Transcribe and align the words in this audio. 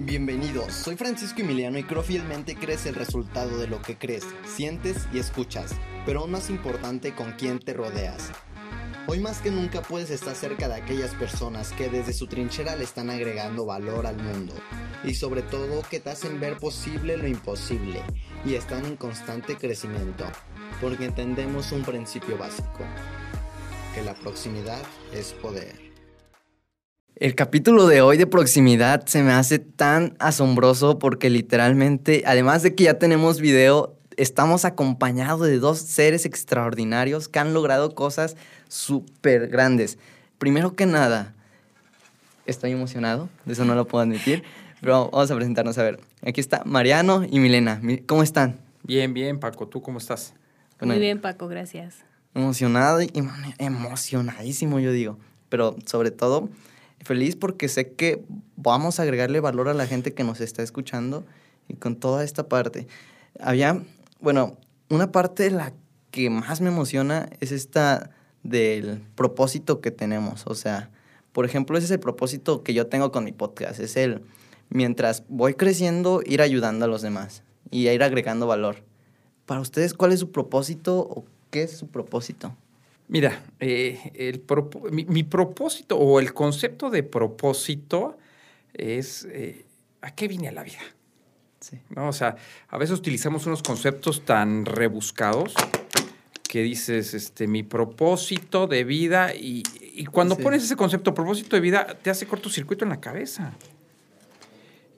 Bienvenidos, 0.00 0.74
soy 0.74 0.94
Francisco 0.94 1.40
Emiliano 1.40 1.76
y 1.76 1.82
creo 1.82 2.04
fielmente 2.04 2.54
crees 2.54 2.86
el 2.86 2.94
resultado 2.94 3.58
de 3.58 3.66
lo 3.66 3.82
que 3.82 3.98
crees, 3.98 4.24
sientes 4.46 5.08
y 5.12 5.18
escuchas, 5.18 5.74
pero 6.06 6.20
aún 6.20 6.30
más 6.30 6.50
importante 6.50 7.16
con 7.16 7.32
quién 7.32 7.58
te 7.58 7.74
rodeas. 7.74 8.30
Hoy 9.08 9.18
más 9.18 9.40
que 9.40 9.50
nunca 9.50 9.82
puedes 9.82 10.10
estar 10.10 10.36
cerca 10.36 10.68
de 10.68 10.76
aquellas 10.76 11.16
personas 11.16 11.72
que 11.72 11.88
desde 11.88 12.12
su 12.12 12.28
trinchera 12.28 12.76
le 12.76 12.84
están 12.84 13.10
agregando 13.10 13.66
valor 13.66 14.06
al 14.06 14.18
mundo 14.18 14.54
y 15.02 15.14
sobre 15.14 15.42
todo 15.42 15.82
que 15.90 15.98
te 15.98 16.10
hacen 16.10 16.38
ver 16.38 16.58
posible 16.58 17.16
lo 17.16 17.26
imposible 17.26 18.00
y 18.44 18.54
están 18.54 18.86
en 18.86 18.96
constante 18.96 19.56
crecimiento, 19.56 20.26
porque 20.80 21.06
entendemos 21.06 21.72
un 21.72 21.82
principio 21.82 22.38
básico, 22.38 22.84
que 23.96 24.02
la 24.02 24.14
proximidad 24.14 24.80
es 25.12 25.32
poder. 25.32 25.87
El 27.20 27.34
capítulo 27.34 27.88
de 27.88 28.00
hoy 28.00 28.16
de 28.16 28.28
proximidad 28.28 29.04
se 29.06 29.24
me 29.24 29.32
hace 29.32 29.58
tan 29.58 30.14
asombroso 30.20 31.00
porque 31.00 31.30
literalmente, 31.30 32.22
además 32.24 32.62
de 32.62 32.76
que 32.76 32.84
ya 32.84 32.94
tenemos 33.00 33.40
video, 33.40 33.96
estamos 34.16 34.64
acompañados 34.64 35.40
de 35.40 35.58
dos 35.58 35.80
seres 35.80 36.24
extraordinarios 36.26 37.26
que 37.26 37.40
han 37.40 37.54
logrado 37.54 37.96
cosas 37.96 38.36
súper 38.68 39.48
grandes. 39.48 39.98
Primero 40.38 40.76
que 40.76 40.86
nada, 40.86 41.34
estoy 42.46 42.70
emocionado, 42.70 43.28
de 43.46 43.54
eso 43.54 43.64
no 43.64 43.74
lo 43.74 43.88
puedo 43.88 44.04
admitir, 44.04 44.44
pero 44.80 45.10
vamos 45.10 45.28
a 45.28 45.34
presentarnos 45.34 45.76
a 45.76 45.82
ver. 45.82 45.98
Aquí 46.24 46.40
está 46.40 46.62
Mariano 46.64 47.26
y 47.28 47.40
Milena. 47.40 47.82
¿Cómo 48.06 48.22
están? 48.22 48.60
Bien, 48.84 49.12
bien, 49.12 49.40
Paco. 49.40 49.66
¿Tú 49.66 49.82
cómo 49.82 49.98
estás? 49.98 50.34
Muy 50.80 51.00
bien, 51.00 51.20
Paco, 51.20 51.48
gracias. 51.48 51.96
Emocionado 52.32 53.02
y 53.02 53.10
emocionadísimo, 53.58 54.78
yo 54.78 54.92
digo. 54.92 55.18
Pero 55.48 55.74
sobre 55.84 56.12
todo, 56.12 56.48
feliz 57.00 57.36
porque 57.36 57.68
sé 57.68 57.92
que 57.92 58.24
vamos 58.56 58.98
a 58.98 59.02
agregarle 59.02 59.40
valor 59.40 59.68
a 59.68 59.74
la 59.74 59.86
gente 59.86 60.14
que 60.14 60.24
nos 60.24 60.40
está 60.40 60.62
escuchando 60.62 61.24
y 61.68 61.74
con 61.74 61.96
toda 61.96 62.24
esta 62.24 62.48
parte. 62.48 62.86
Había, 63.40 63.82
bueno, 64.20 64.56
una 64.88 65.12
parte 65.12 65.44
de 65.44 65.50
la 65.50 65.72
que 66.10 66.30
más 66.30 66.60
me 66.60 66.68
emociona 66.68 67.28
es 67.40 67.52
esta 67.52 68.10
del 68.42 69.02
propósito 69.14 69.80
que 69.80 69.90
tenemos. 69.90 70.46
O 70.46 70.54
sea, 70.54 70.90
por 71.32 71.44
ejemplo, 71.44 71.76
ese 71.76 71.86
es 71.86 71.90
el 71.90 72.00
propósito 72.00 72.62
que 72.62 72.74
yo 72.74 72.86
tengo 72.86 73.12
con 73.12 73.24
mi 73.24 73.32
podcast. 73.32 73.80
Es 73.80 73.96
el, 73.96 74.22
mientras 74.70 75.24
voy 75.28 75.54
creciendo, 75.54 76.22
ir 76.24 76.42
ayudando 76.42 76.84
a 76.84 76.88
los 76.88 77.02
demás 77.02 77.42
y 77.70 77.88
ir 77.88 78.02
agregando 78.02 78.46
valor. 78.46 78.76
Para 79.46 79.60
ustedes, 79.60 79.94
¿cuál 79.94 80.12
es 80.12 80.20
su 80.20 80.30
propósito 80.30 80.98
o 80.98 81.24
qué 81.50 81.62
es 81.62 81.76
su 81.76 81.86
propósito? 81.86 82.54
Mira, 83.08 83.42
eh, 83.58 84.12
el 84.14 84.44
mi, 84.92 85.22
propósito 85.22 85.96
o 85.96 86.20
el 86.20 86.34
concepto 86.34 86.90
de 86.90 87.02
propósito 87.02 88.18
es 88.74 89.26
eh, 89.30 89.64
¿a 90.02 90.14
qué 90.14 90.28
vine 90.28 90.48
a 90.48 90.52
la 90.52 90.62
vida? 90.62 90.80
Sí. 91.60 91.78
¿No? 91.88 92.08
O 92.08 92.12
sea, 92.12 92.36
a 92.68 92.78
veces 92.78 92.98
utilizamos 92.98 93.46
unos 93.46 93.62
conceptos 93.62 94.24
tan 94.24 94.66
rebuscados 94.66 95.54
que 96.48 96.62
dices, 96.62 97.14
este, 97.14 97.46
mi 97.46 97.62
propósito 97.62 98.66
de 98.66 98.84
vida 98.84 99.34
y, 99.34 99.62
cuando 100.12 100.36
pones 100.36 100.62
ese 100.62 100.76
concepto, 100.76 101.12
propósito 101.12 101.56
de 101.56 101.60
vida, 101.60 101.98
te 102.02 102.10
hace 102.10 102.26
cortocircuito 102.26 102.84
en 102.84 102.90
la 102.90 103.00
cabeza. 103.00 103.52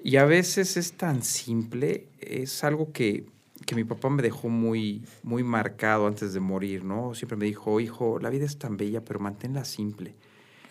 Y 0.04 0.16
a 0.16 0.24
veces 0.24 0.76
es 0.76 0.92
tan 0.92 1.22
simple, 1.22 2.06
es 2.20 2.64
algo 2.64 2.92
que 2.92 3.24
que 3.66 3.74
mi 3.74 3.84
papá 3.84 4.08
me 4.10 4.22
dejó 4.22 4.48
muy, 4.48 5.04
muy 5.22 5.42
marcado 5.42 6.06
antes 6.06 6.32
de 6.32 6.40
morir, 6.40 6.84
¿no? 6.84 7.14
Siempre 7.14 7.36
me 7.36 7.44
dijo, 7.44 7.80
hijo, 7.80 8.18
la 8.18 8.30
vida 8.30 8.46
es 8.46 8.58
tan 8.58 8.76
bella, 8.76 9.04
pero 9.04 9.20
manténla 9.20 9.64
simple. 9.64 10.14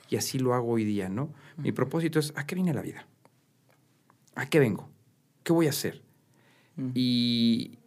Y 0.10 0.16
así 0.16 0.40
lo 0.40 0.54
hago 0.54 0.72
hoy 0.72 0.86
día, 0.86 1.08
¿no? 1.08 1.32
Mi 1.58 1.72
propósito 1.72 2.20
es, 2.20 2.34
¿a 2.36 2.46
qué 2.46 2.56
viene 2.56 2.74
la 2.74 2.82
vida? 2.82 3.06
¿A 4.36 4.48
qué 4.48 4.60
vengo? 4.60 4.90
¿Qué 5.44 5.54
voy 5.54 5.68
a 5.68 5.70
hacer? 5.70 6.02
y, 6.96 7.78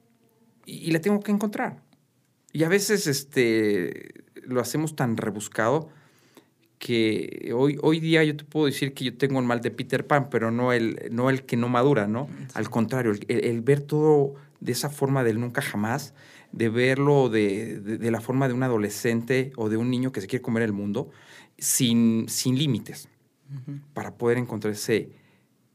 y, 0.66 0.90
la 0.90 1.00
tengo 1.00 1.20
que 1.20 1.32
encontrar. 1.32 1.82
Y 2.52 2.64
a 2.64 2.69
veces 2.69 3.06
este, 3.06 4.24
lo 4.42 4.60
hacemos 4.60 4.94
tan 4.94 5.16
rebuscado 5.16 5.88
que 6.78 7.52
hoy, 7.56 7.78
hoy 7.80 8.00
día 8.00 8.22
yo 8.22 8.36
te 8.36 8.44
puedo 8.44 8.66
decir 8.66 8.92
que 8.92 9.04
yo 9.04 9.16
tengo 9.16 9.40
el 9.40 9.46
mal 9.46 9.62
de 9.62 9.70
Peter 9.70 10.06
Pan, 10.06 10.28
pero 10.28 10.50
no 10.50 10.74
el, 10.74 11.08
no 11.10 11.30
el 11.30 11.44
que 11.44 11.56
no 11.56 11.70
madura, 11.70 12.06
¿no? 12.06 12.28
Al 12.52 12.69
contrario, 12.69 13.14
el 13.28 13.62
ver 13.62 13.80
todo 13.80 14.34
de 14.62 14.72
esa 14.72 14.88
forma 14.88 15.24
del 15.24 15.40
nunca 15.40 15.60
jamás, 15.60 16.14
de 16.52 16.68
verlo 16.68 17.28
de, 17.28 17.98
la 18.00 18.20
forma 18.20 18.46
de 18.46 18.54
un 18.54 18.62
adolescente 18.62 19.52
o 19.56 19.68
de 19.68 19.76
un 19.76 19.90
niño 19.90 20.12
que 20.12 20.20
se 20.20 20.28
quiere 20.28 20.42
comer 20.42 20.62
el 20.62 20.72
mundo, 20.72 21.10
sin, 21.58 22.28
sin 22.28 22.56
límites, 22.56 23.08
para 23.92 24.16
poder 24.16 24.38
encontrar 24.38 24.72
ese, 24.72 25.10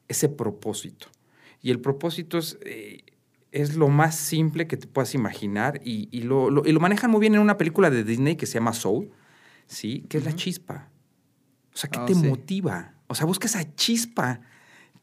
ese 0.08 0.30
propósito. 0.30 1.08
Y 1.62 1.72
el 1.72 1.82
propósito 1.82 2.38
es, 2.38 2.58
eh, 2.62 3.04
es 3.52 3.76
lo 3.76 3.90
más 3.90 4.16
simple 4.16 4.68
que 4.68 4.78
te 4.78 4.88
puedas 4.88 5.14
imaginar 5.14 5.82
y, 5.84 6.22
lo, 6.22 6.50
manejan 6.80 7.12
muy 7.12 7.20
bien 7.20 7.36
en 7.36 7.42
una 7.42 7.58
película 7.58 7.90
de 7.90 8.06
Disney 8.06 8.38
que 8.38 8.46
se 8.46 8.54
llama 8.54 8.72
Soul, 8.72 9.12
¿sí? 9.66 10.06
Que 10.08 10.18
es 10.20 10.24
la 10.24 10.34
chispa. 10.34 10.90
O 11.74 11.78
sea, 11.78 11.90
¿qué 11.90 12.00
ah, 12.00 12.06
te 12.06 12.16
motiva? 12.16 12.94
O 13.08 13.16
sea, 13.16 13.26
busca 13.26 13.48
esa 13.48 13.76
chispa 13.76 14.40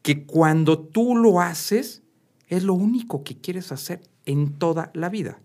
que 0.01 0.25
cuando 0.25 0.79
tú 0.79 1.15
lo 1.15 1.39
haces, 1.39 2.01
es 2.47 2.63
lo 2.63 2.73
único 2.73 3.23
que 3.23 3.35
quieres 3.35 3.71
hacer 3.71 4.01
en 4.25 4.53
toda 4.53 4.91
la 4.93 5.09
vida. 5.09 5.39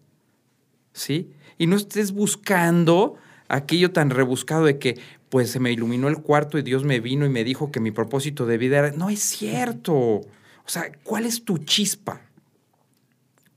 ¿Sí? 0.92 1.30
Y 1.58 1.66
no 1.66 1.76
estés 1.76 2.12
buscando 2.12 3.16
aquello 3.48 3.92
tan 3.92 4.10
rebuscado 4.10 4.64
de 4.64 4.78
que, 4.78 4.98
pues 5.28 5.50
se 5.50 5.60
me 5.60 5.72
iluminó 5.72 6.08
el 6.08 6.18
cuarto 6.18 6.58
y 6.58 6.62
Dios 6.62 6.84
me 6.84 7.00
vino 7.00 7.26
y 7.26 7.28
me 7.28 7.44
dijo 7.44 7.70
que 7.70 7.80
mi 7.80 7.90
propósito 7.90 8.46
de 8.46 8.58
vida 8.58 8.78
era. 8.78 8.90
No 8.92 9.10
es 9.10 9.20
cierto. 9.20 9.94
O 9.94 10.22
sea, 10.66 10.90
¿cuál 11.04 11.26
es 11.26 11.44
tu 11.44 11.58
chispa? 11.58 12.22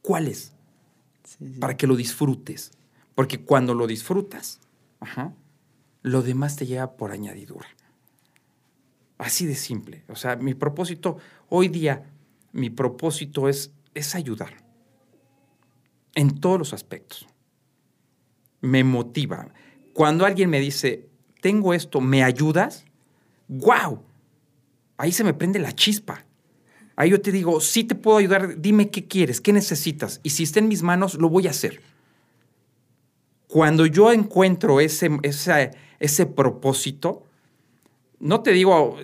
¿Cuál 0.02 0.28
es? 0.28 0.52
Para 1.60 1.78
que 1.78 1.88
lo 1.88 1.96
disfrutes. 1.96 2.72
Porque 3.16 3.40
cuando 3.40 3.74
lo 3.74 3.88
disfrutas, 3.88 4.60
lo 6.02 6.22
demás 6.22 6.56
te 6.56 6.66
llega 6.66 6.92
por 6.92 7.12
añadidura. 7.12 7.68
Así 9.18 9.46
de 9.46 9.56
simple. 9.56 10.04
O 10.08 10.16
sea, 10.16 10.36
mi 10.36 10.54
propósito 10.54 11.18
hoy 11.50 11.68
día 11.68 12.04
mi 12.54 12.70
propósito 12.70 13.50
es, 13.50 13.74
es 13.94 14.16
ayudar 14.16 14.64
en 16.16 16.40
todos 16.40 16.60
los 16.60 16.74
aspectos. 16.74 17.28
Me 18.62 18.84
motiva. 18.84 19.54
Cuando 19.94 20.26
alguien 20.26 20.50
me 20.50 20.60
dice, 20.60 21.10
tengo 21.42 21.74
esto, 21.74 22.00
¿me 22.00 22.24
ayudas? 22.24 22.86
¡Wow! 23.48 24.04
Ahí 24.98 25.12
se 25.12 25.24
me 25.24 25.34
prende 25.34 25.60
la 25.60 25.74
chispa. 25.74 26.26
Ahí 26.96 27.10
yo 27.10 27.20
te 27.22 27.32
digo, 27.32 27.60
sí 27.60 27.84
te 27.84 27.96
puedo 27.96 28.18
ayudar, 28.18 28.62
dime 28.62 28.90
qué 28.90 29.08
quieres, 29.08 29.42
qué 29.42 29.52
necesitas. 29.52 30.22
Y 30.24 30.30
si 30.30 30.44
está 30.44 30.60
en 30.60 30.68
mis 30.68 30.84
manos, 30.84 31.16
lo 31.16 31.30
voy 31.30 31.48
a 31.48 31.50
hacer. 31.50 31.82
Cuando 33.48 33.86
yo 33.88 34.12
encuentro 34.12 34.80
ese, 34.80 35.10
ese, 35.24 35.72
ese 36.00 36.26
propósito, 36.28 37.24
no 38.20 38.42
te 38.42 38.52
digo 38.52 38.98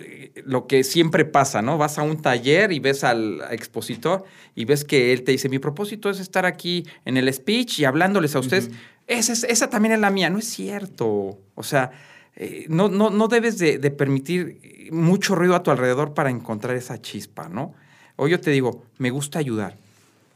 lo 0.45 0.67
que 0.67 0.83
siempre 0.83 1.25
pasa, 1.25 1.61
¿no? 1.61 1.77
Vas 1.77 1.97
a 1.97 2.03
un 2.03 2.21
taller 2.21 2.71
y 2.71 2.79
ves 2.79 3.03
al 3.03 3.41
expositor 3.51 4.23
y 4.55 4.65
ves 4.65 4.83
que 4.83 5.13
él 5.13 5.23
te 5.23 5.31
dice, 5.31 5.49
mi 5.49 5.59
propósito 5.59 6.09
es 6.09 6.19
estar 6.19 6.45
aquí 6.45 6.85
en 7.05 7.17
el 7.17 7.31
speech 7.33 7.79
y 7.79 7.85
hablándoles 7.85 8.35
a 8.35 8.39
ustedes. 8.39 8.71
esa, 9.07 9.69
también 9.69 9.93
es 9.93 9.99
la 9.99 10.09
mía, 10.09 10.29
no 10.29 10.39
es 10.39 10.45
cierto. 10.45 11.37
O 11.55 11.63
sea, 11.63 11.91
eh, 12.35 12.65
no, 12.69 12.89
no, 12.89 13.09
no, 13.09 13.27
debes 13.27 13.57
de, 13.57 13.79
permitir 13.91 14.89
mucho 14.91 15.35
ruido 15.35 15.55
a 15.55 15.63
tu 15.63 15.71
alrededor 15.71 16.13
para 16.13 16.29
encontrar 16.29 16.75
esa 16.75 17.01
chispa, 17.01 17.49
¿no? 17.49 17.73
Hoy 18.15 18.31
yo 18.31 18.39
te 18.39 18.51
digo, 18.51 18.85
me 18.97 19.11
gusta 19.11 19.39
ayudar. 19.39 19.77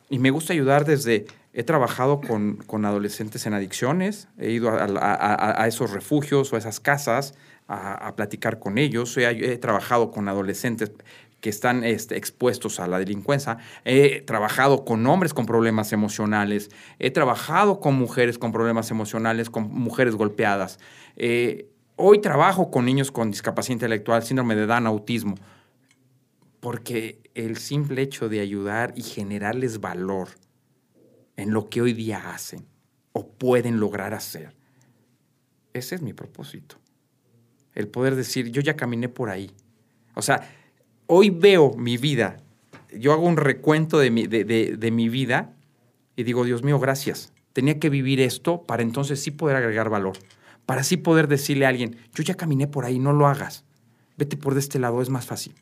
Y 0.09 0.19
me 0.19 0.29
gusta 0.29 0.53
ayudar 0.53 0.85
desde, 0.85 1.25
he 1.53 1.63
trabajado 1.63 2.21
con, 2.21 2.57
con 2.57 2.85
adolescentes 2.85 3.45
en 3.45 3.53
adicciones, 3.53 4.27
he 4.37 4.51
ido 4.51 4.69
a, 4.69 5.63
a 5.63 5.67
esos 5.67 5.91
refugios 5.91 6.53
o 6.53 6.55
a 6.55 6.59
esas 6.59 6.79
casas 6.79 7.33
a, 7.67 8.15
platicar 8.15 8.59
con 8.59 8.77
ellos. 8.77 9.17
He, 9.17 9.57
trabajado 9.57 10.11
con 10.11 10.27
adolescentes 10.27 10.91
que 11.41 11.49
están 11.49 11.83
este, 11.83 12.17
expuestos 12.17 12.79
a 12.79 12.87
la 12.87 12.99
delincuencia. 12.99 13.57
He 13.83 14.21
trabajado 14.21 14.85
con 14.85 15.05
hombres 15.07 15.33
con 15.33 15.45
problemas 15.45 15.91
emocionales. 15.91 16.69
He 16.99 17.11
trabajado 17.11 17.79
con 17.79 17.95
mujeres 17.95 18.37
con 18.37 18.51
problemas 18.51 18.91
emocionales, 18.91 19.49
con 19.49 19.69
mujeres 19.69 20.15
golpeadas. 20.15 20.79
Eh, 21.15 21.69
hoy 21.95 22.19
trabajo 22.21 22.71
con 22.71 22.85
niños 22.85 23.11
con 23.11 23.31
discapacidad 23.31 23.73
intelectual, 23.73 24.23
síndrome 24.23 24.55
de 24.55 24.65
Down, 24.65 24.87
autismo. 24.87 25.35
Porque 26.59 27.19
el 27.35 27.57
simple 27.57 28.01
hecho 28.01 28.29
de 28.29 28.39
ayudar 28.39 28.93
y 28.95 29.01
generarles 29.01 29.81
valor 29.81 30.29
en 31.35 31.51
lo 31.51 31.67
que 31.69 31.81
hoy 31.81 31.93
día 31.93 32.31
hacen 32.33 32.65
o 33.11 33.27
pueden 33.27 33.79
lograr 33.79 34.13
hacer, 34.13 34.55
ese 35.73 35.95
es 35.95 36.01
mi 36.01 36.13
propósito 36.13 36.82
el 37.75 37.87
poder 37.87 38.15
decir, 38.15 38.51
yo 38.51 38.61
ya 38.61 38.75
caminé 38.75 39.09
por 39.09 39.29
ahí. 39.29 39.51
O 40.15 40.21
sea, 40.21 40.49
hoy 41.07 41.29
veo 41.29 41.73
mi 41.73 41.97
vida, 41.97 42.37
yo 42.97 43.13
hago 43.13 43.25
un 43.25 43.37
recuento 43.37 43.99
de 43.99 44.11
mi, 44.11 44.27
de, 44.27 44.91
mi 44.91 45.09
vida 45.09 45.53
y 46.15 46.23
digo, 46.23 46.43
Dios 46.43 46.63
mío, 46.63 46.79
gracias. 46.79 47.33
Tenía 47.53 47.79
que 47.79 47.89
vivir 47.89 48.19
esto 48.19 48.63
para 48.63 48.83
entonces 48.83 49.21
sí 49.21 49.31
poder 49.31 49.55
agregar 49.55 49.89
valor, 49.89 50.17
para 50.65 50.81
así 50.81 50.97
poder 50.97 51.27
decirle 51.27 51.65
a 51.65 51.69
alguien, 51.69 51.97
yo 52.13 52.23
ya 52.23 52.35
caminé 52.35 52.67
por 52.67 52.85
ahí, 52.85 52.99
no 52.99 53.13
lo 53.13 53.27
hagas. 53.27 53.63
Vete 54.17 54.37
por 54.37 54.53
de 54.53 54.59
este 54.59 54.79
lado, 54.79 55.01
es 55.01 55.09
más 55.09 55.25
fácil. 55.25 55.53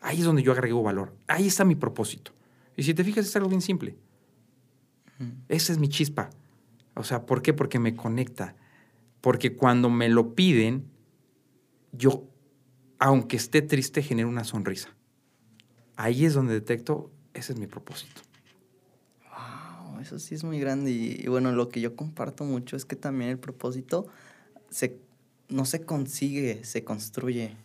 Ahí 0.00 0.20
es 0.20 0.24
donde 0.24 0.42
yo 0.42 0.52
agrego 0.52 0.82
valor. 0.82 1.14
Ahí 1.26 1.46
está 1.46 1.64
mi 1.64 1.74
propósito. 1.74 2.32
Y 2.76 2.82
si 2.84 2.94
te 2.94 3.04
fijas, 3.04 3.26
es 3.26 3.36
algo 3.36 3.48
bien 3.48 3.60
simple. 3.60 3.96
Esa 5.48 5.72
es 5.72 5.78
mi 5.78 5.88
chispa. 5.88 6.30
O 6.94 7.04
sea, 7.04 7.26
¿por 7.26 7.42
qué? 7.42 7.52
Porque 7.52 7.78
me 7.78 7.94
conecta. 7.94 8.54
Porque 9.20 9.54
cuando 9.54 9.90
me 9.90 10.08
lo 10.08 10.34
piden, 10.34 10.89
yo, 11.92 12.24
aunque 12.98 13.36
esté 13.36 13.62
triste, 13.62 14.02
genero 14.02 14.28
una 14.28 14.44
sonrisa. 14.44 14.90
Ahí 15.96 16.24
es 16.24 16.34
donde 16.34 16.54
detecto, 16.54 17.10
ese 17.34 17.52
es 17.52 17.58
mi 17.58 17.66
propósito. 17.66 18.22
Wow, 19.28 20.00
eso 20.00 20.18
sí 20.18 20.34
es 20.34 20.44
muy 20.44 20.58
grande. 20.58 20.90
Y, 20.90 21.26
bueno, 21.28 21.52
lo 21.52 21.68
que 21.68 21.80
yo 21.80 21.94
comparto 21.96 22.44
mucho 22.44 22.76
es 22.76 22.84
que 22.84 22.96
también 22.96 23.30
el 23.30 23.38
propósito 23.38 24.06
se, 24.70 24.98
no 25.48 25.64
se 25.64 25.82
consigue, 25.82 26.64
se 26.64 26.84
construye. 26.84 27.56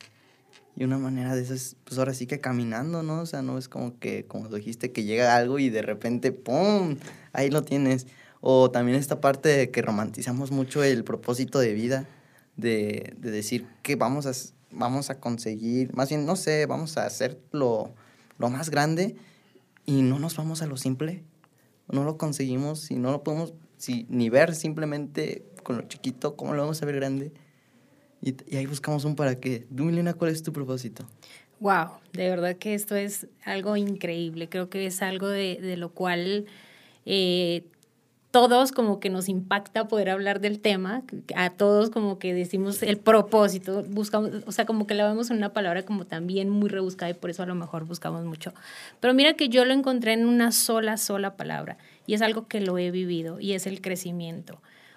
Y 0.76 0.84
una 0.84 0.98
manera 0.98 1.34
de 1.36 1.44
eso 1.44 1.54
es, 1.54 1.78
pues 1.86 1.98
ahora 1.98 2.14
sí 2.14 2.28
que 2.28 2.42
caminando, 2.42 3.02
¿no? 3.02 3.22
O 3.22 3.26
sea, 3.26 3.42
no 3.42 3.58
es 3.58 3.70
como 3.70 3.98
que, 3.98 4.26
como 4.26 4.50
dijiste, 4.50 4.92
que 4.92 5.06
llega 5.06 5.38
algo 5.38 5.58
y 5.58 5.70
de 5.70 5.82
repente, 5.82 6.34
¡pum! 6.34 6.98
Ahí 7.32 7.50
lo 7.50 7.64
tienes. 7.64 8.08
O 8.42 8.70
también 8.70 8.98
esta 8.98 9.22
parte 9.22 9.50
de 9.50 9.72
que 9.72 9.82
romantizamos 9.82 10.52
mucho 10.52 10.84
el 10.84 11.04
propósito 11.06 11.60
de 11.60 11.74
vida, 11.74 12.08
de, 12.58 13.16
decir 13.18 13.68
que 13.84 13.96
vamos 13.96 14.26
a, 14.26 14.32
vamos 14.72 15.10
a 15.10 15.20
conseguir, 15.20 15.94
más 15.94 16.10
bien, 16.10 16.26
no 16.26 16.36
sé, 16.36 16.66
vamos 16.66 16.98
a 16.98 17.06
hacer 17.06 17.40
lo, 17.52 17.94
más 18.38 18.70
grande 18.70 19.16
y 19.86 20.02
no 20.02 20.20
nos 20.20 20.36
vamos 20.36 20.62
a 20.62 20.68
lo 20.68 20.78
simple. 20.78 21.24
No 21.88 22.04
lo 22.04 22.18
conseguimos 22.18 22.90
y 22.90 22.96
no 22.96 23.12
lo 23.12 23.24
podemos 23.24 23.54
si, 23.78 24.08
ni 24.10 24.30
ver 24.30 24.56
simplemente 24.56 25.46
con 25.64 25.78
lo 25.78 25.84
chiquito, 25.84 26.36
cómo 26.36 26.54
lo 26.54 26.62
vamos 26.64 26.82
a 26.82 26.86
ver 26.86 26.96
grande. 26.96 27.32
Y, 28.22 28.36
ahí 28.56 28.66
buscamos 28.66 29.06
un 29.06 29.16
para 29.16 29.40
qué. 29.40 29.68
Tú, 29.76 29.84
Milena, 29.84 30.14
¿cuál 30.14 30.32
es 30.32 30.42
tu 30.42 30.52
propósito? 30.52 31.06
Wow, 31.60 32.00
de 32.14 32.30
verdad 32.30 32.56
que 32.58 32.74
esto 32.74 32.96
es 32.96 33.28
algo 33.44 33.78
increíble. 33.78 34.50
Creo 34.50 34.70
que 34.70 34.88
es 34.88 35.02
algo 35.02 35.28
de, 35.28 35.60
de 35.62 35.78
lo 35.78 35.94
cual 35.94 36.46
eh, 37.06 37.66
todos 38.36 38.74
como 38.74 39.00
que 39.00 39.10
nos 39.10 39.30
impacta 39.30 39.88
poder 39.88 40.10
hablar 40.10 40.42
del 40.42 40.60
tema, 40.60 41.04
a 41.38 41.52
todos 41.52 41.90
como 41.90 42.20
que 42.20 42.34
decimos 42.34 42.84
el 42.84 42.98
propósito, 42.98 43.86
buscamos, 43.88 44.30
o 44.46 44.52
sea, 44.52 44.66
como 44.66 44.88
que 44.88 44.94
la 44.94 45.08
vemos 45.08 45.32
en 45.32 45.38
una 45.38 45.54
palabra 45.54 45.86
como 45.86 46.06
también 46.06 46.50
muy 46.50 46.68
rebuscada 46.68 47.12
y 47.12 47.14
por 47.14 47.30
eso 47.30 47.44
a 47.44 47.46
lo 47.46 47.56
mejor 47.56 47.86
buscamos 47.86 48.26
mucho. 48.26 48.54
Pero 49.00 49.14
mira 49.14 49.36
que 49.36 49.48
yo 49.48 49.64
lo 49.64 49.72
encontré 49.72 50.12
en 50.12 50.26
una 50.26 50.52
sola, 50.52 50.98
sola 50.98 51.38
palabra 51.38 51.78
y 52.08 52.14
es 52.14 52.22
algo 52.22 52.50
que 52.50 52.60
lo 52.60 52.78
he 52.78 52.92
vivido 52.92 53.40
y 53.40 53.54
es 53.54 53.68
el 53.68 53.80
crecimiento. 53.80 54.56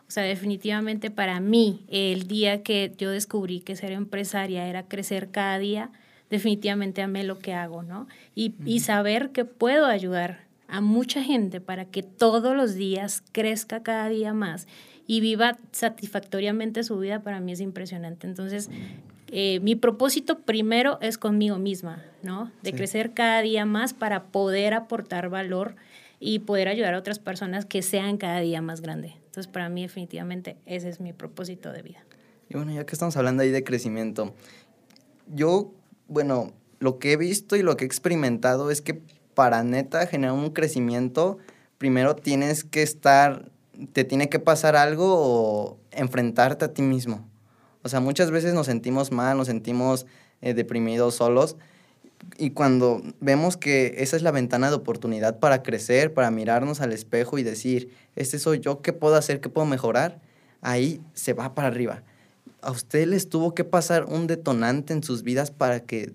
O 0.09 0.11
sea, 0.11 0.25
definitivamente 0.25 1.13
para 1.13 1.39
mí, 1.39 1.85
el 1.87 2.27
día 2.27 2.65
que 2.65 2.93
yo 2.99 3.13
descubrí 3.13 3.61
que 3.61 3.77
ser 3.77 3.93
empresaria 3.93 4.67
era 4.67 4.83
crecer 4.83 5.31
cada 5.31 5.61
día, 5.61 5.93
definitivamente 6.29 7.03
amé 7.03 7.23
lo 7.23 7.39
que 7.39 7.55
hago, 7.55 7.85
¿no? 7.85 8.09
Y, 8.35 8.57
y 8.65 8.81
saber 8.81 9.31
que 9.31 9.45
puedo 9.45 9.87
ayudar 9.87 10.48
a 10.69 10.81
mucha 10.81 11.23
gente 11.23 11.61
para 11.61 11.87
que 11.87 12.03
todos 12.03 12.55
los 12.55 12.75
días 12.75 13.23
crezca 13.33 13.83
cada 13.83 14.09
día 14.09 14.35
más 14.35 14.69
y 15.07 15.21
viva 15.21 15.59
satisfactoriamente 15.73 16.85
su 16.85 16.99
vida, 16.99 17.23
para 17.23 17.41
mí 17.41 17.53
es 17.53 17.61
impresionante. 17.61 18.27
Entonces, 18.27 18.69
eh, 19.33 19.59
mi 19.61 19.75
propósito 19.75 20.41
primero 20.41 20.99
es 21.01 21.17
conmigo 21.17 21.59
misma, 21.59 22.05
¿no? 22.23 22.53
De 22.63 22.75
crecer 22.75 23.15
cada 23.15 23.41
día 23.41 23.65
más 23.65 23.95
para 23.95 24.25
poder 24.25 24.75
aportar 24.75 25.31
valor 25.31 25.77
y 26.21 26.41
poder 26.41 26.69
ayudar 26.69 26.95
a 26.95 26.99
otras 26.99 27.19
personas 27.19 27.65
que 27.65 27.81
sean 27.81 28.19
cada 28.19 28.41
día 28.41 28.61
más 28.61 28.83
grandes. 28.83 29.13
Entonces, 29.27 29.47
para 29.47 29.71
mí 29.71 29.83
definitivamente 29.83 30.57
ese 30.67 30.91
es 30.91 31.01
mi 31.01 31.15
propósito 31.15 31.73
de 31.73 31.83
vida. 31.83 32.05
Y 32.51 32.55
bueno, 32.57 32.73
ya 32.73 32.85
que 32.85 32.93
estamos 32.93 33.17
hablando 33.17 33.43
ahí 33.43 33.51
de 33.51 33.65
crecimiento, 33.65 34.35
yo, 35.35 35.73
bueno, 36.07 36.53
lo 36.81 36.99
que 36.99 37.13
he 37.13 37.17
visto 37.17 37.57
y 37.57 37.63
lo 37.63 37.77
que 37.77 37.85
he 37.85 37.87
experimentado 37.87 38.71
es 38.71 38.83
que 38.83 39.01
para 39.39 39.63
neta 39.63 40.05
generar 40.09 40.35
un 40.35 40.51
crecimiento, 40.51 41.39
primero 41.79 42.17
tienes 42.17 42.65
que 42.65 42.83
estar, 42.83 43.53
te 43.93 44.03
tiene 44.03 44.29
que 44.29 44.41
pasar 44.41 44.75
algo 44.75 45.15
o 45.17 45.79
enfrentarte 45.93 46.65
a 46.65 46.75
ti 46.75 46.83
mismo. 46.83 47.25
O 47.85 47.89
sea, 47.89 48.01
muchas 48.01 48.33
veces 48.33 48.53
nos 48.53 48.67
sentimos 48.67 49.13
mal, 49.13 49.37
nos 49.37 49.47
sentimos 49.47 50.07
eh, 50.41 50.55
deprimidos, 50.55 51.15
solos. 51.15 51.57
Y 52.37 52.51
cuando 52.51 53.01
vemos 53.21 53.57
que 53.57 53.95
esa 53.99 54.17
es 54.17 54.23
la 54.23 54.33
ventana 54.33 54.71
de 54.71 54.75
oportunidad 54.75 55.39
para 55.39 55.63
crecer, 55.63 56.13
para 56.13 56.33
mirarnos 56.33 56.81
al 56.81 56.93
espejo 56.93 57.39
y 57.39 57.45
decir, 57.45 57.93
este 58.17 58.41
soy 58.41 58.59
yo, 58.59 58.83
¿qué 58.83 58.93
puedo 58.93 59.15
hacer? 59.15 59.41
¿Qué 59.41 59.49
puedo 59.49 59.69
mejorar? 59.69 60.21
Ahí 60.63 61.01
se 61.15 61.33
va 61.33 61.55
para 61.55 61.69
arriba. 61.69 62.03
¿A 62.61 62.73
usted 62.73 63.07
les 63.07 63.29
tuvo 63.29 63.55
que 63.55 63.63
pasar 63.63 64.05
un 64.05 64.27
detonante 64.27 64.93
en 64.93 65.05
sus 65.05 65.23
vidas 65.23 65.51
para 65.53 65.81
que, 65.81 66.13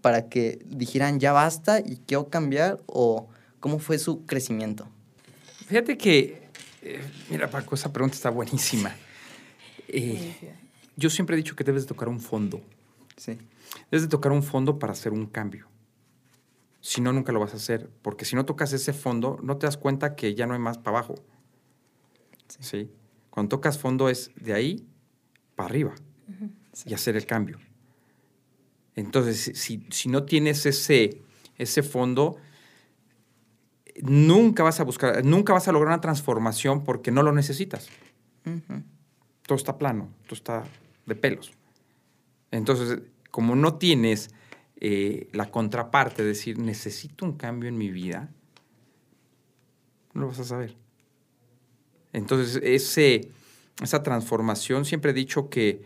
para 0.00 0.28
que 0.28 0.60
dijeran 0.66 1.18
ya 1.18 1.32
basta 1.32 1.80
y 1.80 1.96
quiero 2.06 2.28
cambiar? 2.28 2.80
¿O 2.86 3.28
cómo 3.58 3.80
fue 3.80 3.98
su 3.98 4.24
crecimiento? 4.24 4.88
Fíjate 5.66 5.98
que, 5.98 6.48
eh, 6.82 7.00
mira 7.30 7.50
Paco, 7.50 7.74
esa 7.74 7.92
pregunta 7.92 8.14
está 8.14 8.30
buenísima. 8.30 8.94
Eh, 9.88 10.54
yo 10.96 11.10
siempre 11.10 11.34
he 11.34 11.36
dicho 11.36 11.56
que 11.56 11.64
debes 11.64 11.82
de 11.82 11.88
tocar 11.88 12.08
un 12.08 12.20
fondo. 12.20 12.60
Sí. 13.16 13.38
Debes 13.90 14.02
de 14.02 14.08
tocar 14.08 14.32
un 14.32 14.42
fondo 14.42 14.78
para 14.78 14.92
hacer 14.92 15.12
un 15.12 15.26
cambio. 15.26 15.66
Si 16.80 17.00
no, 17.00 17.12
nunca 17.12 17.32
lo 17.32 17.40
vas 17.40 17.54
a 17.54 17.56
hacer. 17.56 17.90
Porque 18.02 18.24
si 18.24 18.36
no 18.36 18.44
tocas 18.44 18.72
ese 18.72 18.92
fondo, 18.92 19.38
no 19.42 19.56
te 19.56 19.66
das 19.66 19.76
cuenta 19.76 20.14
que 20.14 20.34
ya 20.34 20.46
no 20.46 20.54
hay 20.54 20.60
más 20.60 20.78
para 20.78 20.98
abajo. 20.98 21.14
¿Sí? 22.60 22.90
Cuando 23.30 23.50
tocas 23.50 23.78
fondo 23.78 24.08
es 24.08 24.30
de 24.36 24.52
ahí 24.52 24.86
para 25.54 25.68
arriba 25.68 25.94
y 26.86 26.94
hacer 26.94 27.16
el 27.16 27.26
cambio. 27.26 27.58
Entonces, 28.94 29.52
si, 29.54 30.08
no 30.08 30.24
tienes 30.24 30.66
ese, 30.66 31.22
ese 31.56 31.82
fondo, 31.82 32.36
nunca 34.02 34.62
vas 34.62 34.80
a 34.80 34.84
buscar, 34.84 35.24
nunca 35.24 35.52
vas 35.52 35.68
a 35.68 35.72
lograr 35.72 35.92
una 35.92 36.00
transformación 36.00 36.84
porque 36.84 37.10
no 37.10 37.22
lo 37.22 37.32
necesitas. 37.32 37.88
Todo 39.46 39.56
está 39.56 39.78
plano, 39.78 40.10
todo 40.24 40.34
está 40.34 40.64
de 41.06 41.14
pelos. 41.14 41.52
Entonces, 42.50 43.00
como 43.30 43.56
no 43.56 43.76
tienes 43.76 44.30
eh, 44.76 45.28
la 45.32 45.50
contraparte 45.50 46.22
de 46.22 46.28
decir, 46.28 46.58
necesito 46.58 47.24
un 47.24 47.36
cambio 47.36 47.68
en 47.68 47.78
mi 47.78 47.90
vida, 47.90 48.30
no 50.12 50.22
lo 50.22 50.28
vas 50.28 50.40
a 50.40 50.44
saber. 50.44 50.76
Entonces, 52.12 52.60
ese, 52.62 53.30
esa 53.80 54.02
transformación, 54.02 54.84
siempre 54.84 55.12
he 55.12 55.14
dicho 55.14 55.48
que 55.48 55.82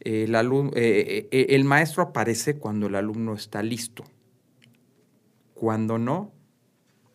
el, 0.00 0.34
eh, 0.34 1.28
eh, 1.30 1.46
el 1.50 1.64
maestro 1.64 2.02
aparece 2.02 2.56
cuando 2.58 2.86
el 2.86 2.94
alumno 2.94 3.34
está 3.34 3.62
listo. 3.62 4.04
Cuando 5.54 5.98
no, 5.98 6.32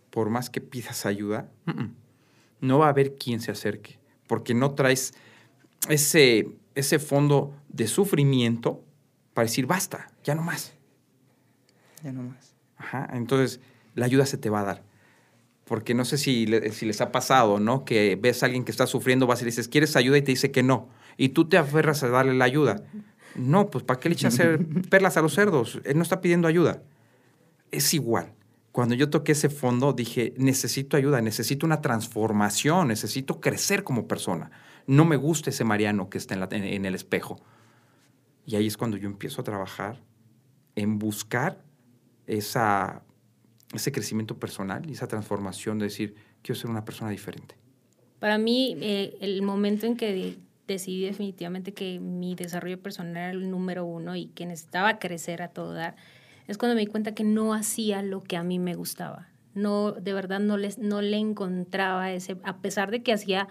por 0.09 0.29
más 0.29 0.49
que 0.49 0.61
pidas 0.61 1.05
ayuda, 1.05 1.51
no 2.59 2.79
va 2.79 2.87
a 2.87 2.89
haber 2.89 3.15
quien 3.15 3.39
se 3.39 3.51
acerque, 3.51 3.99
porque 4.27 4.53
no 4.53 4.73
traes 4.73 5.13
ese, 5.89 6.49
ese 6.75 6.99
fondo 6.99 7.53
de 7.69 7.87
sufrimiento 7.87 8.83
para 9.33 9.45
decir, 9.45 9.67
basta, 9.67 10.11
ya 10.23 10.35
no 10.35 10.41
más. 10.41 10.73
Ya 12.03 12.11
no 12.11 12.23
más. 12.23 12.55
Ajá, 12.77 13.07
entonces 13.13 13.59
la 13.93 14.05
ayuda 14.05 14.25
se 14.25 14.37
te 14.37 14.49
va 14.49 14.61
a 14.61 14.65
dar 14.65 14.90
porque 15.65 15.93
no 15.93 16.05
sé 16.05 16.17
si, 16.17 16.47
si, 16.71 16.85
les 16.85 17.01
ha 17.01 17.11
pasado, 17.11 17.59
¿no? 17.59 17.85
Que 17.85 18.17
ves 18.21 18.43
a 18.43 18.47
alguien 18.47 18.65
que 18.65 18.71
está 18.71 18.87
sufriendo, 18.87 19.27
vas 19.27 19.41
y 19.41 19.45
le 19.45 19.51
dices, 19.51 19.67
¿quieres 19.67 19.95
ayuda? 19.95 20.17
Y 20.17 20.21
te 20.21 20.31
dice 20.31 20.51
que 20.51 20.63
no. 20.63 20.89
Y 21.17 21.29
tú 21.29 21.47
te 21.47 21.57
aferras 21.57 22.03
a 22.03 22.09
darle 22.09 22.33
la 22.33 22.45
ayuda. 22.45 22.83
No, 23.35 23.69
pues 23.69 23.83
¿para 23.83 23.99
qué 23.99 24.09
le 24.09 24.13
echas 24.13 24.39
perlas 24.89 25.17
a 25.17 25.21
los 25.21 25.33
cerdos? 25.33 25.79
Él 25.85 25.97
no 25.97 26.03
está 26.03 26.21
pidiendo 26.21 26.47
ayuda. 26.47 26.81
Es 27.71 27.93
igual. 27.93 28.33
Cuando 28.71 28.95
yo 28.95 29.09
toqué 29.09 29.33
ese 29.33 29.49
fondo, 29.49 29.93
dije, 29.93 30.33
necesito 30.37 30.95
ayuda, 30.97 31.21
necesito 31.21 31.65
una 31.65 31.81
transformación, 31.81 32.87
necesito 32.87 33.41
crecer 33.41 33.83
como 33.83 34.07
persona. 34.07 34.51
No 34.87 35.05
me 35.05 35.17
gusta 35.17 35.49
ese 35.49 35.63
Mariano 35.63 36.09
que 36.09 36.17
está 36.17 36.35
en, 36.35 36.63
en 36.63 36.85
el 36.85 36.95
espejo. 36.95 37.41
Y 38.45 38.55
ahí 38.55 38.67
es 38.67 38.77
cuando 38.77 38.97
yo 38.97 39.07
empiezo 39.07 39.41
a 39.41 39.43
trabajar 39.43 40.01
en 40.75 40.99
buscar 40.99 41.63
esa 42.27 43.03
ese 43.73 43.91
crecimiento 43.91 44.37
personal 44.37 44.89
y 44.89 44.93
esa 44.93 45.07
transformación 45.07 45.79
de 45.79 45.85
decir, 45.85 46.15
quiero 46.41 46.59
ser 46.59 46.69
una 46.69 46.85
persona 46.85 47.09
diferente? 47.09 47.55
Para 48.19 48.37
mí, 48.37 48.77
eh, 48.81 49.17
el 49.21 49.41
momento 49.41 49.85
en 49.85 49.95
que 49.95 50.37
decidí 50.67 51.05
definitivamente 51.05 51.73
que 51.73 51.99
mi 51.99 52.35
desarrollo 52.35 52.81
personal 52.81 53.17
era 53.17 53.31
el 53.31 53.49
número 53.49 53.85
uno 53.85 54.15
y 54.15 54.27
que 54.27 54.45
necesitaba 54.45 54.99
crecer 54.99 55.41
a 55.41 55.49
todo 55.49 55.73
dar, 55.73 55.95
es 56.47 56.57
cuando 56.57 56.75
me 56.75 56.81
di 56.81 56.87
cuenta 56.87 57.13
que 57.13 57.23
no 57.23 57.53
hacía 57.53 58.01
lo 58.01 58.21
que 58.21 58.37
a 58.37 58.43
mí 58.43 58.59
me 58.59 58.75
gustaba. 58.75 59.29
No, 59.53 59.91
de 59.91 60.13
verdad 60.13 60.39
no, 60.39 60.57
les, 60.57 60.77
no 60.77 61.01
le 61.01 61.17
encontraba 61.17 62.11
ese, 62.11 62.37
a 62.43 62.57
pesar 62.57 62.91
de 62.91 63.03
que 63.03 63.13
hacía 63.13 63.47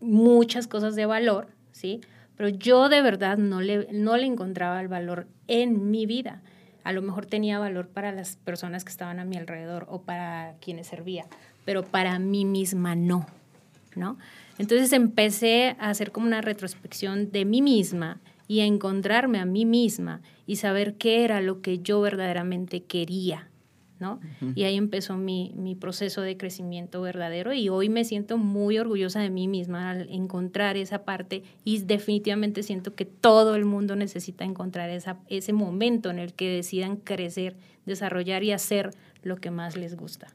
muchas 0.00 0.66
cosas 0.66 0.96
de 0.96 1.06
valor, 1.06 1.48
¿sí? 1.72 2.00
Pero 2.36 2.48
yo 2.48 2.88
de 2.88 3.02
verdad 3.02 3.36
no 3.36 3.60
le, 3.60 3.88
no 3.92 4.16
le 4.16 4.24
encontraba 4.24 4.80
el 4.80 4.88
valor 4.88 5.26
en 5.46 5.90
mi 5.90 6.06
vida 6.06 6.42
a 6.84 6.92
lo 6.92 7.02
mejor 7.02 7.26
tenía 7.26 7.58
valor 7.58 7.88
para 7.88 8.12
las 8.12 8.36
personas 8.36 8.84
que 8.84 8.90
estaban 8.90 9.18
a 9.20 9.24
mi 9.24 9.36
alrededor 9.36 9.86
o 9.88 10.02
para 10.02 10.54
quienes 10.60 10.86
servía, 10.86 11.26
pero 11.64 11.82
para 11.84 12.18
mí 12.18 12.44
misma 12.44 12.94
no, 12.94 13.26
¿no? 13.94 14.18
Entonces 14.58 14.92
empecé 14.92 15.76
a 15.78 15.90
hacer 15.90 16.12
como 16.12 16.26
una 16.26 16.40
retrospección 16.40 17.30
de 17.30 17.44
mí 17.44 17.62
misma 17.62 18.20
y 18.48 18.60
a 18.60 18.64
encontrarme 18.64 19.38
a 19.38 19.44
mí 19.44 19.64
misma 19.64 20.20
y 20.46 20.56
saber 20.56 20.94
qué 20.94 21.24
era 21.24 21.40
lo 21.40 21.60
que 21.62 21.78
yo 21.78 22.00
verdaderamente 22.00 22.82
quería. 22.82 23.49
¿No? 24.00 24.18
Y 24.54 24.64
ahí 24.64 24.76
empezó 24.76 25.16
mi, 25.16 25.52
mi, 25.56 25.74
proceso 25.74 26.22
de 26.22 26.36
crecimiento 26.36 27.02
verdadero 27.02 27.52
y 27.52 27.68
hoy 27.68 27.88
me 27.88 28.04
siento 28.04 28.38
muy 28.38 28.78
orgullosa 28.78 29.20
de 29.20 29.30
mí 29.30 29.46
misma 29.46 29.90
al 29.90 30.10
encontrar 30.10 30.76
esa 30.76 31.04
parte 31.04 31.42
y 31.64 31.78
definitivamente 31.82 32.62
siento 32.62 32.94
que 32.94 33.04
todo 33.04 33.54
el 33.54 33.66
mundo 33.66 33.96
necesita 33.96 34.44
encontrar 34.44 34.90
esa, 34.90 35.18
ese 35.28 35.52
momento 35.52 36.10
en 36.10 36.18
el 36.18 36.32
que 36.32 36.48
decidan 36.50 36.96
crecer, 36.96 37.56
desarrollar 37.84 38.42
y 38.42 38.52
hacer 38.52 38.90
lo 39.22 39.36
que 39.36 39.50
más 39.50 39.76
les 39.76 39.94
gusta. 39.96 40.28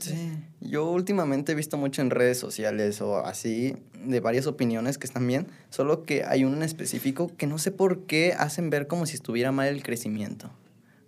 Sí, 0.00 0.32
yo 0.60 0.90
últimamente 0.90 1.52
he 1.52 1.54
visto 1.54 1.76
mucho 1.76 2.02
en 2.02 2.10
redes 2.10 2.38
sociales 2.38 3.00
o 3.00 3.18
así 3.18 3.76
de 4.04 4.18
varias 4.20 4.46
opiniones 4.46 4.98
que 4.98 5.06
están 5.06 5.26
bien, 5.26 5.46
solo 5.70 6.02
que 6.02 6.24
hay 6.24 6.44
uno 6.44 6.56
en 6.56 6.62
específico 6.64 7.30
que 7.36 7.46
no 7.46 7.58
sé 7.58 7.70
por 7.70 8.00
qué 8.06 8.32
hacen 8.32 8.68
ver 8.68 8.88
como 8.88 9.06
si 9.06 9.14
estuviera 9.14 9.52
mal 9.52 9.68
el 9.68 9.84
crecimiento, 9.84 10.50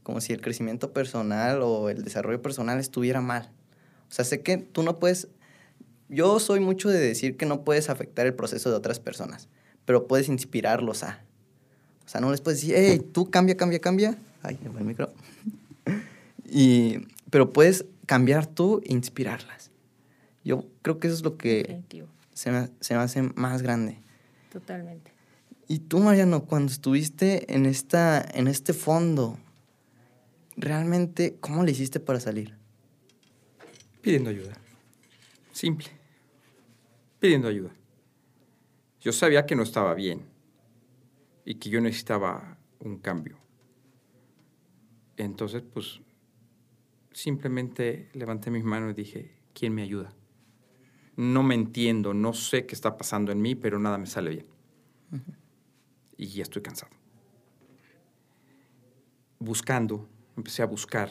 como 0.08 0.22
si 0.22 0.32
el 0.32 0.40
crecimiento 0.40 0.94
personal 0.94 1.60
o 1.60 1.90
el 1.90 2.02
desarrollo 2.02 2.40
personal 2.40 2.78
estuviera 2.78 3.20
mal. 3.20 3.50
O 4.08 4.10
sea, 4.10 4.24
sé 4.24 4.40
que 4.40 4.56
tú 4.56 4.82
no 4.82 4.98
puedes, 4.98 5.28
yo 6.08 6.40
soy 6.40 6.60
mucho 6.60 6.88
de 6.88 6.98
decir 6.98 7.36
que 7.36 7.44
no 7.44 7.62
puedes 7.62 7.90
afectar 7.90 8.24
el 8.24 8.32
proceso 8.32 8.70
de 8.70 8.76
otras 8.76 9.00
personas, 9.00 9.50
pero 9.84 10.06
puedes 10.06 10.30
inspirarlos 10.30 11.04
a. 11.04 11.22
O 12.06 12.08
sea, 12.08 12.22
no 12.22 12.30
les 12.30 12.40
puedes 12.40 12.62
decir, 12.62 12.74
hey, 12.74 13.06
tú 13.12 13.30
cambia, 13.30 13.58
cambia, 13.58 13.80
cambia. 13.80 14.18
Ay, 14.42 14.58
me 14.64 14.70
fue 14.70 14.80
el 14.80 14.86
micro. 14.86 15.12
y, 16.50 17.00
pero 17.28 17.52
puedes 17.52 17.84
cambiar 18.06 18.46
tú 18.46 18.80
e 18.86 18.94
inspirarlas. 18.94 19.70
Yo 20.42 20.64
creo 20.80 21.00
que 21.00 21.08
eso 21.08 21.16
es 21.18 21.22
lo 21.22 21.36
que 21.36 21.82
se 22.32 22.50
me, 22.50 22.70
se 22.80 22.94
me, 22.94 23.00
hace 23.00 23.20
más 23.34 23.60
grande. 23.60 23.98
Totalmente. 24.50 25.12
Y 25.66 25.80
tú, 25.80 25.98
Mariano, 25.98 26.46
cuando 26.46 26.72
estuviste 26.72 27.54
en, 27.54 27.66
esta, 27.66 28.26
en 28.32 28.48
este 28.48 28.72
fondo, 28.72 29.36
realmente, 30.58 31.38
¿cómo 31.40 31.64
le 31.64 31.70
hiciste 31.70 32.00
para 32.00 32.20
salir? 32.20 32.54
Pidiendo 34.02 34.30
ayuda. 34.30 34.54
Simple. 35.52 35.88
Pidiendo 37.20 37.48
ayuda. 37.48 37.70
Yo 39.00 39.12
sabía 39.12 39.46
que 39.46 39.54
no 39.54 39.62
estaba 39.62 39.94
bien 39.94 40.26
y 41.44 41.54
que 41.54 41.70
yo 41.70 41.80
necesitaba 41.80 42.58
un 42.80 42.98
cambio. 42.98 43.38
Entonces, 45.16 45.62
pues 45.62 46.00
simplemente 47.12 48.10
levanté 48.12 48.50
mis 48.50 48.64
manos 48.64 48.92
y 48.92 48.94
dije, 48.94 49.32
¿quién 49.54 49.74
me 49.74 49.82
ayuda? 49.82 50.12
No 51.16 51.42
me 51.42 51.54
entiendo, 51.54 52.14
no 52.14 52.32
sé 52.32 52.66
qué 52.66 52.74
está 52.74 52.96
pasando 52.96 53.32
en 53.32 53.40
mí, 53.40 53.54
pero 53.54 53.78
nada 53.78 53.98
me 53.98 54.06
sale 54.06 54.30
bien. 54.30 54.46
Y 56.16 56.26
ya 56.26 56.42
estoy 56.42 56.62
cansado. 56.62 56.92
Buscando, 59.40 60.08
empecé 60.38 60.62
a 60.62 60.66
buscar, 60.66 61.10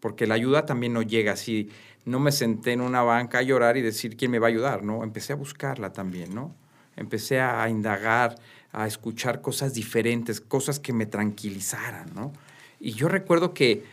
porque 0.00 0.26
la 0.26 0.34
ayuda 0.34 0.64
también 0.64 0.92
no 0.92 1.02
llega 1.02 1.32
así. 1.32 1.68
No 2.04 2.20
me 2.20 2.32
senté 2.32 2.72
en 2.72 2.80
una 2.80 3.02
banca 3.02 3.38
a 3.38 3.42
llorar 3.42 3.76
y 3.76 3.82
decir 3.82 4.16
quién 4.16 4.30
me 4.30 4.38
va 4.38 4.46
a 4.46 4.50
ayudar, 4.50 4.82
¿no? 4.82 5.04
Empecé 5.04 5.34
a 5.34 5.36
buscarla 5.36 5.92
también, 5.92 6.34
¿no? 6.34 6.54
Empecé 6.96 7.40
a 7.40 7.68
indagar, 7.68 8.36
a 8.72 8.86
escuchar 8.86 9.40
cosas 9.40 9.74
diferentes, 9.74 10.40
cosas 10.40 10.80
que 10.80 10.92
me 10.92 11.06
tranquilizaran, 11.06 12.14
¿no? 12.14 12.32
Y 12.80 12.92
yo 12.92 13.08
recuerdo 13.08 13.52
que 13.52 13.84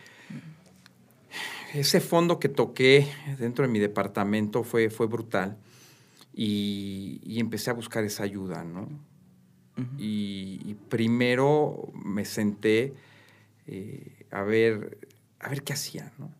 ese 1.74 2.00
fondo 2.00 2.38
que 2.38 2.48
toqué 2.48 3.06
dentro 3.38 3.66
de 3.66 3.72
mi 3.72 3.78
departamento 3.78 4.62
fue, 4.62 4.88
fue 4.88 5.06
brutal 5.06 5.58
y, 6.32 7.38
empecé 7.38 7.70
a 7.70 7.74
buscar 7.74 8.04
esa 8.04 8.22
ayuda, 8.22 8.64
¿no? 8.64 8.88
y, 9.98 10.74
primero 10.88 11.92
me 11.92 12.24
senté 12.24 12.94
eh, 13.66 14.15
a, 14.36 14.42
ver, 14.42 14.98
a 15.38 15.48
ver 15.48 15.62
qué 15.62 15.72
hacía, 15.72 16.12
¿no? 16.18 16.30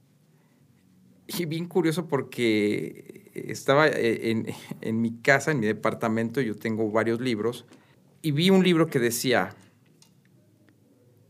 Y 1.27 1.47
bien 1.47 1.67
curioso 1.67 2.07
porque 2.07 3.31
estaba 3.35 3.89
en, 3.89 4.47
en 4.83 5.01
mi 5.01 5.17
casa, 5.23 5.51
en 5.51 5.61
mi 5.61 5.67
departamento, 5.67 6.41
yo 6.43 6.55
tengo 6.55 6.91
varios 6.91 7.21
libros, 7.21 7.65
y 8.21 8.33
vi 8.33 8.51
un 8.51 8.63
libro 8.63 8.87
que 8.87 8.99
decía, 8.99 9.57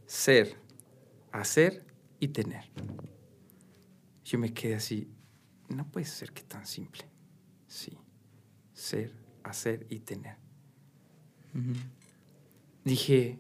ser, 0.07 0.57
hacer 1.31 1.85
y 2.19 2.29
tener. 2.29 2.65
Yo 4.25 4.39
me 4.39 4.53
quedé 4.53 4.75
así, 4.75 5.09
no 5.69 5.89
puede 5.89 6.07
ser 6.07 6.33
que 6.33 6.43
tan 6.43 6.67
simple. 6.67 7.05
Sí, 7.69 7.97
ser, 8.73 9.13
hacer 9.45 9.87
y 9.89 10.01
tener. 10.01 10.37
Dije, 12.85 13.39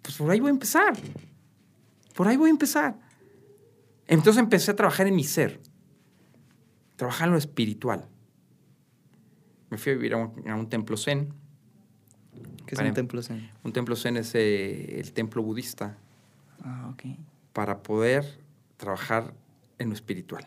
pues 0.00 0.16
por 0.16 0.30
ahí 0.30 0.40
voy 0.40 0.48
a 0.48 0.52
empezar. 0.52 0.94
Por 2.14 2.28
ahí 2.28 2.36
voy 2.36 2.48
a 2.48 2.50
empezar. 2.50 2.98
Entonces 4.06 4.42
empecé 4.42 4.70
a 4.70 4.76
trabajar 4.76 5.06
en 5.06 5.16
mi 5.16 5.24
ser, 5.24 5.60
trabajar 6.96 7.28
en 7.28 7.32
lo 7.32 7.38
espiritual. 7.38 8.08
Me 9.70 9.78
fui 9.78 9.92
a 9.92 9.94
vivir 9.94 10.14
a 10.14 10.18
un, 10.54 10.68
templo 10.68 10.96
zen. 10.96 11.32
¿Qué 12.66 12.74
es 12.74 12.80
un 12.80 12.92
templo 12.92 13.22
zen? 13.22 13.50
Un 13.62 13.72
templo 13.72 13.96
zen 13.96 14.18
es 14.18 14.34
eh, 14.34 15.00
el 15.00 15.12
templo 15.12 15.42
budista. 15.42 15.96
Ah, 16.62 16.90
ok. 16.92 17.16
Para 17.52 17.82
poder 17.82 18.40
trabajar 18.76 19.32
en 19.78 19.88
lo 19.88 19.94
espiritual. 19.94 20.46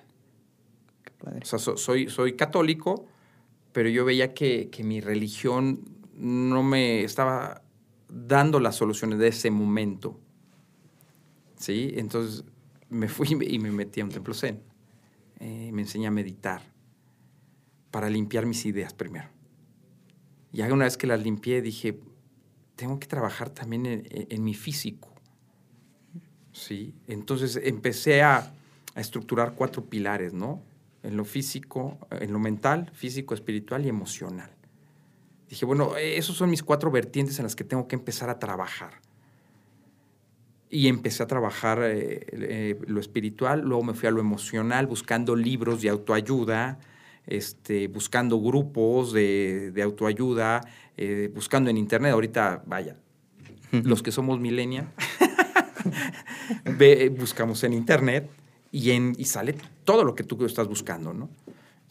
O 1.41 1.45
sea, 1.45 1.59
soy, 1.59 2.09
soy 2.09 2.33
católico, 2.33 3.07
pero 3.71 3.89
yo 3.89 4.05
veía 4.05 4.33
que, 4.33 4.69
mi 4.83 5.01
religión 5.01 5.81
no 6.15 6.63
me 6.63 7.03
estaba 7.03 7.61
dando 8.09 8.59
las 8.59 8.75
soluciones 8.75 9.19
de 9.19 9.29
ese 9.29 9.51
momento. 9.51 10.19
¿Sí? 11.57 11.93
Entonces 11.95 12.43
me 12.89 13.07
fui 13.07 13.27
y 13.47 13.59
me 13.59 13.71
metí 13.71 14.01
a 14.01 14.05
un 14.05 14.11
templo 14.11 14.33
zen. 14.33 14.61
Eh, 15.39 15.71
me 15.73 15.81
enseñé 15.81 16.07
a 16.07 16.11
meditar 16.11 16.61
para 17.91 18.09
limpiar 18.09 18.45
mis 18.45 18.65
ideas 18.65 18.93
primero. 18.93 19.29
Y 20.51 20.61
una 20.61 20.85
vez 20.85 20.95
que 20.95 21.07
las 21.07 21.21
limpié, 21.21 21.61
dije, 21.61 21.99
tengo 22.77 22.97
que 22.99 23.07
trabajar 23.07 23.49
también 23.49 24.07
en, 24.09 24.43
mi 24.43 24.53
físico. 24.53 25.13
¿Sí? 26.53 26.93
Entonces 27.07 27.59
empecé 27.61 28.23
a, 28.23 28.53
a 28.95 29.01
estructurar 29.01 29.53
cuatro 29.55 29.83
pilares, 29.85 30.33
¿no? 30.33 30.61
En 31.03 31.17
lo 31.17 31.25
físico, 31.25 31.97
en 32.09 32.31
lo 32.31 32.39
mental, 32.39 32.89
físico, 32.93 33.33
espiritual 33.33 33.85
y 33.85 33.89
emocional. 33.89 34.49
Dije, 35.49 35.65
bueno, 35.65 35.95
esos 35.97 36.37
son 36.37 36.49
mis 36.49 36.63
cuatro 36.63 36.89
vertientes 36.89 37.37
en 37.39 37.43
las 37.43 37.55
que 37.55 37.65
tengo 37.65 37.87
que 37.87 37.95
empezar 37.95 38.29
a 38.29 38.39
trabajar. 38.39 39.01
Y 40.69 40.87
empecé 40.87 41.23
a 41.23 41.27
trabajar 41.27 41.79
eh, 41.83 42.25
eh, 42.31 42.79
lo 42.87 42.99
espiritual, 42.99 43.61
luego 43.61 43.83
me 43.83 43.93
fui 43.93 44.07
a 44.07 44.11
lo 44.11 44.19
emocional, 44.19 44.87
buscando 44.87 45.35
libros 45.35 45.81
de 45.81 45.89
autoayuda, 45.89 46.79
este, 47.27 47.87
buscando 47.87 48.39
grupos 48.39 49.13
de, 49.13 49.79
autoayuda, 49.83 50.61
eh, 50.97 51.31
buscando 51.33 51.69
en 51.69 51.77
internet. 51.77 52.13
Ahorita, 52.13 52.63
vaya, 52.65 52.97
los 53.71 54.01
que 54.01 54.11
somos 54.11 54.39
millennials, 54.39 54.87
buscamos 57.17 57.63
en 57.63 57.73
internet 57.73 58.29
y, 58.71 58.91
en, 58.91 59.13
y 59.17 59.25
sale 59.25 59.55
todo 59.83 60.03
lo 60.03 60.15
que 60.15 60.23
tú 60.23 60.43
estás 60.45 60.67
buscando, 60.67 61.13
¿no? 61.13 61.29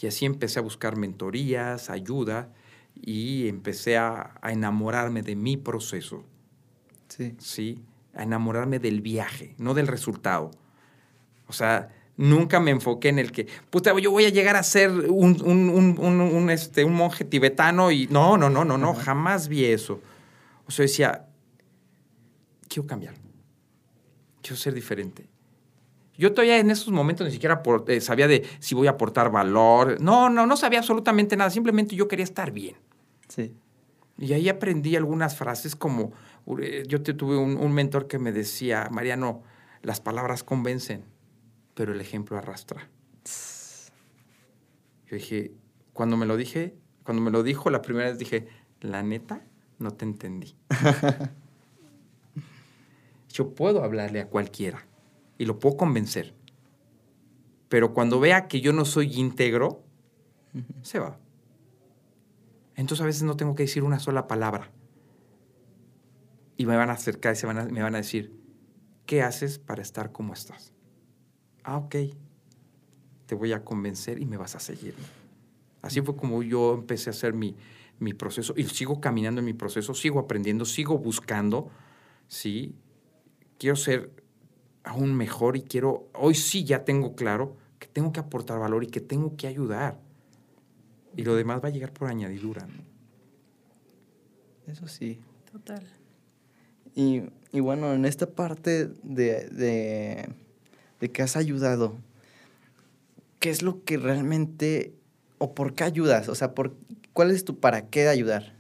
Y 0.05 0.07
así 0.07 0.27
empecé 0.27 0.59
a 0.59 0.63
buscar 0.63 0.99
mentorías, 0.99 1.89
ayuda 1.89 2.51
y 2.95 3.49
empecé 3.49 3.97
a, 3.97 4.35
enamorarme 4.43 5.23
de 5.23 5.35
mi 5.35 5.57
proceso. 5.57 6.25
Sí. 7.09 7.35
Sí, 7.39 7.79
a 8.17 8.23
enamorarme 8.23 8.79
del 8.79 9.01
viaje, 9.01 9.55
no 9.59 9.75
del 9.75 9.87
resultado. 9.87 10.51
O 11.47 11.53
sea, 11.53 11.91
nunca 12.17 12.61
me 12.61 12.71
enfoqué 12.71 13.09
en 13.09 13.19
el 13.19 13.33
que, 13.33 13.47
puta, 13.71 13.99
yo 13.99 14.11
voy 14.11 14.25
a 14.25 14.31
llegar 14.31 14.57
a 14.57 14.63
ser 14.63 14.91
un, 14.91 15.41
un, 15.43 16.51
este, 16.51 16.85
un 16.85 16.95
monje 16.95 17.25
tibetano 17.25 17.91
y 17.91 18.07
no, 18.09 18.37
no, 18.37 18.51
no, 18.51 18.65
no, 18.65 18.79
no, 18.79 18.95
jamás 18.95 19.49
vi 19.49 19.65
eso. 19.65 20.01
O 20.67 20.71
sea, 20.71 20.85
decía, 20.85 21.27
quiero 22.69 22.87
cambiar, 22.87 23.15
quiero 24.43 24.57
ser 24.57 24.75
diferente. 24.75 25.29
Yo 26.17 26.33
todavía 26.33 26.59
en 26.59 26.71
esos 26.71 26.91
momentos 26.91 27.27
ni 27.27 27.33
siquiera 27.33 27.61
eh, 27.89 28.01
sabía 28.01 28.29
de 28.29 28.47
si 28.61 28.75
voy 28.75 28.87
a 28.87 28.91
aportar 28.91 29.31
valor. 29.31 30.01
No, 30.01 30.31
no, 30.31 30.47
no 30.47 30.57
sabía 30.57 30.79
absolutamente 30.79 31.37
nada. 31.37 31.51
Simplemente 31.51 31.97
yo 31.97 32.07
quería 32.07 32.25
estar 32.25 32.53
bien. 32.53 32.77
Sí. 33.29 33.53
Y 34.19 34.33
ahí 34.33 34.49
aprendí 34.49 34.97
algunas 34.97 35.37
frases 35.37 35.75
como, 35.75 36.13
eh, 36.61 36.85
yo 36.87 37.03
tuve 37.03 37.37
un, 37.37 37.57
un, 37.57 37.73
mentor 37.73 38.07
que 38.07 38.19
me 38.19 38.33
decía, 38.33 38.89
Mariano, 38.91 39.43
las 39.83 40.01
palabras 40.01 40.45
convencen, 40.45 41.05
pero 41.75 41.93
el 41.93 42.01
ejemplo 42.01 42.39
arrastra. 42.39 42.89
Yo 45.07 45.17
dije, 45.17 45.53
cuando 45.93 46.17
me 46.17 46.27
lo 46.27 46.37
dije, 46.37 46.77
cuando 47.03 47.23
me 47.23 47.31
lo 47.31 47.43
dijo 47.43 47.71
la 47.71 47.83
primera 47.83 48.09
vez 48.09 48.19
dije, 48.19 48.49
la 48.81 49.03
neta, 49.03 49.45
no 49.79 49.91
te 49.93 50.05
entendí. 50.05 50.55
yo 53.29 53.55
puedo 53.55 53.83
hablarle 53.83 54.21
a 54.21 54.29
cualquiera 54.29 54.87
y 55.39 55.45
lo 55.45 55.59
puedo 55.59 55.77
convencer. 55.77 56.35
Pero 57.69 57.93
cuando 57.93 58.21
vea 58.21 58.47
que 58.47 58.61
yo 58.61 58.73
no 58.73 58.85
soy 58.85 59.19
íntegro, 59.19 59.83
se 60.83 60.99
va. 60.99 61.19
Entonces 62.77 63.03
a 63.03 63.07
veces 63.07 63.23
no 63.23 63.37
tengo 63.37 63.55
que 63.55 63.65
decir 63.65 63.83
una 63.83 63.99
sola 63.99 64.27
palabra. 64.27 64.71
y 66.57 66.67
me 66.67 66.77
van 66.77 66.91
a 66.91 66.93
acercar 66.93 67.35
y 67.35 67.37
se 67.37 67.47
van 67.47 67.73
me 67.73 67.83
van 67.83 67.95
a 67.95 67.99
decir, 67.99 68.33
¿qué 69.07 69.23
haces 69.23 69.59
para 69.59 69.83
estar 69.83 70.13
como 70.13 70.33
estás? 70.33 70.73
Ah, 71.65 71.77
ok. 71.79 71.97
Te 73.27 73.35
voy 73.35 73.53
a 73.53 73.65
convencer 73.65 74.21
y 74.21 74.27
me 74.27 74.37
vas 74.37 74.55
a 74.55 74.61
seguir. 74.61 74.95
Así 75.83 76.01
fue 76.01 76.17
como 76.17 76.43
yo 76.43 76.75
empecé 76.75 77.11
a 77.11 77.13
hacer 77.13 77.35
mi, 77.35 77.57
mi 77.99 78.15
proceso 78.15 78.55
y 78.57 78.65
sigo 78.65 79.01
caminando 79.01 79.41
en 79.41 79.47
mi 79.47 79.53
proceso, 79.53 79.95
sigo 79.95 80.21
aprendiendo, 80.21 80.65
sigo 80.65 80.99
buscando, 80.99 81.71
¿sí? 82.29 82.75
Quiero 83.59 83.77
ser 83.77 84.13
aún 84.85 85.15
mejor 85.15 85.57
y 85.57 85.63
quiero, 85.63 86.09
hoy 86.15 86.35
sí 86.35 86.65
ya 86.65 86.85
tengo 86.85 87.15
claro 87.15 87.57
que 87.79 87.87
tengo 87.87 88.13
que 88.13 88.21
aportar 88.21 88.59
valor 88.61 88.85
y 88.85 88.89
que 88.89 89.01
tengo 89.01 89.37
que 89.37 89.47
ayudar. 89.47 90.01
Y 91.17 91.23
lo 91.23 91.37
demás 91.37 91.63
va 91.63 91.69
a 91.69 91.71
llegar 91.71 91.93
por 91.93 92.09
añadidura. 92.09 92.67
Eso 94.67 94.89
sí. 94.89 95.21
Total. 95.51 95.87
Y, 96.95 97.23
bueno, 97.61 97.93
en 97.93 98.05
esta 98.05 98.27
parte 98.27 98.87
de, 99.03 100.29
de, 101.01 101.11
que 101.11 101.23
has 101.23 101.37
ayudado, 101.37 101.97
¿qué 103.41 103.51
es 103.51 103.63
lo 103.63 103.85
que 103.85 103.97
realmente 103.97 104.95
o 105.39 105.55
por 105.55 105.75
qué 105.75 105.85
ayudas? 105.85 106.29
O 106.29 106.35
sea, 106.35 106.55
por, 106.55 106.77
¿cuál 107.13 107.31
es 107.31 107.45
tu 107.45 107.59
para 107.59 107.89
qué 107.89 108.03
de 108.03 108.11
ayudar 108.11 108.55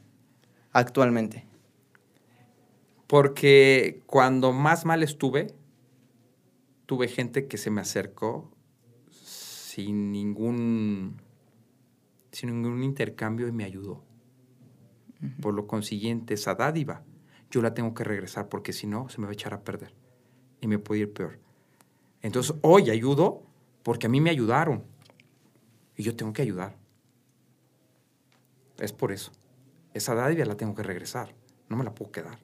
actualmente? 0.72 1.44
Porque 3.06 4.02
cuando 4.06 4.52
más 4.52 4.84
mal 4.84 5.02
estuve, 5.02 5.54
tuve 6.86 7.08
gente 7.08 7.46
que 7.46 7.56
se 7.56 7.70
me 7.70 7.80
acercó 7.80 8.50
sin 9.10 10.12
ningún, 10.12 11.16
sin 12.34 12.50
ningún 12.50 12.82
intercambio 12.82 13.46
y 13.48 13.52
me 13.52 13.64
ayudó. 13.64 14.02
Por 15.40 15.54
lo 15.54 15.66
consiguiente, 15.66 16.34
esa 16.34 16.54
dádiva 16.54 17.02
yo 17.50 17.62
la 17.62 17.72
tengo 17.72 17.94
que 17.94 18.04
regresar 18.04 18.48
porque 18.48 18.72
si 18.72 18.86
no, 18.86 19.08
se 19.08 19.20
me 19.20 19.26
va 19.26 19.30
a 19.30 19.34
echar 19.34 19.54
a 19.54 19.62
perder 19.62 19.94
y 20.60 20.66
me 20.66 20.78
puede 20.78 21.02
ir 21.02 21.12
peor. 21.12 21.38
Entonces, 22.20 22.56
hoy 22.62 22.90
ayudo 22.90 23.42
porque 23.82 24.06
a 24.06 24.10
mí 24.10 24.20
me 24.20 24.30
ayudaron 24.30 24.84
y 25.96 26.02
yo 26.02 26.16
tengo 26.16 26.32
que 26.32 26.42
ayudar. 26.42 26.76
Es 28.78 28.92
por 28.92 29.12
eso. 29.12 29.30
Esa 29.94 30.14
dádiva 30.14 30.44
la 30.44 30.56
tengo 30.56 30.74
que 30.74 30.82
regresar, 30.82 31.32
no 31.68 31.76
me 31.76 31.84
la 31.84 31.94
puedo 31.94 32.10
quedar. 32.10 32.38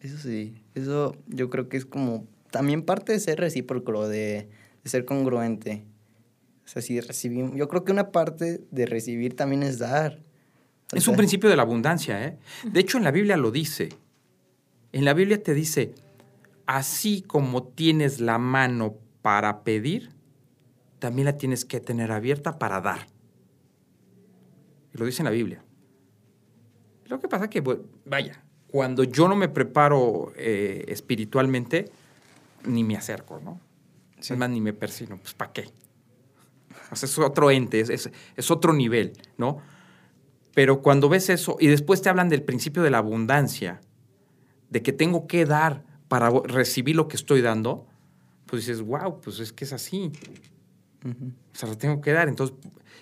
Eso 0.00 0.16
sí, 0.16 0.64
eso 0.74 1.14
yo 1.26 1.50
creo 1.50 1.68
que 1.68 1.76
es 1.76 1.84
como 1.84 2.26
también 2.50 2.86
parte 2.86 3.12
de 3.12 3.20
ser 3.20 3.38
recíproco, 3.38 4.08
de, 4.08 4.48
de 4.82 4.90
ser 4.90 5.04
congruente. 5.04 5.84
O 6.70 6.72
sea, 6.72 6.82
si 6.82 7.00
recibimos, 7.00 7.56
yo 7.56 7.66
creo 7.66 7.84
que 7.84 7.90
una 7.90 8.12
parte 8.12 8.60
de 8.70 8.86
recibir 8.86 9.34
también 9.34 9.64
es 9.64 9.80
dar. 9.80 10.20
Es 10.92 11.08
un 11.08 11.16
principio 11.16 11.50
de 11.50 11.56
la 11.56 11.62
abundancia, 11.62 12.24
¿eh? 12.24 12.38
De 12.62 12.78
hecho, 12.78 12.96
en 12.96 13.02
la 13.02 13.10
Biblia 13.10 13.36
lo 13.36 13.50
dice. 13.50 13.88
En 14.92 15.04
la 15.04 15.12
Biblia 15.12 15.42
te 15.42 15.52
dice, 15.52 15.92
así 16.66 17.22
como 17.22 17.64
tienes 17.64 18.20
la 18.20 18.38
mano 18.38 18.94
para 19.20 19.64
pedir, 19.64 20.10
también 21.00 21.24
la 21.24 21.36
tienes 21.36 21.64
que 21.64 21.80
tener 21.80 22.12
abierta 22.12 22.56
para 22.60 22.80
dar. 22.80 23.08
Y 24.94 24.98
lo 24.98 25.06
dice 25.06 25.22
en 25.22 25.24
la 25.24 25.32
Biblia. 25.32 25.64
Lo 27.06 27.18
que 27.18 27.26
pasa 27.26 27.46
es 27.46 27.50
que, 27.50 27.64
vaya, 28.04 28.44
cuando 28.68 29.02
yo 29.02 29.26
no 29.26 29.34
me 29.34 29.48
preparo 29.48 30.32
eh, 30.36 30.84
espiritualmente, 30.86 31.90
ni 32.64 32.84
me 32.84 32.96
acerco, 32.96 33.40
¿no? 33.40 33.58
Es 34.16 34.30
más, 34.36 34.48
ni 34.48 34.60
me 34.60 34.72
persino. 34.72 35.18
Pues, 35.20 35.34
¿para 35.34 35.52
qué? 35.52 35.72
O 36.90 36.96
sea, 36.96 37.06
es 37.06 37.18
otro 37.18 37.50
ente, 37.50 37.80
es, 37.80 38.10
es 38.36 38.50
otro 38.50 38.72
nivel, 38.72 39.12
¿no? 39.38 39.58
Pero 40.54 40.82
cuando 40.82 41.08
ves 41.08 41.30
eso 41.30 41.56
y 41.60 41.68
después 41.68 42.02
te 42.02 42.08
hablan 42.08 42.28
del 42.28 42.42
principio 42.42 42.82
de 42.82 42.90
la 42.90 42.98
abundancia, 42.98 43.80
de 44.68 44.82
que 44.82 44.92
tengo 44.92 45.26
que 45.26 45.46
dar 45.46 45.84
para 46.08 46.30
recibir 46.30 46.96
lo 46.96 47.08
que 47.08 47.16
estoy 47.16 47.40
dando, 47.40 47.86
pues 48.46 48.66
dices, 48.66 48.82
wow, 48.82 49.20
pues 49.20 49.38
es 49.38 49.52
que 49.52 49.64
es 49.64 49.72
así. 49.72 50.10
O 51.04 51.56
sea, 51.56 51.68
lo 51.68 51.78
tengo 51.78 52.00
que 52.00 52.12
dar. 52.12 52.28
Entonces, 52.28 52.56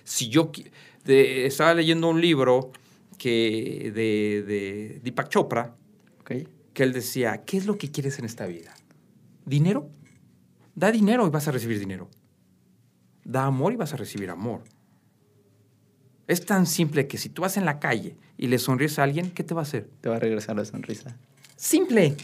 si 0.05 0.29
yo 0.29 0.51
estaba 1.07 1.75
leyendo 1.75 2.09
un 2.09 2.21
libro 2.21 2.71
que 3.17 3.91
de, 3.95 4.43
de 4.43 5.01
Deepak 5.03 5.29
Chopra, 5.29 5.75
que 6.25 6.83
él 6.83 6.93
decía, 6.93 7.43
¿qué 7.45 7.57
es 7.57 7.67
lo 7.67 7.79
que 7.79 7.91
quieres 7.91 8.19
en 8.19 8.25
esta 8.25 8.47
vida? 8.47 8.75
¿Dinero? 9.47 9.91
Da 10.75 10.93
dinero 10.93 11.27
y 11.27 11.31
vas 11.31 11.49
a 11.49 11.51
recibir 11.51 11.79
dinero. 11.79 12.09
Da 13.29 13.45
amor 13.45 13.75
y 13.75 13.77
vas 13.77 13.93
a 13.93 13.99
recibir 13.99 14.31
amor. 14.31 14.63
Es 16.27 16.47
tan 16.47 16.65
simple 16.65 17.07
que 17.07 17.19
si 17.19 17.29
tú 17.29 17.43
vas 17.43 17.59
en 17.59 17.67
la 17.67 17.79
calle 17.79 18.17
y 18.39 18.47
le 18.47 18.59
sonríes 18.59 18.99
a 18.99 19.03
alguien, 19.03 19.31
¿qué 19.33 19.45
te 19.45 19.53
va 19.53 19.61
a 19.61 19.65
hacer? 19.65 19.91
Te 20.01 20.09
va 20.09 20.17
a 20.17 20.19
regresar 20.19 20.57
la 20.57 20.65
sonrisa. 20.65 21.15
Simple. 21.55 22.17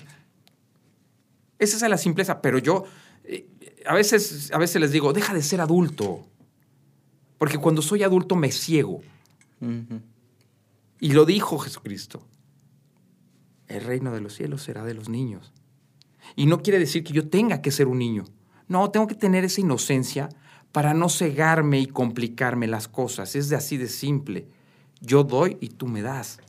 Esa 1.59 1.77
es 1.77 1.91
la 1.91 1.99
simpleza, 1.99 2.41
pero 2.41 2.57
yo 2.57 2.85
eh, 3.25 3.47
a, 3.85 3.93
veces, 3.93 4.51
a 4.51 4.57
veces 4.57 4.81
les 4.81 4.93
digo, 4.93 5.13
deja 5.13 5.35
de 5.35 5.43
ser 5.43 5.61
adulto, 5.61 6.27
porque 7.37 7.59
cuando 7.59 7.83
soy 7.83 8.03
adulto 8.03 8.35
me 8.35 8.51
ciego. 8.51 9.03
Y 11.01 11.13
lo 11.13 11.27
dijo 11.27 11.59
Jesucristo, 11.59 12.27
el 13.69 13.83
reino 13.83 14.11
de 14.13 14.23
los 14.23 14.35
cielos 14.35 14.63
será 14.63 14.85
de 14.85 14.95
los 14.95 15.11
niños. 15.11 15.53
Y 16.35 16.47
no 16.47 16.63
quiere 16.63 16.79
decir 16.79 17.05
que 17.05 17.13
yo 17.13 17.29
tenga 17.29 17.61
que 17.61 17.71
ser 17.71 17.89
un 17.89 17.99
niño. 17.99 18.25
No, 18.69 18.91
tengo 18.91 19.07
que 19.07 19.15
tener 19.15 19.45
esa 19.45 19.61
inocencia 19.61 20.31
para 20.75 20.93
no 20.93 21.09
cegarme 21.09 21.79
y 21.79 21.87
complicarme 21.87 22.67
las 22.67 22.89
cosas. 22.89 23.37
Es 23.37 23.49
de 23.49 23.55
así 23.55 23.77
de 23.77 23.87
simple. 23.87 24.49
Yo 25.01 25.23
doy 25.23 25.57
y 25.61 25.69
tú 25.69 25.87
me 25.87 26.03
das. 26.03 26.41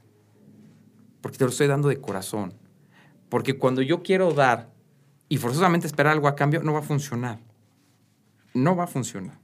Porque 1.21 1.37
te 1.37 1.43
lo 1.43 1.51
estoy 1.51 1.67
dando 1.67 1.89
de 1.89 2.01
corazón. 2.01 2.51
Porque 3.29 3.59
cuando 3.59 3.83
yo 3.83 4.01
quiero 4.01 4.33
dar 4.33 4.71
y 5.29 5.37
forzosamente 5.37 5.85
esperar 5.85 6.13
algo 6.13 6.27
a 6.27 6.35
cambio, 6.35 6.63
no 6.63 6.73
va 6.73 6.79
a 6.79 6.81
funcionar. 6.81 7.37
No 8.55 8.75
va 8.75 8.85
a 8.85 8.87
funcionar. 8.87 9.37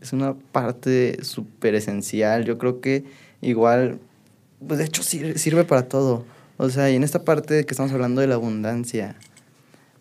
Es 0.00 0.14
una 0.14 0.32
parte 0.32 1.22
súper 1.22 1.74
esencial. 1.74 2.46
Yo 2.46 2.56
creo 2.56 2.80
que 2.80 3.04
igual, 3.42 4.00
pues 4.66 4.78
de 4.78 4.86
hecho 4.86 5.02
sirve 5.02 5.64
para 5.64 5.88
todo. 5.88 6.24
O 6.56 6.70
sea, 6.70 6.90
y 6.90 6.96
en 6.96 7.04
esta 7.04 7.22
parte 7.22 7.66
que 7.66 7.74
estamos 7.74 7.92
hablando 7.92 8.22
de 8.22 8.28
la 8.28 8.36
abundancia, 8.36 9.14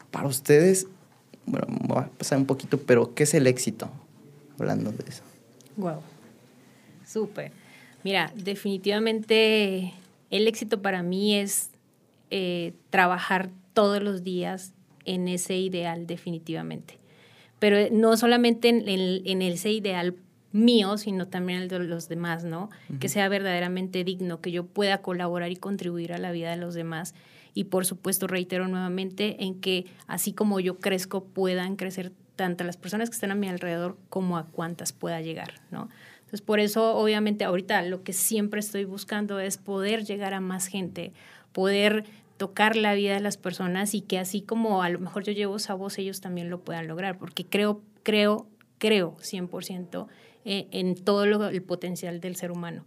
para 0.10 0.26
ustedes, 0.26 0.88
bueno, 1.46 1.68
voy 1.82 2.00
a 2.00 2.08
pasar 2.08 2.38
un 2.38 2.46
poquito, 2.46 2.80
pero 2.80 3.14
¿qué 3.14 3.24
es 3.24 3.34
el 3.34 3.48
éxito? 3.48 3.90
Hablando 4.60 4.92
de 4.92 5.04
eso. 5.08 5.24
Wow. 5.78 6.02
Súper. 7.06 7.52
Mira, 8.04 8.32
definitivamente 8.36 9.94
el 10.32 10.48
éxito 10.48 10.82
para 10.82 11.04
mí 11.04 11.36
es 11.36 11.70
eh, 12.32 12.74
trabajar 12.90 13.50
todos 13.74 14.02
los 14.02 14.24
días 14.24 14.74
en 15.06 15.28
ese 15.28 15.58
ideal, 15.58 16.08
definitivamente. 16.08 16.98
Pero 17.60 17.78
no 17.92 18.18
solamente 18.18 18.70
en, 18.70 19.42
ese 19.42 19.72
ideal 19.72 20.16
mío, 20.52 20.98
sino 20.98 21.28
también 21.28 21.62
el 21.62 21.68
de 21.68 21.80
los 21.80 22.10
demás, 22.10 22.44
¿no? 22.44 22.70
Que 23.00 23.10
sea 23.10 23.30
verdaderamente 23.30 24.04
digno, 24.04 24.42
que 24.42 24.52
yo 24.52 24.66
pueda 24.66 25.02
colaborar 25.02 25.52
y 25.52 25.56
contribuir 25.56 26.14
a 26.14 26.18
la 26.18 26.32
vida 26.32 26.52
de 26.52 26.58
los 26.58 26.74
demás 26.74 27.14
y 27.56 27.64
por 27.64 27.86
supuesto 27.86 28.28
reitero 28.28 28.68
nuevamente 28.68 29.44
en 29.46 29.60
que 29.60 29.88
así 30.06 30.34
como 30.34 30.60
yo 30.60 30.78
crezco 30.78 31.24
puedan 31.24 31.78
crecer 31.78 32.12
tanto 32.36 32.66
las 32.66 32.78
personas 32.78 33.10
que 33.10 33.16
están 33.16 33.32
a 33.32 33.36
mi 33.36 33.48
alrededor 33.48 33.98
como 34.10 34.38
a 34.38 34.46
cuantas 34.46 34.92
pueda 34.92 35.22
llegar, 35.22 35.62
¿no? 35.72 35.90
Entonces, 36.18 36.42
por 36.42 36.60
eso, 36.60 36.96
obviamente, 36.98 37.46
ahorita 37.46 37.82
lo 37.84 38.04
que 38.04 38.12
siempre 38.12 38.60
estoy 38.60 38.84
buscando 38.84 39.40
es 39.40 39.58
poder 39.58 40.04
llegar 40.04 40.34
a 40.34 40.42
más 40.42 40.68
gente, 40.68 41.14
poder 41.54 42.04
tocar 42.38 42.76
la 42.76 42.94
vida 42.94 43.14
de 43.14 43.22
las 43.22 43.38
personas 43.38 43.94
y 43.94 44.02
que 44.02 44.20
así 44.20 44.42
como 44.42 44.84
a 44.84 44.90
lo 44.90 45.00
mejor 45.00 45.24
yo 45.24 45.32
llevo 45.32 45.56
esa 45.56 45.76
voz, 45.76 45.98
ellos 45.98 46.20
también 46.20 46.50
lo 46.50 46.60
puedan 46.60 46.88
lograr, 46.88 47.18
porque 47.18 47.46
creo, 47.46 47.82
creo, 48.04 48.48
creo 48.80 49.16
100% 49.18 50.08
eh, 50.44 50.68
en 50.72 50.96
todo 50.96 51.24
el 51.24 51.62
potencial 51.64 52.20
del 52.20 52.36
ser 52.36 52.52
humano 52.52 52.84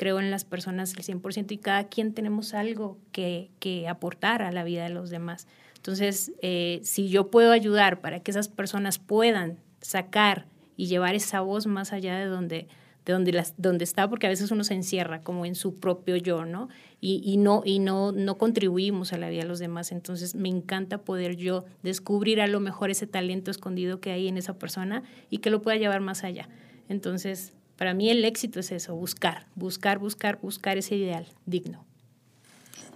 creo 0.00 0.18
en 0.18 0.30
las 0.30 0.46
personas 0.46 0.94
al 0.96 1.02
100% 1.02 1.52
y 1.52 1.58
cada 1.58 1.88
quien 1.88 2.14
tenemos 2.14 2.54
algo 2.54 2.96
que, 3.12 3.50
aportar 3.86 4.40
a 4.40 4.50
la 4.50 4.64
vida 4.64 4.84
de 4.84 4.88
los 4.88 5.10
demás. 5.10 5.46
Entonces, 5.76 6.32
eh, 6.40 6.80
si 6.84 7.10
yo 7.10 7.30
puedo 7.30 7.52
ayudar 7.52 8.00
para 8.00 8.20
que 8.20 8.30
esas 8.30 8.48
personas 8.48 8.98
puedan 8.98 9.58
sacar 9.82 10.46
y 10.74 10.86
llevar 10.86 11.14
esa 11.14 11.42
voz 11.42 11.66
más 11.66 11.92
allá 11.92 12.16
de 12.18 12.24
donde, 12.24 12.66
de 13.04 13.12
donde, 13.12 13.32
las, 13.32 13.52
donde 13.58 13.84
está, 13.84 14.08
porque 14.08 14.26
a 14.26 14.30
veces 14.30 14.50
uno 14.50 14.64
se 14.64 14.72
encierra 14.72 15.20
como 15.20 15.44
en 15.44 15.54
su 15.54 15.74
propio 15.74 16.16
yo, 16.16 16.46
¿no? 16.46 16.70
Y, 17.02 17.36
no, 17.36 17.60
y 17.66 17.78
no, 17.78 18.10
no 18.10 18.38
contribuimos 18.38 19.12
a 19.12 19.18
la 19.18 19.28
vida 19.28 19.42
de 19.42 19.48
los 19.48 19.58
demás. 19.58 19.92
Entonces, 19.92 20.34
me 20.34 20.48
encanta 20.48 21.02
poder 21.02 21.36
yo 21.36 21.66
descubrir 21.82 22.40
a 22.40 22.46
lo 22.46 22.60
mejor 22.60 22.88
ese 22.88 23.06
talento 23.06 23.50
escondido 23.50 24.00
que 24.00 24.12
hay 24.12 24.28
en 24.28 24.38
esa 24.38 24.54
persona 24.58 25.02
y 25.28 25.38
que 25.38 25.50
lo 25.50 25.60
pueda 25.60 25.76
llevar 25.76 26.00
más 26.00 26.24
allá. 26.24 26.48
Entonces, 26.88 27.52
para 27.80 27.94
mí 27.94 28.10
el 28.10 28.26
éxito 28.26 28.60
es 28.60 28.72
eso, 28.72 28.94
buscar, 28.94 29.46
buscar, 29.54 29.98
buscar, 29.98 30.38
buscar 30.42 30.76
ese 30.76 30.96
ideal 30.96 31.26
digno. 31.46 31.82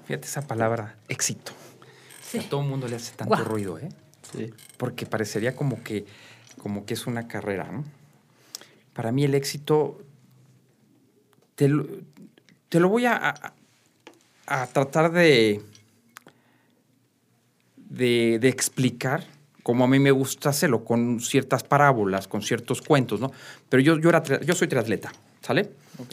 Fíjate 0.04 0.26
esa 0.26 0.46
palabra, 0.46 0.98
éxito. 1.08 1.52
A 2.38 2.42
todo 2.50 2.60
el 2.60 2.68
mundo 2.68 2.86
le 2.86 2.96
hace 2.96 3.16
tanto 3.16 3.34
ruido, 3.36 3.78
¿eh? 3.78 3.88
Sí. 4.30 4.52
Porque 4.76 5.06
parecería 5.06 5.56
como 5.56 5.82
que, 5.82 6.04
como 6.58 6.84
que 6.84 6.92
es 6.92 7.06
una 7.06 7.26
carrera, 7.28 7.72
¿no? 7.72 7.82
Para 8.92 9.10
mí 9.10 9.24
el 9.24 9.34
éxito, 9.34 10.02
te 11.54 11.68
lo, 11.68 12.88
voy 12.90 13.06
a, 13.06 13.54
a 14.46 14.66
tratar 14.66 15.12
de, 15.12 15.62
de, 17.76 18.38
de 18.38 18.48
explicar 18.50 19.24
como 19.64 19.84
a 19.84 19.88
mí 19.88 19.98
me 19.98 20.10
gusta 20.10 20.50
hacerlo, 20.50 20.84
con 20.84 21.20
ciertas 21.20 21.64
parábolas, 21.64 22.28
con 22.28 22.42
ciertos 22.42 22.82
cuentos, 22.82 23.18
¿no? 23.18 23.32
Pero 23.70 23.82
yo, 23.82 23.98
yo, 23.98 24.10
era, 24.10 24.22
yo 24.22 24.54
soy 24.54 24.68
triatleta, 24.68 25.10
¿sale? 25.40 25.70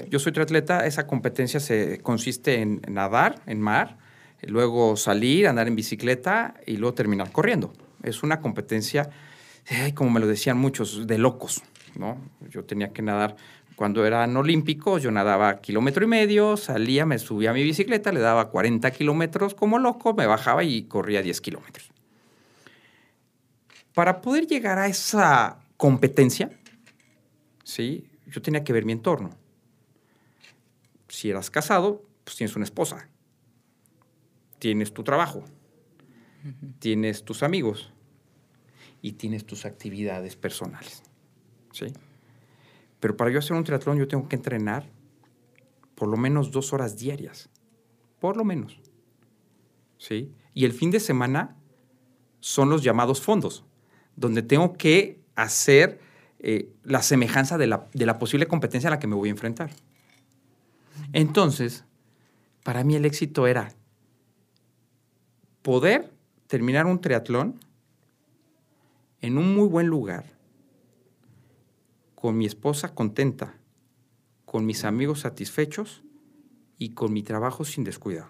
Yo 0.10 0.20
soy 0.20 0.32
triatleta, 0.32 0.88
esa 0.88 1.06
competencia 1.06 1.60
se 1.60 2.00
consiste 2.00 2.62
en 2.62 2.82
nadar 2.88 3.42
en 3.48 3.60
mar, 3.60 3.98
luego 4.42 4.96
salir, 4.96 5.50
andar 5.50 5.68
en 5.68 5.76
bicicleta 5.76 6.56
y 6.66 6.78
luego 6.78 6.94
terminar 6.94 7.34
corriendo. 7.34 7.74
Es 8.04 8.24
una 8.24 8.40
competencia, 8.40 9.10
como 9.96 10.12
me 10.12 10.22
lo 10.22 10.28
decían 10.28 10.58
muchos, 10.58 11.06
de 11.06 11.18
locos, 11.18 11.62
¿no? 11.96 12.18
Yo 12.50 12.64
tenía 12.64 12.94
que 12.94 13.02
nadar 13.02 13.36
cuando 13.76 14.06
eran 14.06 14.38
olímpicos, 14.38 15.04
yo 15.04 15.12
nadaba 15.12 15.60
kilómetro 15.60 16.06
y 16.06 16.08
medio, 16.08 16.56
salía, 16.56 17.06
me 17.06 17.20
subía 17.20 17.50
a 17.50 17.54
mi 17.54 17.64
bicicleta, 17.64 18.14
le 18.14 18.22
daba 18.22 18.50
40 18.50 18.92
kilómetros 18.92 19.56
como 19.56 19.78
loco, 19.78 20.14
me 20.14 20.26
bajaba 20.26 20.64
y 20.64 20.84
corría 20.84 21.22
10 21.22 21.42
kilómetros. 21.42 21.92
Para 23.94 24.22
poder 24.22 24.48
llegar 24.48 24.80
a 24.80 24.88
esa 24.88 25.60
competencia, 25.78 26.50
¿sí? 27.64 28.10
yo 28.28 28.42
tenía 28.42 28.64
que 28.64 28.74
ver 28.74 28.86
mi 28.86 28.94
entorno. 28.94 29.32
Si 31.10 31.30
eras 31.30 31.50
casado, 31.50 32.06
pues 32.24 32.38
tienes 32.38 32.56
una 32.56 32.64
esposa, 32.64 33.10
tienes 34.60 34.94
tu 34.94 35.04
trabajo, 35.04 35.44
tienes 36.80 37.26
tus 37.26 37.44
amigos 37.44 37.92
y 39.02 39.14
tienes 39.14 39.46
tus 39.46 39.66
actividades 39.66 40.38
personales. 40.38 41.04
¿sí? 41.74 41.88
Pero 43.02 43.18
para 43.18 43.32
yo 43.32 43.40
hacer 43.40 43.58
un 43.58 43.64
triatlón 43.66 43.98
yo 43.98 44.08
tengo 44.08 44.30
que 44.30 44.38
entrenar 44.38 44.90
por 45.96 46.08
lo 46.08 46.16
menos 46.16 46.52
dos 46.52 46.72
horas 46.72 46.98
diarias. 46.98 47.50
Por 48.20 48.38
lo 48.38 48.46
menos. 48.46 48.80
¿Sí? 49.98 50.34
Y 50.54 50.66
el 50.66 50.74
fin 50.74 50.92
de 50.92 51.00
semana 51.00 51.58
son 52.40 52.70
los 52.70 52.84
llamados 52.84 53.22
fondos 53.22 53.66
donde 54.22 54.44
tengo 54.44 54.74
que 54.74 55.20
hacer 55.36 56.00
eh, 56.40 56.72
la 56.84 57.02
semejanza 57.02 57.58
de 57.58 57.68
la, 57.68 57.88
de 57.94 58.06
la 58.06 58.18
posible 58.18 58.48
competencia 58.48 58.88
a 58.88 58.92
la 58.92 59.00
que 59.00 59.08
me 59.08 59.16
voy 59.16 59.28
a 59.28 59.32
enfrentar. 59.32 59.72
Entonces, 61.12 61.84
para 62.64 62.84
mí 62.84 62.96
el 62.96 63.06
éxito 63.06 63.48
era 63.48 63.74
poder 65.62 66.12
terminar 66.48 66.86
un 66.86 67.02
triatlón 67.02 67.60
en 69.20 69.38
un 69.38 69.54
muy 69.54 69.68
buen 69.68 69.88
lugar, 69.88 70.26
con 72.16 72.38
mi 72.38 72.46
esposa 72.46 72.94
contenta, 72.94 73.56
con 74.46 74.66
mis 74.66 74.84
amigos 74.84 75.22
satisfechos 75.22 76.04
y 76.78 76.90
con 76.90 77.14
mi 77.14 77.24
trabajo 77.24 77.66
sin 77.66 77.84
descuidar. 77.84 78.30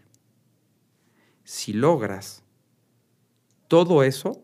Si 1.44 1.74
logras 1.74 2.44
todo 3.68 4.04
eso, 4.04 4.42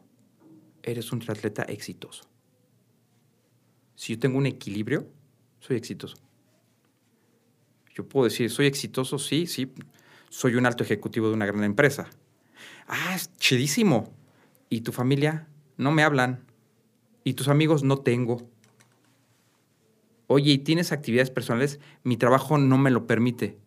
eres 0.92 1.12
un 1.12 1.20
triatleta 1.20 1.64
exitoso. 1.64 2.24
Si 3.96 4.14
yo 4.14 4.20
tengo 4.20 4.38
un 4.38 4.46
equilibrio, 4.46 5.08
soy 5.60 5.76
exitoso. 5.76 6.18
Yo 7.94 8.08
puedo 8.08 8.26
decir, 8.26 8.50
soy 8.50 8.68
exitoso, 8.68 9.20
sí, 9.20 9.48
sí, 9.48 9.74
soy 10.30 10.56
un 10.56 10.66
alto 10.66 10.84
ejecutivo 10.84 11.28
de 11.28 11.34
una 11.34 11.46
gran 11.46 11.64
empresa. 11.64 12.08
Ah, 12.88 13.14
es 13.16 13.36
chidísimo. 13.38 14.14
¿Y 14.70 14.82
tu 14.82 14.92
familia? 14.92 15.48
No 15.78 15.92
me 15.92 16.04
hablan. 16.04 16.46
¿Y 17.24 17.34
tus 17.34 17.48
amigos? 17.48 17.84
No 17.84 18.00
tengo. 18.00 18.50
Oye, 20.28 20.52
¿y 20.52 20.58
tienes 20.60 20.92
actividades 20.92 21.32
personales? 21.32 21.80
Mi 22.04 22.18
trabajo 22.18 22.58
no 22.58 22.78
me 22.78 22.92
lo 22.92 23.08
permite. 23.08 23.58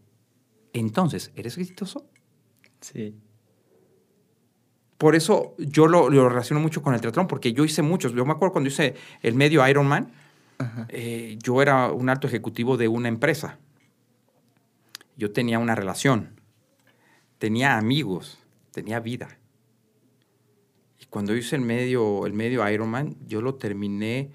Entonces, 0.72 1.32
¿eres 1.34 1.58
exitoso? 1.58 2.08
Sí 2.80 3.14
por 5.00 5.16
eso 5.16 5.54
yo 5.56 5.86
lo, 5.86 6.10
relaciono 6.10 6.60
mucho 6.60 6.82
con 6.82 6.92
el 6.92 7.00
triatlón, 7.00 7.26
porque 7.26 7.54
yo 7.54 7.64
hice 7.64 7.80
muchos. 7.80 8.12
Yo 8.12 8.26
me 8.26 8.32
acuerdo 8.32 8.52
cuando 8.52 8.68
hice 8.68 8.96
el 9.22 9.34
medio 9.34 9.66
Ironman, 9.66 10.12
eh, 10.90 11.38
yo 11.42 11.62
era 11.62 11.90
un 11.90 12.10
alto 12.10 12.26
ejecutivo 12.26 12.76
de 12.76 12.86
una 12.86 13.08
empresa. 13.08 13.58
Yo 15.16 15.32
tenía 15.32 15.58
una 15.58 15.74
relación, 15.74 16.38
tenía 17.38 17.78
amigos, 17.78 18.40
tenía 18.72 19.00
vida. 19.00 19.38
Y 20.98 21.06
cuando 21.06 21.34
hice 21.34 21.56
el 21.56 21.62
medio, 21.62 22.26
el 22.26 22.34
medio 22.34 22.68
Ironman, 22.68 23.16
yo 23.26 23.40
lo 23.40 23.54
terminé 23.54 24.32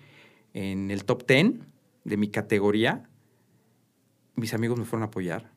en 0.56 0.90
el 0.90 1.06
top 1.06 1.28
10 1.28 1.60
de 2.06 2.18
mi 2.18 2.30
categoría. 2.30 3.08
Mis 4.34 4.56
amigos 4.56 4.80
me 4.80 4.86
fueron 4.86 5.04
a 5.04 5.06
apoyar 5.10 5.55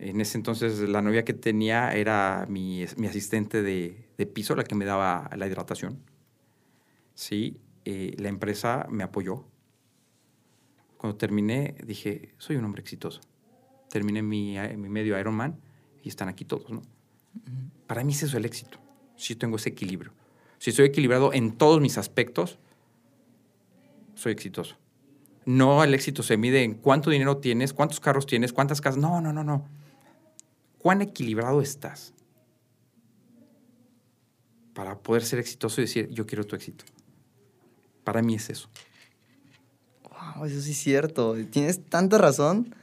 en 0.00 0.18
ese 0.20 0.38
entonces 0.38 0.78
la 0.78 1.02
novia 1.02 1.26
que 1.26 1.34
tenía 1.34 1.92
era 1.92 2.46
mi, 2.48 2.82
asistente 2.82 3.62
de, 3.62 4.26
piso, 4.32 4.56
la 4.56 4.64
que 4.64 4.74
me 4.74 4.86
daba 4.86 5.30
la 5.36 5.46
hidratación. 5.46 5.98
Sí, 7.14 7.60
eh, 7.84 8.14
la 8.18 8.30
empresa 8.30 8.86
me 8.88 9.04
apoyó. 9.04 9.44
Cuando 10.96 11.18
terminé 11.18 11.74
dije, 11.84 12.34
soy 12.38 12.56
un 12.56 12.64
hombre 12.64 12.80
exitoso. 12.80 13.20
Terminé 13.90 14.22
mi, 14.22 14.56
mi 14.76 14.88
medio 14.88 15.18
Ironman 15.18 15.60
y 16.02 16.08
están 16.08 16.28
aquí 16.28 16.46
todos, 16.46 16.70
¿no? 16.70 16.80
Para 17.86 18.02
mí 18.02 18.14
es 18.14 18.22
eso 18.22 18.38
el 18.38 18.46
éxito, 18.46 18.78
si 19.16 19.36
tengo 19.36 19.56
ese 19.56 19.68
equilibrio. 19.68 20.12
Si 20.58 20.70
estoy 20.70 20.86
equilibrado 20.86 21.34
en 21.34 21.58
todos 21.58 21.80
mis 21.80 21.98
aspectos, 21.98 22.58
soy 24.14 24.32
exitoso. 24.32 24.76
No 25.44 25.84
el 25.84 25.92
éxito 25.92 26.22
se 26.22 26.38
mide 26.38 26.62
en 26.62 26.74
cuánto 26.74 27.10
dinero 27.10 27.36
tienes, 27.38 27.74
cuántos 27.74 28.00
carros 28.00 28.24
tienes, 28.24 28.52
cuántas 28.54 28.80
casas. 28.80 28.98
No, 28.98 29.20
no, 29.20 29.32
no, 29.32 29.44
no 29.44 29.79
cuán 30.82 31.02
equilibrado 31.02 31.60
estás 31.60 32.14
para 34.74 34.98
poder 34.98 35.24
ser 35.24 35.38
exitoso 35.38 35.80
y 35.80 35.84
decir, 35.84 36.08
yo 36.10 36.26
quiero 36.26 36.44
tu 36.44 36.56
éxito. 36.56 36.84
Para 38.04 38.22
mí 38.22 38.34
es 38.34 38.48
eso. 38.50 38.68
Wow, 40.08 40.46
eso 40.46 40.60
sí 40.60 40.72
es 40.72 40.78
cierto. 40.78 41.36
Tienes 41.50 41.84
tanta 41.84 42.18
razón. 42.18 42.74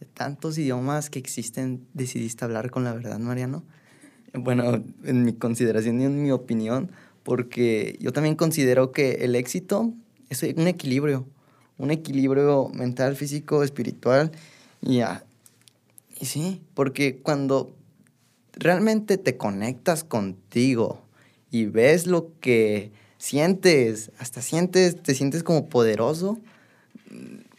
De 0.00 0.06
tantos 0.06 0.58
idiomas 0.58 1.08
que 1.08 1.20
existen, 1.20 1.86
decidiste 1.94 2.44
hablar 2.44 2.72
con 2.72 2.82
la 2.82 2.92
verdad, 2.92 3.18
Mariano. 3.20 3.62
Bueno, 4.32 4.82
en 5.04 5.24
mi 5.24 5.32
consideración 5.34 6.00
y 6.00 6.04
en 6.04 6.20
mi 6.20 6.32
opinión, 6.32 6.90
porque 7.22 7.96
yo 8.00 8.12
también 8.12 8.34
considero 8.34 8.90
que 8.90 9.24
el 9.24 9.36
éxito 9.36 9.94
es 10.28 10.42
un 10.42 10.66
equilibrio, 10.66 11.28
un 11.78 11.92
equilibrio 11.92 12.68
mental, 12.74 13.14
físico, 13.14 13.62
espiritual 13.62 14.32
y, 14.82 15.00
y 16.18 16.26
sí, 16.26 16.62
porque 16.74 17.18
cuando 17.18 17.74
realmente 18.52 19.18
te 19.18 19.36
conectas 19.36 20.04
contigo 20.04 21.02
y 21.50 21.66
ves 21.66 22.06
lo 22.06 22.32
que 22.40 22.92
sientes, 23.18 24.10
hasta 24.18 24.42
sientes, 24.42 25.02
te 25.02 25.14
sientes 25.14 25.42
como 25.42 25.68
poderoso, 25.68 26.38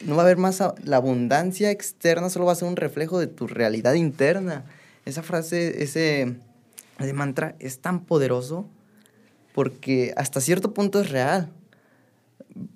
no 0.05 0.15
va 0.15 0.21
a 0.21 0.25
haber 0.25 0.37
más, 0.37 0.61
la 0.83 0.97
abundancia 0.97 1.71
externa 1.71 2.29
solo 2.29 2.45
va 2.45 2.51
a 2.51 2.55
ser 2.55 2.67
un 2.67 2.75
reflejo 2.75 3.19
de 3.19 3.27
tu 3.27 3.47
realidad 3.47 3.93
interna. 3.93 4.65
Esa 5.05 5.23
frase, 5.23 5.83
ese, 5.83 6.35
mantra 7.13 7.55
es 7.59 7.79
tan 7.79 8.05
poderoso 8.05 8.69
porque 9.53 10.13
hasta 10.17 10.41
cierto 10.41 10.73
punto 10.73 11.01
es 11.01 11.09
real. 11.09 11.51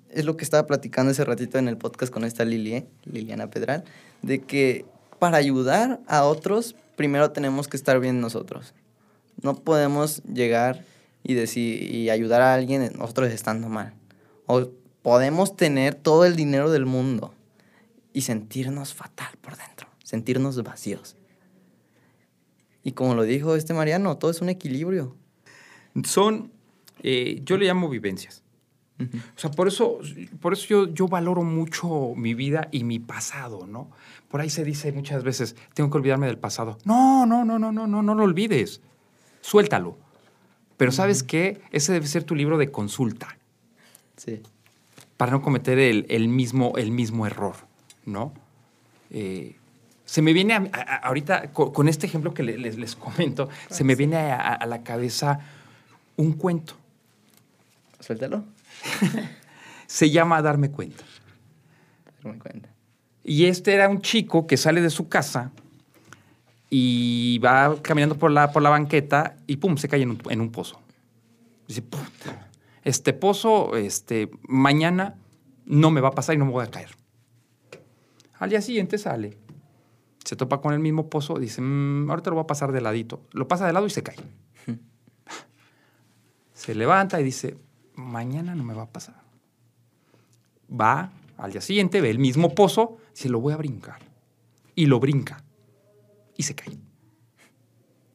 Es 0.08 0.24
lo 0.24 0.36
que 0.36 0.44
estaba 0.44 0.66
platicando 0.66 1.12
ese 1.12 1.24
ratito 1.24 1.58
en 1.58 1.68
el 1.68 1.76
podcast 1.76 2.12
con 2.12 2.24
esta 2.24 2.44
Lili, 2.44 2.74
¿eh? 2.74 2.86
Liliana 3.04 3.50
Pedral, 3.50 3.84
de 4.22 4.40
que 4.40 4.84
para 5.20 5.36
ayudar 5.36 6.00
a 6.08 6.24
otros, 6.24 6.74
primero 6.96 7.30
tenemos 7.30 7.68
que 7.68 7.76
estar 7.76 8.00
bien 8.00 8.20
nosotros. 8.20 8.74
No 9.40 9.54
podemos 9.54 10.24
llegar 10.24 10.84
y 11.22 11.34
decir 11.34 11.94
y 11.94 12.10
ayudar 12.10 12.42
a 12.42 12.54
alguien 12.54 12.90
nosotros 12.98 13.30
estando 13.30 13.68
mal. 13.68 13.94
O 14.46 14.70
podemos 15.02 15.56
tener 15.56 15.94
todo 15.94 16.24
el 16.24 16.34
dinero 16.34 16.72
del 16.72 16.86
mundo 16.86 17.32
y 18.12 18.22
sentirnos 18.22 18.94
fatal 18.94 19.32
por 19.40 19.56
dentro, 19.56 19.86
sentirnos 20.02 20.60
vacíos. 20.64 21.16
Y 22.82 22.92
como 22.92 23.14
lo 23.14 23.22
dijo 23.22 23.54
este 23.54 23.74
Mariano, 23.74 24.16
todo 24.16 24.30
es 24.30 24.40
un 24.40 24.48
equilibrio. 24.48 25.14
Son, 26.04 26.50
eh, 27.02 27.42
yo 27.44 27.56
le 27.56 27.66
llamo 27.66 27.88
vivencias. 27.88 28.42
O 29.00 29.38
sea, 29.38 29.50
por 29.50 29.66
eso, 29.66 29.98
por 30.40 30.52
eso 30.52 30.66
yo, 30.66 30.92
yo 30.92 31.08
valoro 31.08 31.42
mucho 31.42 32.12
mi 32.16 32.34
vida 32.34 32.68
y 32.70 32.84
mi 32.84 32.98
pasado, 32.98 33.66
¿no? 33.66 33.90
Por 34.30 34.40
ahí 34.40 34.48
se 34.48 34.64
dice 34.64 34.92
muchas 34.92 35.24
veces, 35.24 35.56
tengo 35.74 35.90
que 35.90 35.98
olvidarme 35.98 36.28
del 36.28 36.38
pasado. 36.38 36.78
No, 36.84 37.26
no, 37.26 37.44
no, 37.44 37.58
no, 37.58 37.72
no, 37.72 37.88
no, 37.88 38.00
no 38.00 38.14
lo 38.14 38.22
olvides. 38.22 38.80
Suéltalo. 39.40 39.98
Pero 40.76 40.92
¿sabes 40.92 41.24
qué? 41.24 41.60
Ese 41.72 41.92
debe 41.92 42.06
ser 42.06 42.22
tu 42.22 42.36
libro 42.36 42.56
de 42.56 42.70
consulta. 42.70 43.36
Sí. 44.16 44.40
Para 45.16 45.32
no 45.32 45.42
cometer 45.42 45.78
el, 45.78 46.28
mismo, 46.28 46.74
el 46.76 46.92
mismo 46.92 47.26
error, 47.26 47.56
¿no? 48.06 48.32
Eh, 49.10 49.56
se 50.04 50.22
me 50.22 50.32
viene 50.32 50.70
ahorita, 51.02 51.52
con, 51.52 51.88
este 51.88 52.06
ejemplo 52.06 52.32
que 52.32 52.44
les, 52.44 52.76
les 52.76 52.96
comento, 52.96 53.48
se 53.68 53.82
me 53.84 53.96
viene 53.96 54.16
a, 54.16 54.64
la 54.66 54.82
cabeza 54.82 55.40
un 56.16 56.34
cuento. 56.34 56.74
Suéltalo. 57.98 58.44
se 59.86 60.10
llama 60.10 60.40
Darme 60.40 60.70
cuenta. 60.70 61.04
Darme 62.22 62.38
cuenta. 62.38 62.70
Y 63.24 63.46
este 63.46 63.74
era 63.74 63.88
un 63.88 64.00
chico 64.00 64.46
que 64.46 64.56
sale 64.56 64.80
de 64.80 64.90
su 64.90 65.08
casa 65.08 65.52
y 66.70 67.38
va 67.44 67.76
caminando 67.82 68.16
por 68.16 68.30
la, 68.30 68.52
por 68.52 68.62
la 68.62 68.70
banqueta 68.70 69.36
y 69.46 69.56
pum, 69.56 69.76
se 69.76 69.88
cae 69.88 70.02
en 70.02 70.10
un, 70.10 70.22
en 70.30 70.40
un 70.40 70.50
pozo. 70.50 70.80
Dice, 71.66 71.82
este 72.84 73.12
pozo, 73.12 73.76
este, 73.76 74.30
mañana 74.42 75.16
no 75.66 75.90
me 75.90 76.00
va 76.00 76.08
a 76.08 76.12
pasar 76.12 76.34
y 76.34 76.38
no 76.38 76.46
me 76.46 76.52
voy 76.52 76.64
a 76.64 76.70
caer. 76.70 76.90
Al 78.38 78.50
día 78.50 78.62
siguiente 78.62 78.98
sale, 78.98 79.36
se 80.24 80.36
topa 80.36 80.60
con 80.60 80.72
el 80.72 80.80
mismo 80.80 81.10
pozo, 81.10 81.38
dice, 81.38 81.60
"Mm, 81.60 82.08
ahorita 82.10 82.30
lo 82.30 82.36
voy 82.36 82.44
a 82.44 82.46
pasar 82.46 82.72
de 82.72 82.80
ladito. 82.80 83.22
Lo 83.32 83.48
pasa 83.48 83.66
de 83.66 83.72
lado 83.72 83.86
y 83.86 83.90
se 83.90 84.02
cae. 84.02 84.16
Se 86.54 86.74
levanta 86.74 87.20
y 87.20 87.24
dice, 87.24 87.56
mañana 87.94 88.54
no 88.54 88.64
me 88.64 88.74
va 88.74 88.82
a 88.82 88.90
pasar. 88.90 89.16
Va 90.70 91.10
al 91.38 91.52
día 91.52 91.60
siguiente, 91.60 92.00
ve 92.00 92.10
el 92.10 92.18
mismo 92.18 92.54
pozo, 92.54 92.98
dice, 93.20 93.28
lo 93.28 93.40
voy 93.40 93.52
a 93.52 93.58
brincar. 93.58 94.00
Y 94.74 94.86
lo 94.86 94.98
brinca. 94.98 95.44
Y 96.38 96.42
se 96.42 96.54
cae. 96.54 96.78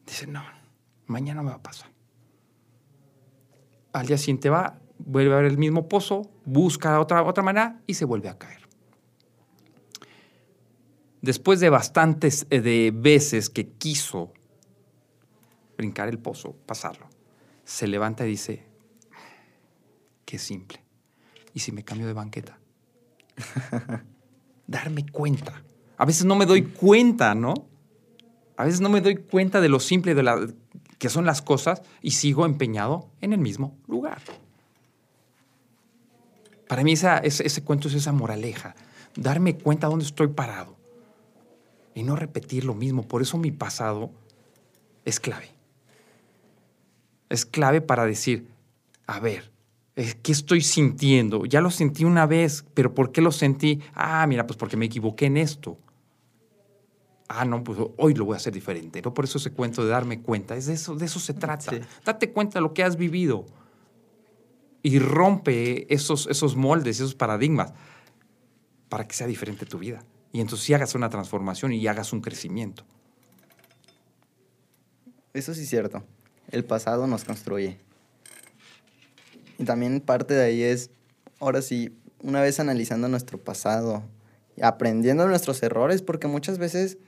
Dice, 0.04 0.26
no, 0.26 0.42
mañana 1.06 1.42
me 1.42 1.50
va 1.50 1.56
a 1.56 1.62
pasar. 1.62 1.90
Al 3.92 4.06
día 4.06 4.18
siguiente 4.18 4.50
va, 4.50 4.80
vuelve 4.98 5.32
a 5.32 5.36
ver 5.36 5.44
el 5.44 5.58
mismo 5.58 5.88
pozo, 5.88 6.28
busca 6.44 6.98
otra, 7.00 7.22
otra 7.22 7.44
manera 7.44 7.80
y 7.86 7.94
se 7.94 8.04
vuelve 8.04 8.28
a 8.28 8.36
caer. 8.36 8.66
Después 11.22 11.60
de 11.60 11.70
bastantes 11.70 12.46
eh, 12.50 12.60
de 12.60 12.92
veces 12.94 13.48
que 13.48 13.68
quiso 13.68 14.32
brincar 15.76 16.08
el 16.08 16.18
pozo, 16.18 16.56
pasarlo, 16.66 17.08
se 17.64 17.86
levanta 17.86 18.26
y 18.26 18.30
dice, 18.30 18.66
qué 20.24 20.38
simple. 20.38 20.82
¿Y 21.54 21.60
si 21.60 21.70
me 21.70 21.84
cambio 21.84 22.08
de 22.08 22.12
banqueta? 22.12 22.58
Darme 24.66 25.06
cuenta. 25.06 25.62
A 25.96 26.04
veces 26.04 26.24
no 26.24 26.34
me 26.34 26.46
doy 26.46 26.62
cuenta, 26.62 27.34
¿no? 27.34 27.54
A 28.56 28.64
veces 28.64 28.80
no 28.80 28.88
me 28.88 29.00
doy 29.00 29.16
cuenta 29.16 29.60
de 29.60 29.68
lo 29.68 29.80
simple 29.80 30.14
de 30.14 30.54
que 30.98 31.08
son 31.08 31.26
las 31.26 31.42
cosas 31.42 31.82
y 32.00 32.12
sigo 32.12 32.46
empeñado 32.46 33.08
en 33.20 33.32
el 33.32 33.38
mismo 33.38 33.76
lugar. 33.86 34.20
Para 36.68 36.82
mí 36.82 36.92
esa, 36.92 37.18
ese, 37.18 37.46
ese 37.46 37.62
cuento 37.62 37.88
es 37.88 37.94
esa 37.94 38.12
moraleja, 38.12 38.74
darme 39.14 39.56
cuenta 39.56 39.86
dónde 39.86 40.04
estoy 40.04 40.28
parado 40.28 40.76
y 41.94 42.02
no 42.02 42.16
repetir 42.16 42.64
lo 42.64 42.74
mismo. 42.74 43.02
Por 43.02 43.22
eso 43.22 43.38
mi 43.38 43.50
pasado 43.50 44.10
es 45.04 45.20
clave. 45.20 45.50
Es 47.28 47.46
clave 47.46 47.80
para 47.80 48.06
decir, 48.06 48.48
a 49.06 49.20
ver, 49.20 49.50
¿qué 49.96 50.32
estoy 50.32 50.60
sintiendo? 50.60 51.46
Ya 51.46 51.60
lo 51.60 51.70
sentí 51.70 52.04
una 52.04 52.26
vez, 52.26 52.64
pero 52.74 52.94
¿por 52.94 53.12
qué 53.12 53.22
lo 53.22 53.32
sentí? 53.32 53.80
Ah, 53.94 54.26
mira, 54.26 54.46
pues 54.46 54.56
porque 54.58 54.76
me 54.76 54.86
equivoqué 54.86 55.26
en 55.26 55.38
esto. 55.38 55.78
Ah, 57.28 57.44
no, 57.44 57.64
pues 57.64 57.78
hoy 57.96 58.14
lo 58.14 58.26
voy 58.26 58.34
a 58.34 58.36
hacer 58.36 58.52
diferente. 58.52 59.00
¿no? 59.02 59.14
Por 59.14 59.24
eso 59.24 59.38
ese 59.38 59.52
cuento 59.52 59.82
de 59.82 59.90
darme 59.90 60.20
cuenta, 60.20 60.54
es 60.54 60.66
de 60.66 60.74
eso, 60.74 60.94
de 60.94 61.06
eso 61.06 61.18
se 61.18 61.34
trata. 61.34 61.70
Sí. 61.70 61.80
Date 62.04 62.30
cuenta 62.30 62.58
de 62.58 62.62
lo 62.62 62.74
que 62.74 62.84
has 62.84 62.96
vivido 62.96 63.46
y 64.82 64.98
rompe 64.98 65.92
esos, 65.92 66.26
esos 66.26 66.56
moldes, 66.56 67.00
esos 67.00 67.14
paradigmas 67.14 67.72
para 68.88 69.08
que 69.08 69.14
sea 69.14 69.26
diferente 69.26 69.64
tu 69.64 69.78
vida. 69.78 70.04
Y 70.32 70.40
entonces 70.40 70.66
sí 70.66 70.74
hagas 70.74 70.94
una 70.94 71.08
transformación 71.08 71.72
y 71.72 71.86
hagas 71.86 72.12
un 72.12 72.20
crecimiento. 72.20 72.84
Eso 75.32 75.54
sí 75.54 75.62
es 75.62 75.70
cierto. 75.70 76.04
El 76.50 76.64
pasado 76.64 77.06
nos 77.06 77.24
construye. 77.24 77.78
Y 79.58 79.64
también 79.64 80.00
parte 80.00 80.34
de 80.34 80.44
ahí 80.44 80.62
es, 80.62 80.90
ahora 81.40 81.62
sí, 81.62 81.96
una 82.22 82.40
vez 82.40 82.60
analizando 82.60 83.08
nuestro 83.08 83.38
pasado, 83.38 84.02
aprendiendo 84.60 85.26
nuestros 85.28 85.62
errores, 85.62 86.02
porque 86.02 86.26
muchas 86.26 86.58
veces 86.58 86.98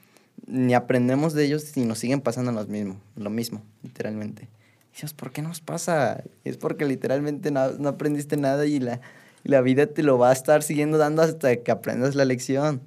ni 0.47 0.73
aprendemos 0.73 1.33
de 1.33 1.45
ellos 1.45 1.75
y 1.75 1.81
nos 1.81 1.99
siguen 1.99 2.21
pasando 2.21 2.51
los 2.51 2.67
mismo, 2.67 2.99
lo 3.15 3.29
mismo, 3.29 3.61
literalmente. 3.83 4.43
Y 4.43 4.93
decimos, 4.93 5.13
¿por 5.13 5.31
qué 5.31 5.41
nos 5.41 5.61
pasa? 5.61 6.23
Es 6.43 6.57
porque 6.57 6.85
literalmente 6.85 7.51
no, 7.51 7.71
no 7.71 7.89
aprendiste 7.89 8.37
nada 8.37 8.65
y 8.65 8.79
la, 8.79 9.01
y 9.43 9.49
la 9.49 9.61
vida 9.61 9.87
te 9.87 10.03
lo 10.03 10.17
va 10.17 10.29
a 10.29 10.33
estar 10.33 10.63
siguiendo 10.63 10.97
dando 10.97 11.21
hasta 11.21 11.55
que 11.57 11.71
aprendas 11.71 12.15
la 12.15 12.25
lección. 12.25 12.81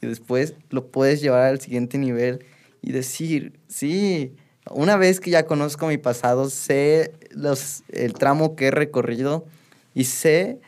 Y 0.00 0.06
después 0.06 0.54
lo 0.70 0.86
puedes 0.86 1.20
llevar 1.20 1.44
al 1.44 1.60
siguiente 1.60 1.98
nivel 1.98 2.44
y 2.82 2.92
decir, 2.92 3.58
sí, 3.68 4.36
una 4.70 4.96
vez 4.96 5.20
que 5.20 5.30
ya 5.30 5.46
conozco 5.46 5.86
mi 5.86 5.98
pasado, 5.98 6.50
sé 6.50 7.12
los, 7.30 7.82
el 7.88 8.14
tramo 8.14 8.56
que 8.56 8.66
he 8.66 8.70
recorrido 8.70 9.46
y 9.94 10.04
sé 10.04 10.58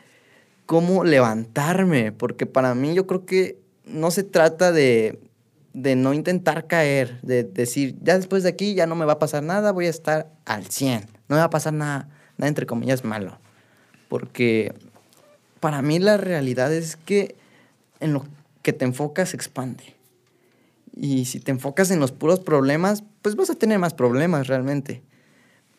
cómo 0.65 1.03
levantarme, 1.03 2.11
porque 2.11 2.45
para 2.45 2.75
mí 2.75 2.93
yo 2.93 3.07
creo 3.07 3.25
que 3.25 3.57
no 3.85 4.11
se 4.11 4.23
trata 4.23 4.71
de, 4.71 5.19
de 5.73 5.95
no 5.95 6.13
intentar 6.13 6.67
caer, 6.67 7.19
de 7.21 7.43
decir, 7.43 7.95
ya 8.01 8.15
después 8.15 8.43
de 8.43 8.49
aquí 8.49 8.73
ya 8.73 8.87
no 8.87 8.95
me 8.95 9.05
va 9.05 9.13
a 9.13 9.19
pasar 9.19 9.43
nada, 9.43 9.71
voy 9.71 9.87
a 9.87 9.89
estar 9.89 10.29
al 10.45 10.65
100, 10.65 11.01
no 11.27 11.35
me 11.35 11.37
va 11.37 11.45
a 11.45 11.49
pasar 11.49 11.73
nada, 11.73 12.09
nada 12.37 12.47
entre 12.47 12.65
comillas 12.65 13.03
malo, 13.03 13.37
porque 14.09 14.73
para 15.59 15.81
mí 15.81 15.99
la 15.99 16.17
realidad 16.17 16.73
es 16.73 16.95
que 16.95 17.35
en 17.99 18.13
lo 18.13 18.25
que 18.61 18.73
te 18.73 18.85
enfocas 18.85 19.33
expande. 19.33 20.00
Y 20.95 21.25
si 21.25 21.39
te 21.39 21.51
enfocas 21.51 21.91
en 21.91 21.99
los 21.99 22.11
puros 22.11 22.39
problemas, 22.39 23.03
pues 23.21 23.35
vas 23.35 23.49
a 23.49 23.55
tener 23.55 23.79
más 23.79 23.93
problemas 23.93 24.47
realmente. 24.47 25.01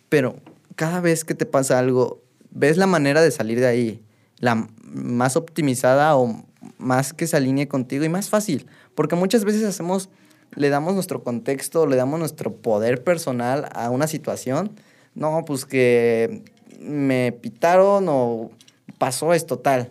Pero 0.09 0.37
cada 0.77 1.01
vez 1.01 1.25
que 1.25 1.35
te 1.35 1.47
pasa 1.47 1.79
algo, 1.79 2.23
ves 2.51 2.77
la 2.77 2.87
manera 2.87 3.23
de 3.23 3.31
salir 3.31 3.61
de 3.61 3.67
ahí, 3.67 4.03
la 4.39 4.69
más 4.83 5.37
optimizada 5.37 6.17
o 6.17 6.45
más 6.79 7.13
que 7.13 7.27
se 7.27 7.37
alinee 7.37 7.69
contigo 7.69 8.05
y 8.05 8.09
más 8.09 8.29
fácil. 8.29 8.67
Porque 8.95 9.17
muchas 9.17 9.45
veces 9.45 9.65
hacemos, 9.65 10.09
le 10.55 10.69
damos 10.69 10.95
nuestro 10.95 11.23
contexto, 11.23 11.87
le 11.87 11.97
damos 11.97 12.19
nuestro 12.19 12.55
poder 12.55 13.05
personal 13.05 13.69
a 13.75 13.91
una 13.91 14.07
situación. 14.07 14.73
No, 15.15 15.45
pues 15.45 15.65
que 15.65 16.43
me 16.81 17.33
pitaron 17.33 18.07
o 18.09 18.51
pasó 18.99 19.35
esto 19.35 19.59
tal. 19.59 19.91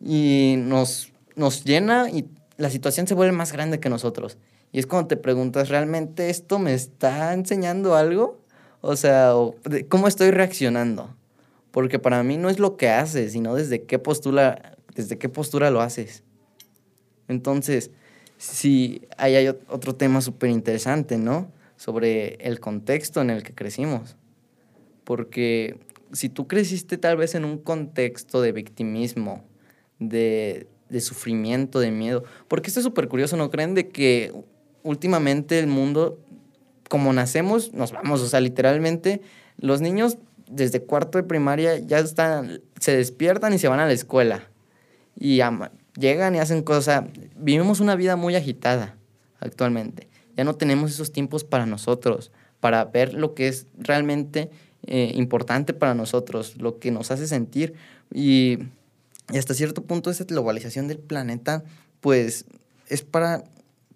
Y 0.00 0.54
nos, 0.58 1.12
nos 1.36 1.64
llena 1.64 2.08
y 2.10 2.26
la 2.56 2.70
situación 2.70 3.06
se 3.06 3.14
vuelve 3.14 3.32
más 3.32 3.52
grande 3.52 3.80
que 3.80 3.88
nosotros. 3.88 4.36
Y 4.72 4.78
es 4.78 4.86
cuando 4.86 5.08
te 5.08 5.16
preguntas, 5.16 5.68
¿realmente 5.68 6.30
esto 6.30 6.58
me 6.58 6.74
está 6.74 7.32
enseñando 7.32 7.94
algo? 7.96 8.38
O 8.80 8.96
sea, 8.96 9.32
¿cómo 9.88 10.08
estoy 10.08 10.30
reaccionando? 10.30 11.14
Porque 11.70 11.98
para 11.98 12.22
mí 12.22 12.36
no 12.36 12.50
es 12.50 12.58
lo 12.58 12.76
que 12.76 12.88
haces, 12.90 13.32
sino 13.32 13.54
desde 13.54 13.82
qué 13.84 13.98
postura, 13.98 14.76
desde 14.94 15.18
qué 15.18 15.28
postura 15.28 15.70
lo 15.70 15.80
haces. 15.80 16.22
Entonces, 17.28 17.90
sí, 18.36 19.02
ahí 19.16 19.34
hay 19.36 19.46
ot- 19.46 19.60
otro 19.68 19.94
tema 19.94 20.20
súper 20.20 20.50
interesante, 20.50 21.18
¿no? 21.18 21.50
Sobre 21.76 22.34
el 22.36 22.60
contexto 22.60 23.20
en 23.20 23.30
el 23.30 23.42
que 23.42 23.54
crecimos. 23.54 24.16
Porque 25.04 25.78
si 26.12 26.28
tú 26.28 26.46
creciste 26.46 26.98
tal 26.98 27.16
vez 27.16 27.34
en 27.34 27.44
un 27.44 27.58
contexto 27.58 28.40
de 28.40 28.52
victimismo, 28.52 29.44
de, 29.98 30.66
de 30.88 31.00
sufrimiento, 31.00 31.80
de 31.80 31.90
miedo, 31.90 32.24
porque 32.48 32.68
esto 32.68 32.80
es 32.80 32.84
súper 32.84 33.08
curioso, 33.08 33.36
¿no 33.36 33.50
creen? 33.50 33.74
De 33.74 33.88
que 33.88 34.32
últimamente 34.82 35.58
el 35.58 35.66
mundo, 35.66 36.18
como 36.88 37.12
nacemos, 37.12 37.72
nos 37.72 37.92
vamos, 37.92 38.20
o 38.20 38.28
sea, 38.28 38.40
literalmente 38.40 39.20
los 39.58 39.80
niños 39.80 40.18
desde 40.48 40.82
cuarto 40.82 41.18
de 41.18 41.24
primaria 41.24 41.78
ya 41.78 41.98
están, 41.98 42.60
se 42.80 42.96
despiertan 42.96 43.52
y 43.52 43.58
se 43.58 43.68
van 43.68 43.80
a 43.80 43.86
la 43.86 43.92
escuela. 43.92 44.48
Y 45.18 45.40
ama- 45.40 45.72
llegan 45.98 46.34
y 46.34 46.38
hacen 46.38 46.62
cosas. 46.62 47.04
Vivimos 47.36 47.80
una 47.80 47.96
vida 47.96 48.16
muy 48.16 48.34
agitada 48.36 48.96
actualmente. 49.40 50.08
Ya 50.36 50.44
no 50.44 50.54
tenemos 50.54 50.92
esos 50.92 51.12
tiempos 51.12 51.44
para 51.44 51.66
nosotros, 51.66 52.30
para 52.60 52.84
ver 52.84 53.14
lo 53.14 53.34
que 53.34 53.48
es 53.48 53.66
realmente 53.76 54.50
eh, 54.86 55.12
importante 55.14 55.74
para 55.74 55.94
nosotros, 55.94 56.56
lo 56.56 56.78
que 56.78 56.90
nos 56.90 57.10
hace 57.10 57.26
sentir. 57.26 57.74
Y, 58.14 58.58
y 59.32 59.38
hasta 59.38 59.54
cierto 59.54 59.82
punto 59.82 60.10
esa 60.10 60.24
globalización 60.24 60.88
del 60.88 60.98
planeta, 60.98 61.64
pues 62.00 62.44
es 62.88 63.02
para, 63.02 63.44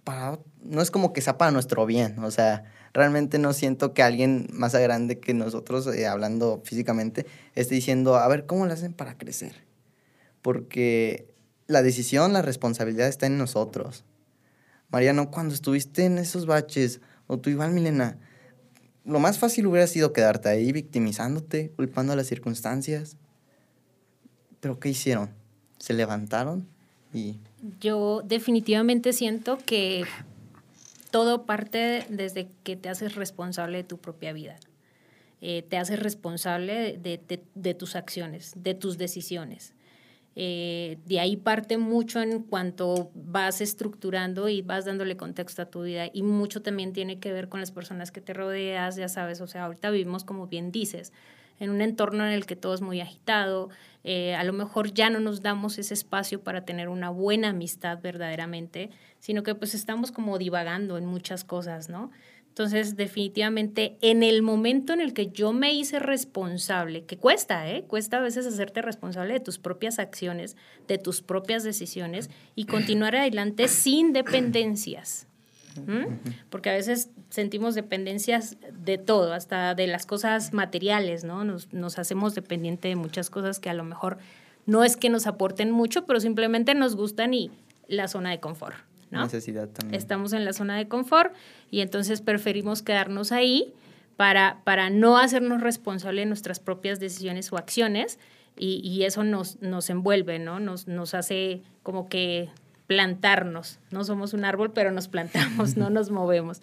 para, 0.05 0.38
no 0.64 0.83
es 0.83 0.90
como 0.90 1.12
que 1.12 1.20
sea 1.20 1.38
para 1.38 1.51
nuestro 1.51 1.87
bien, 1.87 2.18
o 2.20 2.31
sea, 2.31 2.64
realmente 2.92 3.38
no 3.38 3.53
siento 3.53 3.94
que 3.94 4.03
alguien 4.03 4.48
más 4.53 4.75
grande 4.75 5.18
que 5.18 5.35
nosotros, 5.35 5.87
eh, 5.87 6.07
hablando 6.07 6.61
físicamente, 6.64 7.27
esté 7.55 7.75
diciendo, 7.75 8.16
a 8.16 8.29
ver, 8.29 8.46
¿cómo 8.46 8.66
lo 8.66 8.72
hacen 8.72 8.92
para 8.92 9.16
crecer? 9.16 9.55
Porque 10.42 11.33
la 11.66 11.83
decisión, 11.83 12.33
la 12.33 12.42
responsabilidad 12.42 13.09
está 13.09 13.27
en 13.27 13.38
nosotros. 13.38 14.05
Mariano, 14.90 15.31
cuando 15.31 15.55
estuviste 15.55 16.05
en 16.05 16.18
esos 16.18 16.46
baches, 16.46 17.01
o 17.27 17.38
tú 17.38 17.51
igual, 17.51 17.72
Milena, 17.72 18.18
lo 19.05 19.18
más 19.18 19.38
fácil 19.38 19.66
hubiera 19.66 19.87
sido 19.87 20.12
quedarte 20.12 20.48
ahí 20.48 20.70
victimizándote, 20.70 21.70
culpando 21.70 22.12
a 22.12 22.16
las 22.16 22.27
circunstancias. 22.27 23.16
Pero 24.61 24.79
¿qué 24.79 24.90
hicieron? 24.90 25.31
Se 25.79 25.92
levantaron 25.92 26.68
y... 27.12 27.38
Yo 27.81 28.22
definitivamente 28.25 29.12
siento 29.12 29.59
que 29.64 30.05
todo 31.12 31.44
parte 31.44 32.07
desde 32.09 32.48
que 32.64 32.75
te 32.75 32.88
haces 32.88 33.14
responsable 33.14 33.79
de 33.79 33.85
tu 33.85 33.98
propia 33.98 34.33
vida. 34.33 34.57
Eh, 35.42 35.62
te 35.62 35.77
haces 35.77 36.01
responsable 36.01 36.98
de, 36.98 37.75
tus 37.75 37.94
acciones, 37.96 38.55
de 38.57 38.75
tus 38.75 38.96
decisiones. 38.96 39.75
Eh, 40.35 40.98
de 41.05 41.20
ahí 41.20 41.37
parte 41.37 41.77
mucho 41.77 42.22
en 42.22 42.42
cuanto 42.42 43.11
vas 43.14 43.61
estructurando 43.61 44.48
y 44.48 44.62
vas 44.62 44.87
dándole 44.87 45.18
contexto 45.18 45.61
a 45.61 45.66
tu 45.66 45.83
vida 45.83 46.09
y 46.11 46.22
mucho 46.22 46.62
también 46.62 46.94
tiene 46.94 47.20
que 47.20 47.33
ver 47.33 47.51
con 47.51 47.61
las 47.61 47.70
personas 47.70 48.11
que 48.11 48.22
te 48.22 48.33
rodeas, 48.33 48.96
ya 48.96 49.09
sabes, 49.09 49.42
o 49.42 49.46
sea, 49.46 49.64
ahorita 49.64 49.90
vivimos 49.90 50.25
como 50.25 50.46
bien 50.46 50.72
dices, 50.72 51.12
en 51.61 51.68
un 51.68 51.83
entorno 51.83 52.25
en 52.25 52.33
el 52.33 52.46
que 52.46 52.57
todo 52.57 52.72
es 52.72 52.81
muy 52.81 53.03
agitado, 53.03 53.68
eh, 54.05 54.35
a 54.35 54.45
lo 54.45 54.53
mejor 54.53 54.93
ya 54.93 55.11
no 55.11 55.21
nos 55.21 55.43
damos 55.43 55.79
ese 55.79 55.95
espacio 55.95 56.43
para 56.43 56.65
tener 56.65 56.88
una 56.88 57.11
buena 57.11 57.51
amistad 57.51 58.01
verdaderamente, 58.03 58.91
sino 59.21 59.43
que 59.43 59.55
pues 59.55 59.75
estamos 59.75 60.11
como 60.11 60.38
divagando 60.38 60.99
en 60.99 61.07
muchas 61.07 61.45
cosas, 61.45 61.88
¿no? 61.88 62.11
Entonces, 62.53 62.97
definitivamente, 62.97 63.97
en 64.03 64.23
el 64.23 64.43
momento 64.43 64.93
en 64.93 65.01
el 65.01 65.15
que 65.15 65.29
yo 65.29 65.55
me 65.55 65.73
hice 65.73 65.99
responsable, 65.99 67.07
que 67.07 67.17
cuesta, 67.17 67.71
¿eh? 67.71 67.85
Cuesta 67.85 68.19
a 68.19 68.21
veces 68.21 68.47
hacerte 68.47 68.83
responsable 68.83 69.33
de 69.33 69.41
tus 69.41 69.59
propias 69.59 69.99
acciones, 69.99 70.55
de 70.87 70.99
tus 70.99 71.23
propias 71.23 71.65
decisiones 71.65 72.29
y 72.55 72.67
continuar 72.67 73.17
adelante 73.17 73.69
sin 73.69 74.12
dependencias. 74.12 75.29
Porque 76.51 76.71
a 76.71 76.75
veces 76.75 77.11
sentimos 77.31 77.75
dependencias 77.75 78.57
de 78.73 78.99
todo, 78.99 79.33
hasta 79.33 79.75
de 79.75 79.87
las 79.87 80.07
cosas 80.07 80.53
materiales, 80.53 81.25
¿no? 81.25 81.45
Nos, 81.45 81.73
nos 81.73 81.99
hacemos 81.99 82.35
dependiente 82.35 82.89
de 82.89 82.97
muchas 82.97 83.31
cosas 83.31 83.59
que 83.61 83.71
a 83.71 83.75
lo 83.75 83.85
mejor 83.85 84.19
no 84.67 84.85
es 84.85 84.97
que 84.97 85.09
nos 85.11 85.27
aporten 85.27 85.71
mucho, 85.71 86.07
pero 86.07 86.21
simplemente 86.21 86.75
nos 86.75 86.97
gustan 86.97 87.35
y 87.35 87.51
la 87.89 88.09
zona 88.09 88.31
de 88.31 88.41
confort. 88.41 88.77
Necesidad 89.11 89.69
también. 89.69 90.01
Estamos 90.01 90.33
en 90.33 90.45
la 90.45 90.53
zona 90.53 90.77
de 90.77 90.89
confort 90.89 91.35
y 91.71 91.81
entonces 91.81 92.23
preferimos 92.23 92.83
quedarnos 92.83 93.31
ahí 93.31 93.75
para, 94.17 94.63
para 94.65 94.89
no 94.89 95.19
hacernos 95.19 95.61
responsables 95.61 96.23
de 96.23 96.27
nuestras 96.27 96.61
propias 96.61 96.99
decisiones 96.99 97.53
o 97.53 97.59
acciones 97.59 98.19
y, 98.57 98.81
y 98.83 99.05
eso 99.05 99.25
nos, 99.25 99.61
nos 99.61 99.91
envuelve, 99.91 100.39
¿no? 100.39 100.61
Nos, 100.61 100.89
nos 100.89 101.15
hace 101.15 101.63
como 101.83 102.09
que 102.09 102.49
plantarnos. 102.87 103.79
No 103.90 104.05
somos 104.05 104.35
un 104.35 104.45
árbol, 104.45 104.73
pero 104.73 104.90
nos 104.90 105.09
plantamos, 105.09 105.77
no 105.77 105.90
nos 105.90 106.11
movemos. 106.11 106.61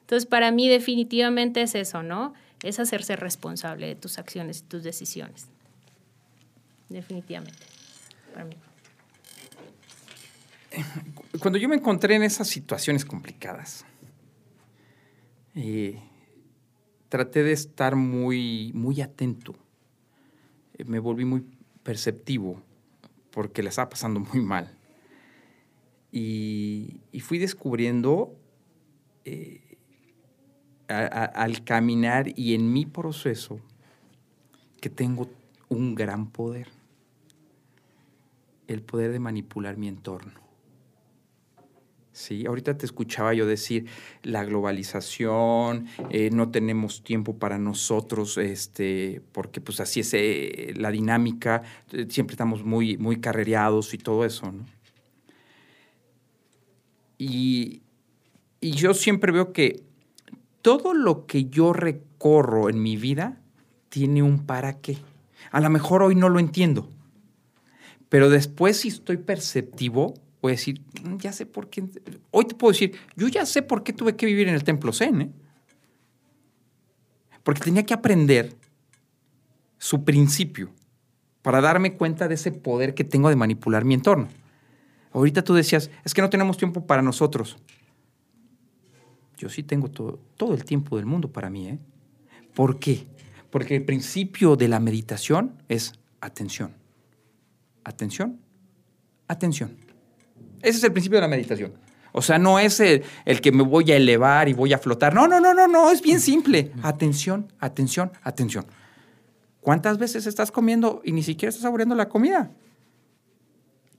Entonces, 0.00 0.26
para 0.26 0.50
mí 0.50 0.68
definitivamente 0.68 1.62
es 1.62 1.74
eso, 1.74 2.02
¿no? 2.02 2.34
Es 2.62 2.80
hacerse 2.80 3.16
responsable 3.16 3.86
de 3.86 3.94
tus 3.94 4.18
acciones 4.18 4.60
y 4.60 4.62
tus 4.62 4.82
decisiones. 4.82 5.46
Definitivamente, 6.88 7.64
para 8.32 8.44
mí 8.44 8.56
cuando 11.40 11.58
yo 11.58 11.68
me 11.68 11.76
encontré 11.76 12.14
en 12.14 12.22
esas 12.22 12.48
situaciones 12.48 13.04
complicadas, 13.04 13.84
eh, 15.54 16.00
traté 17.08 17.42
de 17.42 17.52
estar 17.52 17.96
muy, 17.96 18.72
muy 18.74 19.00
atento. 19.00 19.56
Eh, 20.74 20.84
me 20.84 20.98
volví 20.98 21.24
muy 21.24 21.44
perceptivo 21.82 22.62
porque 23.30 23.62
la 23.62 23.70
estaba 23.70 23.90
pasando 23.90 24.20
muy 24.20 24.40
mal. 24.40 24.76
Y, 26.12 27.00
fui 27.20 27.38
descubriendo 27.38 28.34
eh, 29.24 29.76
al 30.88 31.62
caminar 31.64 32.32
y 32.34 32.54
en 32.54 32.72
mi 32.72 32.86
proceso 32.86 33.60
que 34.80 34.90
tengo 34.90 35.28
un 35.68 35.94
gran 35.94 36.30
poder, 36.30 36.68
el 38.66 38.82
poder 38.82 39.12
de 39.12 39.20
manipular 39.20 39.76
mi 39.76 39.88
entorno. 39.88 40.40
Sí, 42.12 42.44
ahorita 42.44 42.76
te 42.76 42.86
escuchaba 42.86 43.32
yo 43.34 43.46
decir 43.46 43.86
la 44.22 44.44
globalización, 44.44 45.86
eh, 46.10 46.30
no 46.30 46.50
tenemos 46.50 47.02
tiempo 47.02 47.38
para 47.38 47.58
nosotros, 47.58 48.36
este, 48.36 49.22
porque 49.32 49.60
pues 49.60 49.80
así 49.80 50.00
es 50.00 50.12
eh, 50.14 50.74
la 50.76 50.90
dinámica, 50.90 51.62
siempre 52.08 52.34
estamos 52.34 52.64
muy, 52.64 52.98
muy 52.98 53.20
carrereados 53.20 53.94
y 53.94 53.98
todo 53.98 54.24
eso, 54.24 54.50
¿no? 54.50 54.79
Y, 57.20 57.82
y 58.62 58.70
yo 58.70 58.94
siempre 58.94 59.30
veo 59.30 59.52
que 59.52 59.82
todo 60.62 60.94
lo 60.94 61.26
que 61.26 61.50
yo 61.50 61.74
recorro 61.74 62.70
en 62.70 62.82
mi 62.82 62.96
vida 62.96 63.38
tiene 63.90 64.22
un 64.22 64.46
para 64.46 64.80
qué. 64.80 64.96
A 65.50 65.60
lo 65.60 65.68
mejor 65.68 66.02
hoy 66.02 66.14
no 66.14 66.30
lo 66.30 66.38
entiendo, 66.38 66.88
pero 68.08 68.30
después 68.30 68.78
si 68.78 68.88
estoy 68.88 69.18
perceptivo, 69.18 70.14
voy 70.40 70.52
a 70.52 70.54
decir, 70.54 70.80
mm, 71.04 71.18
ya 71.18 71.34
sé 71.34 71.44
por 71.44 71.68
qué. 71.68 71.84
Hoy 72.30 72.46
te 72.46 72.54
puedo 72.54 72.72
decir, 72.72 72.96
yo 73.16 73.28
ya 73.28 73.44
sé 73.44 73.60
por 73.60 73.82
qué 73.82 73.92
tuve 73.92 74.16
que 74.16 74.24
vivir 74.24 74.48
en 74.48 74.54
el 74.54 74.64
templo 74.64 74.90
Zen. 74.90 75.20
¿eh? 75.20 75.30
Porque 77.42 77.60
tenía 77.60 77.84
que 77.84 77.92
aprender 77.92 78.56
su 79.76 80.04
principio 80.04 80.70
para 81.42 81.60
darme 81.60 81.98
cuenta 81.98 82.28
de 82.28 82.36
ese 82.36 82.50
poder 82.50 82.94
que 82.94 83.04
tengo 83.04 83.28
de 83.28 83.36
manipular 83.36 83.84
mi 83.84 83.92
entorno. 83.92 84.28
Ahorita 85.12 85.42
tú 85.42 85.54
decías, 85.54 85.90
es 86.04 86.14
que 86.14 86.22
no 86.22 86.30
tenemos 86.30 86.56
tiempo 86.56 86.86
para 86.86 87.02
nosotros. 87.02 87.56
Yo 89.36 89.48
sí 89.48 89.62
tengo 89.62 89.88
todo, 89.88 90.20
todo 90.36 90.54
el 90.54 90.64
tiempo 90.64 90.96
del 90.96 91.06
mundo 91.06 91.32
para 91.32 91.50
mí. 91.50 91.68
¿eh? 91.68 91.78
¿Por 92.54 92.78
qué? 92.78 93.06
Porque 93.50 93.76
el 93.76 93.84
principio 93.84 94.56
de 94.56 94.68
la 94.68 94.78
meditación 94.80 95.62
es 95.68 95.92
atención. 96.20 96.74
Atención. 97.84 98.38
Atención. 99.26 99.76
Ese 100.62 100.78
es 100.78 100.84
el 100.84 100.92
principio 100.92 101.16
de 101.16 101.22
la 101.22 101.28
meditación. 101.28 101.72
O 102.12 102.22
sea, 102.22 102.38
no 102.38 102.58
es 102.58 102.80
el, 102.80 103.02
que 103.40 103.52
me 103.52 103.62
voy 103.62 103.90
a 103.92 103.96
elevar 103.96 104.48
y 104.48 104.52
voy 104.52 104.72
a 104.72 104.78
flotar. 104.78 105.14
No, 105.14 105.28
no, 105.28 105.40
no, 105.40 105.54
no, 105.54 105.68
no, 105.68 105.90
es 105.90 106.02
bien 106.02 106.20
simple. 106.20 106.72
Atención, 106.82 107.52
atención, 107.60 108.12
atención. 108.22 108.66
¿Cuántas 109.60 109.98
veces 109.98 110.26
estás 110.26 110.50
comiendo 110.50 111.02
y 111.04 111.12
ni 111.12 111.22
siquiera 111.22 111.50
estás 111.50 111.62
saboreando 111.62 111.94
la 111.94 112.08
comida? 112.08 112.50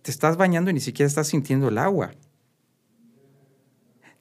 Te 0.01 0.11
estás 0.11 0.37
bañando 0.37 0.71
y 0.71 0.73
ni 0.73 0.79
siquiera 0.79 1.07
estás 1.07 1.27
sintiendo 1.27 1.69
el 1.69 1.77
agua. 1.77 2.11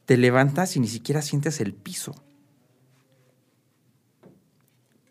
Te 0.04 0.16
levantas 0.16 0.76
y 0.76 0.80
ni 0.80 0.88
siquiera 0.88 1.22
sientes 1.22 1.60
el 1.60 1.72
piso. 1.72 2.14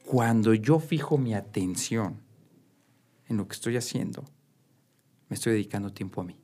Cuando 0.05 0.53
yo 0.53 0.79
fijo 0.79 1.17
mi 1.17 1.33
atención 1.33 2.19
en 3.27 3.37
lo 3.37 3.47
que 3.47 3.53
estoy 3.53 3.77
haciendo, 3.77 4.23
me 5.29 5.35
estoy 5.35 5.53
dedicando 5.53 5.91
tiempo 5.91 6.21
a 6.21 6.23
mí. 6.23 6.35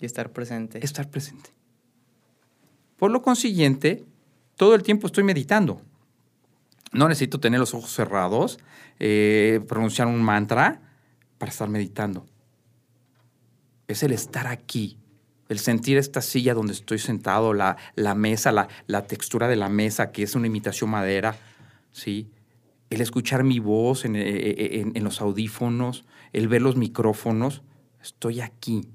Y 0.00 0.04
estar 0.04 0.32
presente. 0.32 0.84
Estar 0.84 1.08
presente. 1.08 1.50
Por 2.96 3.10
lo 3.10 3.22
consiguiente, 3.22 4.04
todo 4.56 4.74
el 4.74 4.82
tiempo 4.82 5.06
estoy 5.06 5.24
meditando. 5.24 5.80
No 6.92 7.08
necesito 7.08 7.40
tener 7.40 7.60
los 7.60 7.74
ojos 7.74 7.92
cerrados, 7.92 8.58
eh, 8.98 9.60
pronunciar 9.68 10.08
un 10.08 10.22
mantra 10.22 10.80
para 11.38 11.50
estar 11.50 11.68
meditando. 11.68 12.26
Es 13.88 14.02
el 14.02 14.12
estar 14.12 14.46
aquí, 14.46 14.98
el 15.48 15.58
sentir 15.58 15.96
esta 15.96 16.20
silla 16.20 16.54
donde 16.54 16.72
estoy 16.72 16.98
sentado, 16.98 17.54
la, 17.54 17.76
la 17.94 18.14
mesa, 18.14 18.52
la, 18.52 18.68
la, 18.86 19.06
textura 19.06 19.48
de 19.48 19.56
la 19.56 19.68
mesa, 19.68 20.10
que 20.10 20.22
es 20.22 20.34
una 20.34 20.48
imitación 20.48 20.90
madera, 20.90 21.36
¿sí? 21.92 22.30
el 22.90 23.00
escuchar 23.00 23.44
mi 23.44 23.58
voz 23.58 24.04
en, 24.04 24.16
eh, 24.16 24.80
en, 24.80 24.92
en 24.94 25.04
los 25.04 25.20
audífonos, 25.20 26.04
el 26.32 26.48
ver 26.48 26.62
los 26.62 26.76
micrófonos. 26.76 27.62
Estoy 28.02 28.40
aquí. 28.40 28.88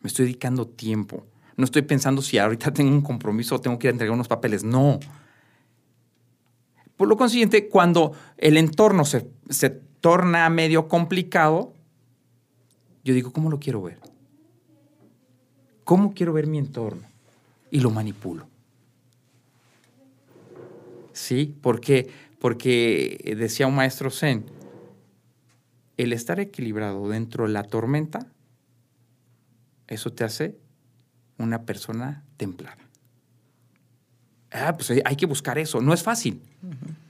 Me 0.00 0.08
estoy 0.08 0.26
dedicando 0.26 0.66
tiempo. 0.66 1.26
No 1.56 1.64
estoy 1.64 1.82
pensando 1.82 2.22
si 2.22 2.38
ahorita 2.38 2.72
tengo 2.72 2.90
un 2.90 3.02
compromiso 3.02 3.56
o 3.56 3.60
tengo 3.60 3.78
que 3.78 3.88
ir 3.88 3.90
a 3.90 3.92
entregar 3.92 4.14
unos 4.14 4.28
papeles. 4.28 4.64
No. 4.64 4.98
Por 6.96 7.08
lo 7.08 7.16
consiguiente, 7.16 7.68
cuando 7.68 8.12
el 8.36 8.56
entorno 8.56 9.04
se, 9.04 9.28
se 9.50 9.70
torna 9.70 10.48
medio 10.50 10.88
complicado, 10.88 11.74
yo 13.04 13.14
digo, 13.14 13.32
¿cómo 13.32 13.50
lo 13.50 13.58
quiero 13.58 13.82
ver? 13.82 13.98
¿Cómo 15.88 16.12
quiero 16.12 16.34
ver 16.34 16.46
mi 16.46 16.58
entorno? 16.58 17.00
Y 17.70 17.80
lo 17.80 17.88
manipulo. 17.90 18.46
¿Sí? 21.14 21.56
Porque, 21.62 22.10
porque 22.38 23.34
decía 23.38 23.66
un 23.66 23.74
maestro 23.74 24.10
Zen, 24.10 24.44
el 25.96 26.12
estar 26.12 26.40
equilibrado 26.40 27.08
dentro 27.08 27.46
de 27.46 27.54
la 27.54 27.62
tormenta 27.62 28.26
eso 29.86 30.12
te 30.12 30.24
hace 30.24 30.58
una 31.38 31.62
persona 31.62 32.22
templada. 32.36 32.76
Ah, 34.50 34.74
pues 34.74 34.92
hay 35.02 35.16
que 35.16 35.24
buscar 35.24 35.58
eso. 35.58 35.80
No 35.80 35.94
es 35.94 36.02
fácil. 36.02 36.42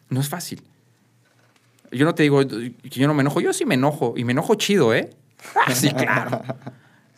No 0.09 0.20
es 0.20 0.29
fácil. 0.29 0.62
Yo 1.91 2.05
no 2.05 2.14
te 2.14 2.22
digo 2.22 2.47
que 2.47 2.91
yo 2.91 3.09
no 3.09 3.14
me 3.14 3.22
enojo. 3.22 3.41
Yo 3.41 3.53
sí 3.53 3.64
me 3.64 3.74
enojo. 3.74 4.14
Y 4.16 4.22
me 4.22 4.31
enojo 4.31 4.55
chido, 4.55 4.95
¿eh? 4.95 5.11
sí, 5.74 5.91
claro. 5.91 6.43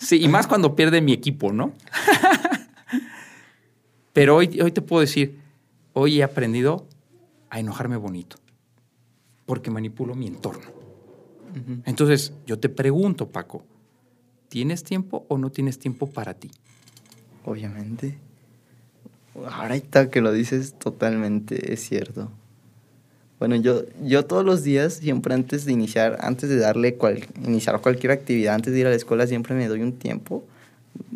Sí, 0.00 0.20
y 0.20 0.26
más 0.26 0.48
cuando 0.48 0.74
pierde 0.74 1.00
mi 1.00 1.12
equipo, 1.12 1.52
¿no? 1.52 1.74
Pero 4.12 4.34
hoy, 4.34 4.60
hoy 4.60 4.72
te 4.72 4.82
puedo 4.82 5.00
decir, 5.00 5.38
hoy 5.92 6.18
he 6.18 6.24
aprendido 6.24 6.88
a 7.50 7.60
enojarme 7.60 7.96
bonito. 7.96 8.36
Porque 9.46 9.70
manipulo 9.70 10.16
mi 10.16 10.26
entorno. 10.26 10.66
Entonces, 11.84 12.32
yo 12.46 12.58
te 12.58 12.68
pregunto, 12.68 13.28
Paco, 13.28 13.64
¿Tienes 14.50 14.82
tiempo 14.82 15.26
o 15.28 15.38
no 15.38 15.50
tienes 15.50 15.78
tiempo 15.78 16.10
para 16.10 16.34
ti? 16.34 16.50
Obviamente. 17.44 18.18
Ahorita 19.48 20.10
que 20.10 20.20
lo 20.20 20.32
dices, 20.32 20.76
totalmente 20.76 21.72
es 21.72 21.86
cierto. 21.86 22.32
Bueno, 23.40 23.56
yo, 23.56 23.84
yo 24.04 24.26
todos 24.26 24.44
los 24.44 24.62
días, 24.64 24.92
siempre 24.92 25.32
antes 25.32 25.64
de 25.64 25.72
iniciar, 25.72 26.18
antes 26.20 26.50
de 26.50 26.58
darle 26.58 26.96
cual, 26.96 27.26
iniciar 27.42 27.80
cualquier 27.80 28.12
actividad, 28.12 28.54
antes 28.54 28.74
de 28.74 28.80
ir 28.80 28.86
a 28.86 28.90
la 28.90 28.96
escuela, 28.96 29.26
siempre 29.26 29.54
me 29.54 29.66
doy 29.66 29.80
un 29.80 29.94
tiempo 29.94 30.44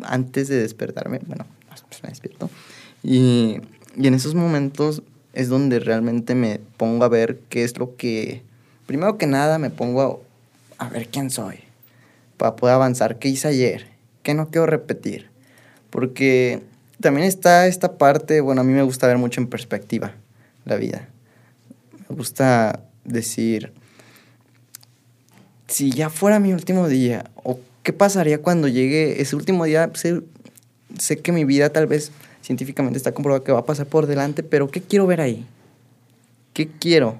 antes 0.01 0.47
de 0.47 0.55
despertarme. 0.55 1.19
Bueno, 1.27 1.45
pues 1.87 2.01
me 2.01 2.09
despierto. 2.09 2.49
Y, 3.03 3.57
y 3.95 4.07
en 4.07 4.15
esos 4.15 4.33
momentos 4.33 5.03
es 5.33 5.49
donde 5.49 5.79
realmente 5.79 6.33
me 6.33 6.59
pongo 6.77 7.05
a 7.05 7.09
ver 7.09 7.41
qué 7.47 7.63
es 7.63 7.77
lo 7.77 7.95
que... 7.95 8.41
Primero 8.87 9.19
que 9.19 9.27
nada 9.27 9.59
me 9.59 9.69
pongo 9.69 10.25
a, 10.79 10.83
a 10.83 10.89
ver 10.89 11.09
quién 11.09 11.29
soy, 11.29 11.59
para 12.37 12.55
poder 12.55 12.73
avanzar, 12.73 13.19
qué 13.19 13.29
hice 13.29 13.49
ayer, 13.49 13.85
qué 14.23 14.33
no 14.33 14.49
quiero 14.49 14.65
repetir. 14.65 15.27
Porque 15.91 16.63
también 16.99 17.27
está 17.27 17.67
esta 17.67 17.99
parte, 17.99 18.41
bueno, 18.41 18.61
a 18.61 18.63
mí 18.63 18.73
me 18.73 18.81
gusta 18.81 19.05
ver 19.05 19.19
mucho 19.19 19.41
en 19.41 19.47
perspectiva 19.47 20.13
la 20.65 20.77
vida 20.77 21.07
me 22.09 22.15
gusta 22.15 22.81
decir, 23.03 23.73
si 25.67 25.91
ya 25.91 26.09
fuera 26.09 26.39
mi 26.39 26.53
último 26.53 26.87
día, 26.87 27.29
o 27.35 27.59
qué 27.83 27.93
pasaría 27.93 28.41
cuando 28.41 28.67
llegue 28.67 29.21
ese 29.21 29.35
último 29.35 29.65
día, 29.65 29.91
sé, 29.93 30.21
sé 30.97 31.17
que 31.17 31.31
mi 31.31 31.45
vida 31.45 31.69
tal 31.69 31.87
vez 31.87 32.11
científicamente 32.41 32.97
está 32.97 33.11
comprobado 33.11 33.43
que 33.43 33.51
va 33.51 33.59
a 33.59 33.65
pasar 33.65 33.87
por 33.87 34.05
delante, 34.05 34.43
pero 34.43 34.69
¿qué 34.69 34.81
quiero 34.81 35.07
ver 35.07 35.21
ahí? 35.21 35.45
¿Qué 36.53 36.67
quiero? 36.67 37.19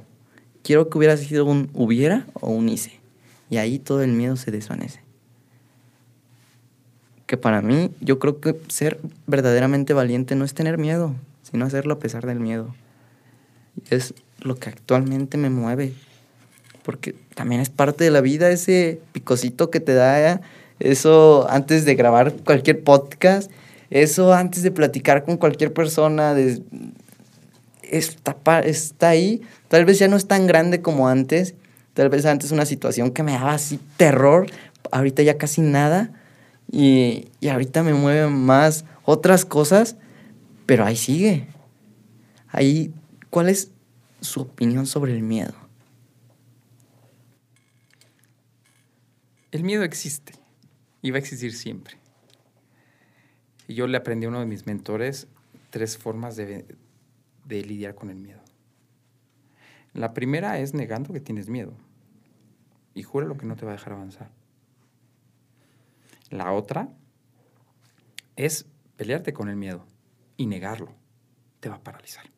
Quiero 0.64 0.90
que 0.90 0.98
hubiera 0.98 1.18
sido 1.18 1.46
un 1.46 1.70
hubiera 1.74 2.26
o 2.34 2.52
un 2.52 2.70
hice. 2.70 3.00
Y 3.50 3.58
ahí 3.58 3.80
todo 3.80 4.02
el 4.02 4.12
miedo 4.12 4.36
se 4.38 4.52
desvanece. 4.52 5.02
Que 7.26 7.38
para 7.38 7.62
mí, 7.62 7.92
yo 8.02 8.20
creo 8.20 8.40
que 8.40 8.56
ser 8.68 9.00
verdaderamente 9.28 9.94
valiente 9.94 10.36
no 10.36 10.46
es 10.46 10.54
tener 10.54 10.78
miedo, 10.78 11.16
sino 11.44 11.66
hacerlo 11.66 11.96
a 11.96 12.00
pesar 12.00 12.26
del 12.26 12.40
miedo. 12.40 12.74
Es 13.90 14.14
lo 14.42 14.56
que 14.56 14.70
actualmente 14.70 15.38
me 15.38 15.50
mueve. 15.50 15.94
Porque 16.84 17.16
también 17.34 17.62
es 17.62 17.70
parte 17.70 18.04
de 18.04 18.12
la 18.12 18.22
vida 18.22 18.50
ese 18.50 19.00
picocito 19.12 19.72
que 19.72 19.80
te 19.80 19.94
da 19.94 20.42
eso 20.80 21.48
antes 21.50 21.86
de 21.86 21.96
grabar 21.96 22.34
cualquier 22.44 22.84
podcast, 22.84 23.50
eso 23.90 24.34
antes 24.34 24.62
de 24.62 24.72
platicar 24.72 25.24
con 25.24 25.38
cualquier 25.38 25.74
persona, 25.74 26.36
está, 27.82 28.60
está 28.60 29.10
ahí. 29.10 29.42
Tal 29.68 29.86
vez 29.86 30.00
ya 30.00 30.08
no 30.08 30.18
es 30.18 30.28
tan 30.28 30.48
grande 30.48 30.82
como 30.82 31.08
antes. 31.08 31.56
Tal 31.94 32.10
vez 32.10 32.26
antes 32.26 32.52
una 32.52 32.66
situación 32.66 33.12
que 33.12 33.24
me 33.24 33.32
daba 33.32 33.54
así 33.54 33.80
terror, 33.96 34.48
ahorita 34.92 35.24
ya 35.24 35.38
casi 35.38 35.62
nada. 35.62 36.12
Y, 36.72 37.30
y 37.40 37.48
ahorita 37.48 37.84
me 37.84 37.94
mueven 37.94 38.34
más 38.34 38.86
otras 39.06 39.46
cosas, 39.46 39.96
pero 40.66 40.84
ahí 40.84 40.98
sigue. 40.98 41.48
Ahí, 42.50 42.92
¿cuál 43.30 43.50
es 43.50 43.70
su 44.26 44.42
opinión 44.42 44.86
sobre 44.86 45.14
el 45.14 45.24
miedo. 45.24 45.54
El 49.52 49.64
miedo 49.64 49.84
existe 49.84 50.34
y 51.02 51.12
va 51.12 51.18
a 51.18 51.20
existir 51.20 51.54
siempre. 51.54 51.98
Yo 53.68 53.88
le 53.88 53.98
aprendí 53.98 54.26
a 54.26 54.30
uno 54.30 54.40
de 54.40 54.46
mis 54.46 54.66
mentores 54.66 55.28
tres 55.70 55.98
formas 55.98 56.36
de, 56.36 56.66
de 57.46 57.62
lidiar 57.64 57.96
con 57.96 58.10
el 58.10 58.18
miedo. 58.18 58.42
La 59.94 60.14
primera 60.14 60.60
es 60.60 60.74
negando 60.74 61.14
que 61.14 61.22
tienes 61.22 61.48
miedo 61.48 61.74
y 62.94 63.04
jura 63.04 63.26
lo 63.26 63.38
que 63.38 63.46
no 63.46 63.56
te 63.56 63.66
va 63.66 63.72
a 63.72 63.76
dejar 63.76 63.94
avanzar. 63.94 64.30
La 66.30 66.52
otra 66.52 66.90
es 68.36 68.66
pelearte 68.98 69.34
con 69.34 69.48
el 69.48 69.56
miedo 69.56 69.86
y 70.38 70.48
negarlo. 70.48 70.92
Te 71.60 71.70
va 71.70 71.76
a 71.76 71.84
paralizar. 71.84 72.35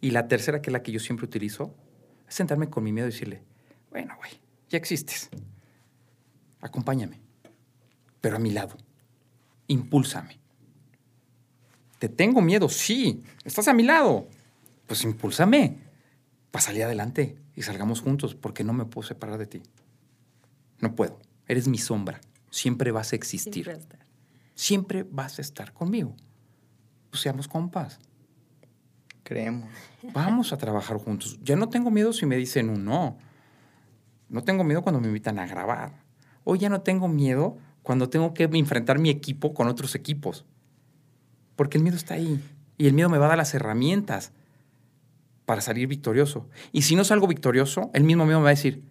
Y 0.00 0.10
la 0.10 0.28
tercera, 0.28 0.60
que 0.60 0.70
es 0.70 0.72
la 0.72 0.82
que 0.82 0.92
yo 0.92 1.00
siempre 1.00 1.26
utilizo, 1.26 1.74
es 2.28 2.34
sentarme 2.34 2.68
con 2.68 2.84
mi 2.84 2.92
miedo 2.92 3.08
y 3.08 3.12
decirle, 3.12 3.42
bueno, 3.90 4.14
güey, 4.18 4.32
ya 4.68 4.78
existes. 4.78 5.28
Acompáñame, 6.60 7.20
pero 8.20 8.36
a 8.36 8.38
mi 8.38 8.50
lado. 8.50 8.76
Impúlsame. 9.68 10.38
¿Te 11.98 12.08
tengo 12.08 12.40
miedo? 12.40 12.68
Sí. 12.68 13.22
¿Estás 13.44 13.68
a 13.68 13.74
mi 13.74 13.84
lado? 13.84 14.28
Pues 14.86 15.04
impúlsame 15.04 15.78
para 16.50 16.64
salir 16.64 16.84
adelante 16.84 17.36
y 17.54 17.62
salgamos 17.62 18.00
juntos, 18.00 18.34
porque 18.34 18.64
no 18.64 18.72
me 18.72 18.84
puedo 18.84 19.06
separar 19.06 19.38
de 19.38 19.46
ti. 19.46 19.62
No 20.80 20.94
puedo. 20.94 21.20
Eres 21.46 21.68
mi 21.68 21.78
sombra. 21.78 22.20
Siempre 22.50 22.90
vas 22.92 23.12
a 23.12 23.16
existir. 23.16 23.64
Siempre, 23.64 23.98
Siempre 24.54 25.02
vas 25.04 25.38
a 25.38 25.42
estar 25.42 25.72
conmigo. 25.72 26.14
Pues 27.10 27.22
seamos 27.22 27.48
compas. 27.48 27.98
Creemos. 29.22 29.70
Vamos 30.12 30.52
a 30.52 30.58
trabajar 30.58 30.96
juntos. 30.98 31.38
Ya 31.42 31.56
no 31.56 31.68
tengo 31.68 31.90
miedo 31.90 32.12
si 32.12 32.26
me 32.26 32.36
dicen 32.36 32.70
un 32.70 32.84
no. 32.84 33.18
No 34.28 34.42
tengo 34.42 34.64
miedo 34.64 34.82
cuando 34.82 35.00
me 35.00 35.08
invitan 35.08 35.38
a 35.38 35.46
grabar. 35.46 35.92
Hoy 36.44 36.58
ya 36.58 36.68
no 36.68 36.80
tengo 36.80 37.08
miedo 37.08 37.58
cuando 37.82 38.08
tengo 38.08 38.34
que 38.34 38.44
enfrentar 38.44 38.98
mi 38.98 39.10
equipo 39.10 39.54
con 39.54 39.68
otros 39.68 39.94
equipos. 39.94 40.44
Porque 41.56 41.78
el 41.78 41.84
miedo 41.84 41.96
está 41.96 42.14
ahí. 42.14 42.42
Y 42.78 42.86
el 42.86 42.94
miedo 42.94 43.08
me 43.08 43.18
va 43.18 43.26
a 43.26 43.28
dar 43.28 43.38
las 43.38 43.54
herramientas 43.54 44.32
para 45.44 45.60
salir 45.60 45.86
victorioso. 45.86 46.48
Y 46.72 46.82
si 46.82 46.96
no 46.96 47.04
salgo 47.04 47.26
victorioso, 47.26 47.90
el 47.94 48.04
mismo 48.04 48.24
miedo 48.24 48.38
me 48.38 48.44
va 48.44 48.50
a 48.50 48.54
decir, 48.54 48.82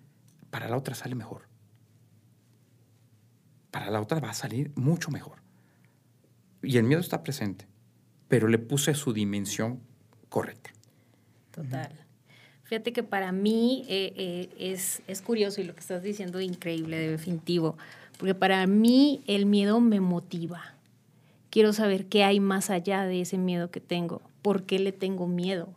para 0.49 0.69
la 0.69 0.77
otra 0.77 0.95
sale 0.95 1.15
mejor. 1.15 1.47
Para 3.71 3.89
la 3.89 4.01
otra 4.01 4.19
va 4.19 4.29
a 4.29 4.33
salir 4.33 4.71
mucho 4.75 5.11
mejor. 5.11 5.41
Y 6.61 6.77
el 6.77 6.83
miedo 6.83 7.01
está 7.01 7.23
presente, 7.23 7.67
pero 8.27 8.47
le 8.47 8.59
puse 8.59 8.93
su 8.93 9.13
dimensión 9.13 9.81
correcta. 10.31 10.71
Total. 11.51 11.91
Fíjate 12.63 12.93
que 12.93 13.03
para 13.03 13.33
mí 13.33 13.83
eh, 13.89 14.13
eh, 14.15 14.49
es, 14.57 15.01
es 15.05 15.21
curioso 15.21 15.59
y 15.59 15.65
lo 15.65 15.73
que 15.73 15.81
estás 15.81 16.01
diciendo 16.01 16.39
es 16.39 16.47
increíble, 16.47 16.97
definitivo, 16.97 17.77
porque 18.17 18.33
para 18.33 18.65
mí 18.65 19.21
el 19.27 19.45
miedo 19.45 19.81
me 19.81 19.99
motiva. 19.99 20.73
Quiero 21.49 21.73
saber 21.73 22.05
qué 22.05 22.23
hay 22.23 22.39
más 22.39 22.69
allá 22.69 23.03
de 23.03 23.19
ese 23.19 23.37
miedo 23.37 23.71
que 23.71 23.81
tengo, 23.81 24.21
por 24.41 24.63
qué 24.63 24.79
le 24.79 24.93
tengo 24.93 25.27
miedo. 25.27 25.67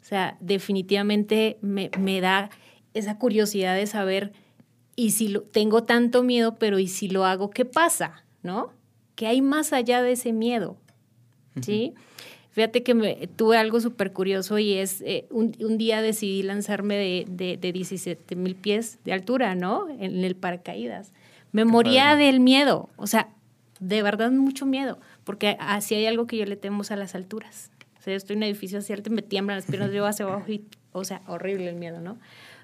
O 0.00 0.04
sea, 0.06 0.38
definitivamente 0.40 1.58
me, 1.60 1.90
me 1.98 2.22
da 2.22 2.48
esa 2.94 3.18
curiosidad 3.18 3.76
de 3.76 3.86
saber, 3.86 4.32
y 4.96 5.10
si 5.10 5.28
lo, 5.28 5.42
tengo 5.42 5.84
tanto 5.84 6.22
miedo, 6.22 6.54
pero 6.54 6.78
¿y 6.78 6.88
si 6.88 7.08
lo 7.08 7.26
hago, 7.26 7.50
qué 7.50 7.66
pasa? 7.66 8.24
¿No? 8.42 8.72
¿Qué 9.14 9.26
hay 9.26 9.42
más 9.42 9.74
allá 9.74 10.00
de 10.00 10.12
ese 10.12 10.32
miedo? 10.32 10.78
¿Sí? 11.60 11.92
Fíjate 12.54 12.84
que 12.84 12.94
me, 12.94 13.28
tuve 13.34 13.56
algo 13.56 13.80
súper 13.80 14.12
curioso 14.12 14.60
y 14.60 14.74
es, 14.74 15.00
eh, 15.00 15.26
un, 15.30 15.50
día 15.76 16.02
decidí 16.02 16.44
lanzarme 16.44 16.94
de, 16.94 17.24
de, 17.28 17.56
de 17.56 17.72
17 17.72 18.36
mil 18.36 18.54
pies 18.54 19.00
de 19.04 19.12
altura, 19.12 19.56
¿no? 19.56 19.88
En, 19.88 20.22
el 20.22 20.36
paracaídas. 20.36 21.12
Me 21.50 21.64
moría 21.64 22.14
del 22.14 22.38
miedo, 22.38 22.90
o 22.94 23.08
sea, 23.08 23.28
de 23.80 24.02
verdad 24.04 24.30
mucho 24.30 24.66
miedo, 24.66 25.00
porque 25.24 25.56
así 25.58 25.96
hay 25.96 26.06
algo 26.06 26.28
que 26.28 26.36
yo 26.36 26.44
le 26.44 26.54
temo 26.54 26.84
a 26.88 26.94
las 26.94 27.16
alturas. 27.16 27.72
O 27.98 28.02
sea, 28.02 28.12
yo 28.12 28.18
estoy 28.18 28.34
en 28.34 28.38
un 28.38 28.42
edificio 28.44 28.80
cierto 28.82 29.10
y 29.10 29.14
me 29.14 29.22
tiemblan 29.22 29.58
las 29.58 29.66
piernas, 29.66 29.90
yo 29.90 30.06
hacia 30.06 30.24
abajo 30.24 30.52
y, 30.52 30.64
o 30.92 31.02
sea, 31.02 31.22
horrible 31.26 31.68
el 31.70 31.74
miedo, 31.74 32.00
¿no? 32.00 32.18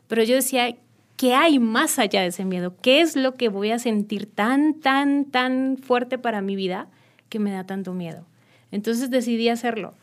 Pero 0.06 0.22
yo 0.22 0.36
decía, 0.36 0.76
¿qué 1.16 1.34
hay 1.34 1.58
más 1.58 1.98
allá 1.98 2.20
de 2.20 2.28
ese 2.28 2.44
miedo? 2.44 2.76
¿Qué 2.80 3.00
es 3.00 3.16
lo 3.16 3.34
que 3.34 3.48
voy 3.48 3.72
a 3.72 3.80
sentir 3.80 4.26
tan, 4.26 4.74
tan, 4.74 5.24
tan 5.24 5.78
fuerte 5.78 6.16
para 6.16 6.42
mi 6.42 6.54
vida 6.54 6.86
que 7.28 7.40
me 7.40 7.50
da 7.50 7.64
tanto 7.64 7.92
miedo? 7.92 8.29
Entonces 8.70 9.10
decidí 9.10 9.48
hacerlo. 9.48 9.94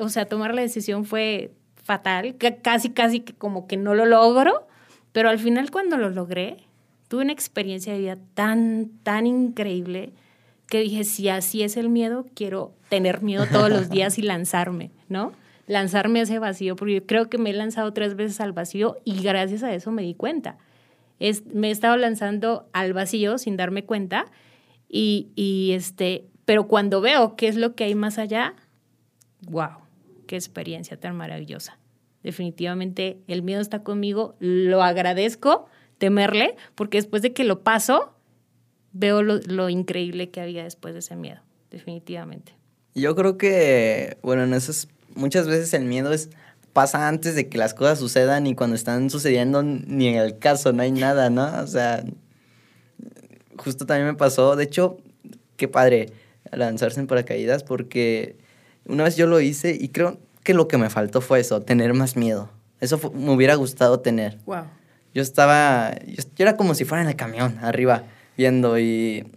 o 0.00 0.08
sea, 0.08 0.26
tomar 0.26 0.54
la 0.54 0.62
decisión 0.62 1.04
fue 1.04 1.52
fatal, 1.82 2.36
casi, 2.62 2.90
casi 2.90 3.20
que 3.20 3.34
como 3.34 3.66
que 3.66 3.76
no 3.76 3.94
lo 3.94 4.06
logro, 4.06 4.66
pero 5.12 5.28
al 5.28 5.38
final 5.38 5.70
cuando 5.70 5.96
lo 5.96 6.10
logré, 6.10 6.58
tuve 7.08 7.24
una 7.24 7.32
experiencia 7.32 7.92
de 7.92 7.98
vida 7.98 8.18
tan, 8.34 8.90
tan 9.02 9.26
increíble 9.26 10.12
que 10.68 10.80
dije, 10.80 11.04
si 11.04 11.28
así 11.28 11.62
es 11.62 11.76
el 11.76 11.90
miedo, 11.90 12.26
quiero 12.34 12.72
tener 12.88 13.22
miedo 13.22 13.46
todos 13.46 13.68
los 13.68 13.90
días 13.90 14.18
y 14.18 14.22
lanzarme, 14.22 14.90
¿no? 15.08 15.32
Lanzarme 15.66 16.20
a 16.20 16.22
ese 16.22 16.38
vacío, 16.38 16.76
porque 16.76 16.94
yo 16.94 17.06
creo 17.06 17.28
que 17.28 17.36
me 17.36 17.50
he 17.50 17.52
lanzado 17.52 17.92
tres 17.92 18.16
veces 18.16 18.40
al 18.40 18.52
vacío 18.52 18.96
y 19.04 19.22
gracias 19.22 19.62
a 19.62 19.74
eso 19.74 19.90
me 19.90 20.02
di 20.02 20.14
cuenta. 20.14 20.56
Es, 21.18 21.44
me 21.46 21.68
he 21.68 21.70
estado 21.70 21.96
lanzando 21.96 22.68
al 22.72 22.94
vacío 22.94 23.38
sin 23.38 23.56
darme 23.56 23.84
cuenta 23.84 24.26
y, 24.88 25.28
y 25.36 25.72
este, 25.72 26.24
pero 26.44 26.66
cuando 26.66 27.00
veo 27.00 27.36
qué 27.36 27.48
es 27.48 27.56
lo 27.56 27.74
que 27.74 27.84
hay 27.84 27.94
más 27.94 28.18
allá, 28.18 28.54
wow, 29.48 29.70
qué 30.26 30.36
experiencia 30.36 30.98
tan 30.98 31.16
maravillosa. 31.16 31.78
Definitivamente 32.22 33.18
el 33.26 33.42
miedo 33.42 33.60
está 33.60 33.82
conmigo, 33.82 34.36
lo 34.38 34.82
agradezco 34.82 35.66
temerle, 35.98 36.56
porque 36.74 36.98
después 36.98 37.22
de 37.22 37.32
que 37.32 37.44
lo 37.44 37.60
paso, 37.60 38.12
veo 38.92 39.22
lo, 39.22 39.68
increíble 39.68 40.30
que 40.30 40.40
había 40.40 40.64
después 40.64 40.94
de 40.94 41.00
ese 41.00 41.16
miedo, 41.16 41.40
definitivamente. 41.70 42.54
Yo 42.94 43.14
creo 43.14 43.38
que, 43.38 44.18
bueno, 44.22 44.44
muchas 45.14 45.46
veces 45.46 45.72
el 45.74 45.84
miedo 45.84 46.12
es 46.12 46.30
pasa 46.72 47.06
antes 47.06 47.34
de 47.34 47.48
que 47.48 47.58
las 47.58 47.74
cosas 47.74 47.98
sucedan 47.98 48.46
y 48.46 48.54
cuando 48.54 48.76
están 48.76 49.10
sucediendo 49.10 49.62
ni 49.62 50.08
en 50.08 50.16
el 50.16 50.38
caso 50.38 50.72
no 50.72 50.82
hay 50.82 50.90
nada, 50.90 51.30
¿no? 51.30 51.62
O 51.62 51.66
sea, 51.66 52.02
justo 53.58 53.86
también 53.86 54.06
me 54.08 54.14
pasó, 54.14 54.56
de 54.56 54.64
hecho, 54.64 54.98
qué 55.56 55.68
padre, 55.68 56.12
lanzarse 56.52 57.00
en 57.00 57.06
paracaídas 57.06 57.64
porque 57.64 58.36
una 58.86 59.04
vez 59.04 59.16
yo 59.16 59.26
lo 59.26 59.40
hice 59.40 59.76
y 59.78 59.88
creo, 59.88 60.18
que 60.42 60.54
lo 60.54 60.68
que 60.68 60.78
me 60.78 60.90
faltó 60.90 61.20
fue 61.20 61.40
eso, 61.40 61.62
tener 61.62 61.94
más 61.94 62.16
miedo. 62.16 62.50
Eso 62.80 63.12
me 63.14 63.30
hubiera 63.30 63.54
gustado 63.54 64.00
tener. 64.00 64.38
Wow. 64.44 64.64
Yo 65.14 65.22
estaba, 65.22 65.94
yo, 66.06 66.24
era 66.38 66.56
como 66.56 66.74
si 66.74 66.84
fuera 66.84 67.02
en 67.02 67.08
el 67.08 67.16
camión, 67.16 67.58
arriba, 67.62 68.04
viendo 68.36 68.78
y 68.78 69.30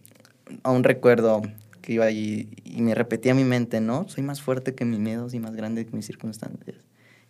aún 0.63 0.83
recuerdo 0.83 1.41
que 1.81 1.93
iba 1.93 2.09
y, 2.09 2.49
y 2.63 2.81
me 2.81 2.95
repetía 2.95 3.33
a 3.33 3.35
mi 3.35 3.43
mente, 3.43 3.81
¿no? 3.81 4.07
Soy 4.07 4.23
más 4.23 4.41
fuerte 4.41 4.73
que 4.73 4.85
mis 4.85 4.99
miedos 4.99 5.33
y 5.33 5.39
más 5.39 5.55
grande 5.55 5.85
que 5.85 5.95
mis 5.95 6.05
circunstancias. 6.05 6.77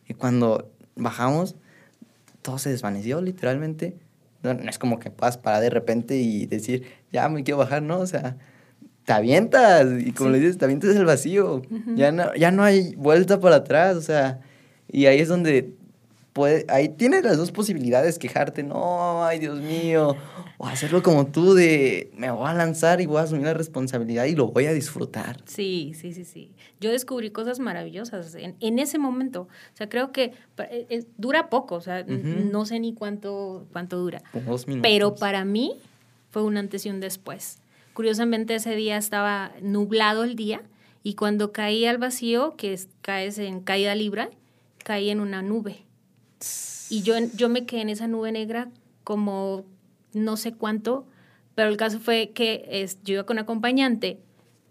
Y 0.08 0.14
cuando 0.14 0.72
bajamos, 0.96 1.56
todo 2.42 2.58
se 2.60 2.70
desvaneció 2.70 3.22
literalmente. 3.22 3.98
No, 4.44 4.52
es 4.52 4.78
como 4.78 5.00
que 5.00 5.10
puedas 5.10 5.38
parar 5.38 5.62
de 5.62 5.72
repente 5.72 6.18
y 6.18 6.46
decir, 6.46 6.86
ya 7.12 7.28
me 7.28 7.44
quiero 7.44 7.58
bajar, 7.58 7.82
¿no? 7.82 8.00
O 8.00 8.08
sea, 8.08 8.38
te 9.06 9.14
avientas 9.14 9.88
y 10.02 10.12
como 10.12 10.32
le 10.32 10.40
dices, 10.40 10.58
te 10.58 10.66
avientas 10.66 10.96
el 10.96 11.06
vacío. 11.06 11.62
ya, 11.96 12.12
no, 12.12 12.34
ya 12.36 12.52
no 12.52 12.64
hay 12.64 12.96
vuelta 12.96 13.40
para 13.40 13.58
atrás, 13.58 13.96
o 13.96 14.02
sea, 14.02 14.42
y 14.92 15.06
ahí 15.06 15.20
es 15.20 15.28
donde 15.28 15.74
puede, 16.34 16.66
ahí 16.68 16.90
tienes 16.90 17.24
las 17.24 17.38
dos 17.38 17.52
posibilidades, 17.52 18.18
quejarte, 18.18 18.64
no, 18.64 19.24
ay 19.24 19.40
Dios 19.40 19.62
mío, 19.62 20.18
o 20.58 20.68
hacerlo 20.68 21.04
como 21.04 21.28
tú 21.28 21.54
de, 21.54 22.12
me 22.18 22.32
voy 22.32 22.50
a 22.50 22.54
lanzar 22.54 23.00
y 23.00 23.06
voy 23.06 23.18
a 23.18 23.22
asumir 23.22 23.46
la 23.46 23.54
responsabilidad 23.54 24.26
y 24.26 24.36
lo 24.36 24.48
voy 24.48 24.66
a 24.66 24.74
disfrutar. 24.74 25.38
Sí, 25.46 25.94
sí, 25.96 26.12
sí, 26.12 26.26
sí. 26.26 26.52
Yo 26.82 26.92
descubrí 26.92 27.30
cosas 27.30 27.60
maravillosas 27.60 28.34
en, 28.36 28.56
en 28.60 28.80
ese 28.80 28.98
momento. 28.98 29.42
O 29.44 29.78
sea, 29.78 29.88
creo 29.88 30.12
que 30.12 30.34
eh, 30.58 31.06
dura 31.18 31.50
poco, 31.50 31.76
o 31.76 31.82
sea, 31.82 32.04
no 32.04 32.66
sé 32.66 32.80
ni 32.80 32.94
cuánto, 32.94 33.68
cuánto 33.72 33.98
dura. 33.98 34.22
Dos 34.46 34.68
minutos. 34.68 34.90
Pero 34.90 35.16
para 35.16 35.46
mí 35.46 35.78
fue 36.32 36.44
un 36.44 36.58
antes 36.58 36.86
y 36.86 36.90
un 36.90 37.00
después. 37.00 37.60
Curiosamente 37.96 38.54
ese 38.54 38.76
día 38.76 38.98
estaba 38.98 39.54
nublado 39.64 40.24
el 40.24 40.36
día 40.36 40.62
y 41.02 41.16
cuando 41.16 41.52
caí 41.52 41.88
al 41.88 41.98
vacío, 41.98 42.56
que 42.58 42.80
caes 43.02 43.40
en 43.40 43.62
caída 43.62 43.96
libre, 43.96 44.30
caí 44.84 45.10
en 45.10 45.20
una 45.20 45.42
nube 45.42 45.86
y 46.90 47.02
yo, 47.02 47.16
yo 47.36 47.50
me 47.50 47.66
quedé 47.66 47.82
en 47.82 47.90
esa 47.90 48.08
nube 48.08 48.32
negra 48.32 48.70
como 49.04 49.66
no 50.14 50.38
sé 50.38 50.54
cuánto, 50.54 51.08
pero 51.56 51.70
el 51.70 51.78
caso 51.78 52.00
fue 52.00 52.32
que 52.34 52.66
es, 52.70 53.02
yo 53.04 53.16
iba 53.16 53.26
con 53.26 53.40
acompañante, 53.40 54.20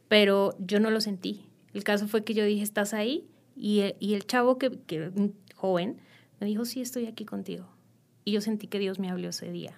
pero 0.08 0.54
yo 0.58 0.80
no 0.80 0.90
lo 0.90 1.00
sentí. 1.00 1.46
El 1.72 1.84
caso 1.84 2.06
fue 2.08 2.24
que 2.24 2.34
yo 2.34 2.44
dije, 2.44 2.62
¿estás 2.62 2.94
ahí? 2.94 3.26
Y, 3.56 3.94
y 3.98 4.14
el 4.14 4.26
chavo, 4.26 4.58
que, 4.58 4.70
que 4.86 5.10
joven, 5.54 5.98
me 6.40 6.46
dijo, 6.46 6.64
sí, 6.64 6.80
estoy 6.80 7.06
aquí 7.06 7.24
contigo. 7.24 7.66
Y 8.24 8.32
yo 8.32 8.40
sentí 8.40 8.68
que 8.68 8.78
Dios 8.78 8.98
me 8.98 9.10
habló 9.10 9.28
ese 9.28 9.50
día. 9.50 9.76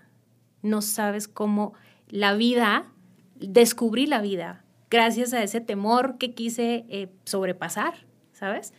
No 0.63 0.83
sabes 0.83 1.29
cómo 1.29 1.75
la 2.09 2.35
vida, 2.35 2.93
descubrí 3.41 4.07
la 4.07 4.21
vida 4.21 4.65
gracias 4.91 5.33
a 5.33 5.43
ese 5.43 5.61
temor 5.61 6.19
que 6.19 6.35
quise 6.35 6.85
eh, 6.89 7.09
sobrepasar. 7.25 8.07
¿sabes? 8.37 8.75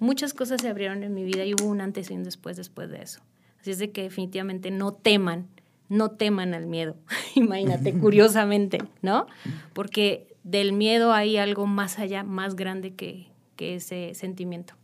Muchas 0.00 0.34
cosas 0.34 0.60
se 0.60 0.68
abrieron 0.68 1.04
en 1.04 1.14
mi 1.14 1.24
vida 1.24 1.44
y 1.44 1.54
hubo 1.54 1.66
un 1.66 1.80
antes 1.80 2.10
y 2.10 2.14
un 2.14 2.24
después 2.24 2.56
después 2.56 2.90
de 2.90 3.02
eso. 3.02 3.20
Así 3.60 3.70
es 3.70 3.78
de 3.78 3.92
que 3.92 4.02
definitivamente 4.02 4.70
no 4.70 4.92
teman, 4.92 5.46
no 5.88 6.10
teman 6.10 6.54
al 6.54 6.66
miedo. 6.66 6.96
Imagínate, 7.36 7.96
curiosamente, 7.96 8.78
¿no? 9.02 9.26
Porque 9.74 10.34
del 10.42 10.72
miedo 10.72 11.12
hay 11.12 11.36
algo 11.36 11.66
más 11.66 11.98
allá, 12.00 12.24
más 12.24 12.56
grande 12.56 12.94
que, 12.94 13.28
que 13.54 13.76
ese 13.76 14.12
sentimiento. 14.14 14.74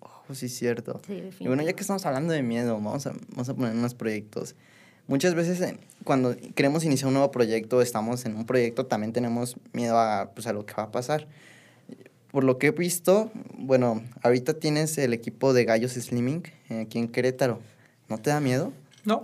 Oh, 0.00 0.34
sí, 0.34 0.48
cierto. 0.48 1.00
y 1.40 1.46
bueno, 1.48 1.62
ya 1.64 1.72
que 1.72 1.80
estamos 1.80 2.06
hablando 2.06 2.32
de 2.32 2.42
miedo, 2.42 2.74
vamos 2.74 3.06
a, 3.06 3.14
vamos 3.30 3.48
a 3.48 3.54
poner 3.54 3.74
unos 3.74 3.94
proyectos. 3.94 4.54
Muchas 5.06 5.34
veces 5.34 5.60
eh, 5.60 5.78
cuando 6.02 6.34
queremos 6.54 6.84
iniciar 6.84 7.08
un 7.08 7.14
nuevo 7.14 7.30
proyecto, 7.30 7.82
estamos 7.82 8.24
en 8.24 8.36
un 8.36 8.46
proyecto, 8.46 8.86
también 8.86 9.12
tenemos 9.12 9.56
miedo 9.72 9.98
a, 9.98 10.30
pues, 10.34 10.46
a 10.46 10.52
lo 10.52 10.64
que 10.64 10.74
va 10.74 10.84
a 10.84 10.92
pasar 10.92 11.26
por 12.34 12.42
lo 12.42 12.58
que 12.58 12.66
he 12.66 12.70
visto, 12.72 13.30
bueno, 13.56 14.02
ahorita 14.24 14.54
tienes 14.54 14.98
el 14.98 15.12
equipo 15.12 15.52
de 15.52 15.64
Gallos 15.64 15.92
Slimming 15.92 16.42
eh, 16.68 16.80
aquí 16.80 16.98
en 16.98 17.06
Querétaro. 17.06 17.60
¿No 18.08 18.18
te 18.18 18.30
da 18.30 18.40
miedo? 18.40 18.72
No. 19.04 19.22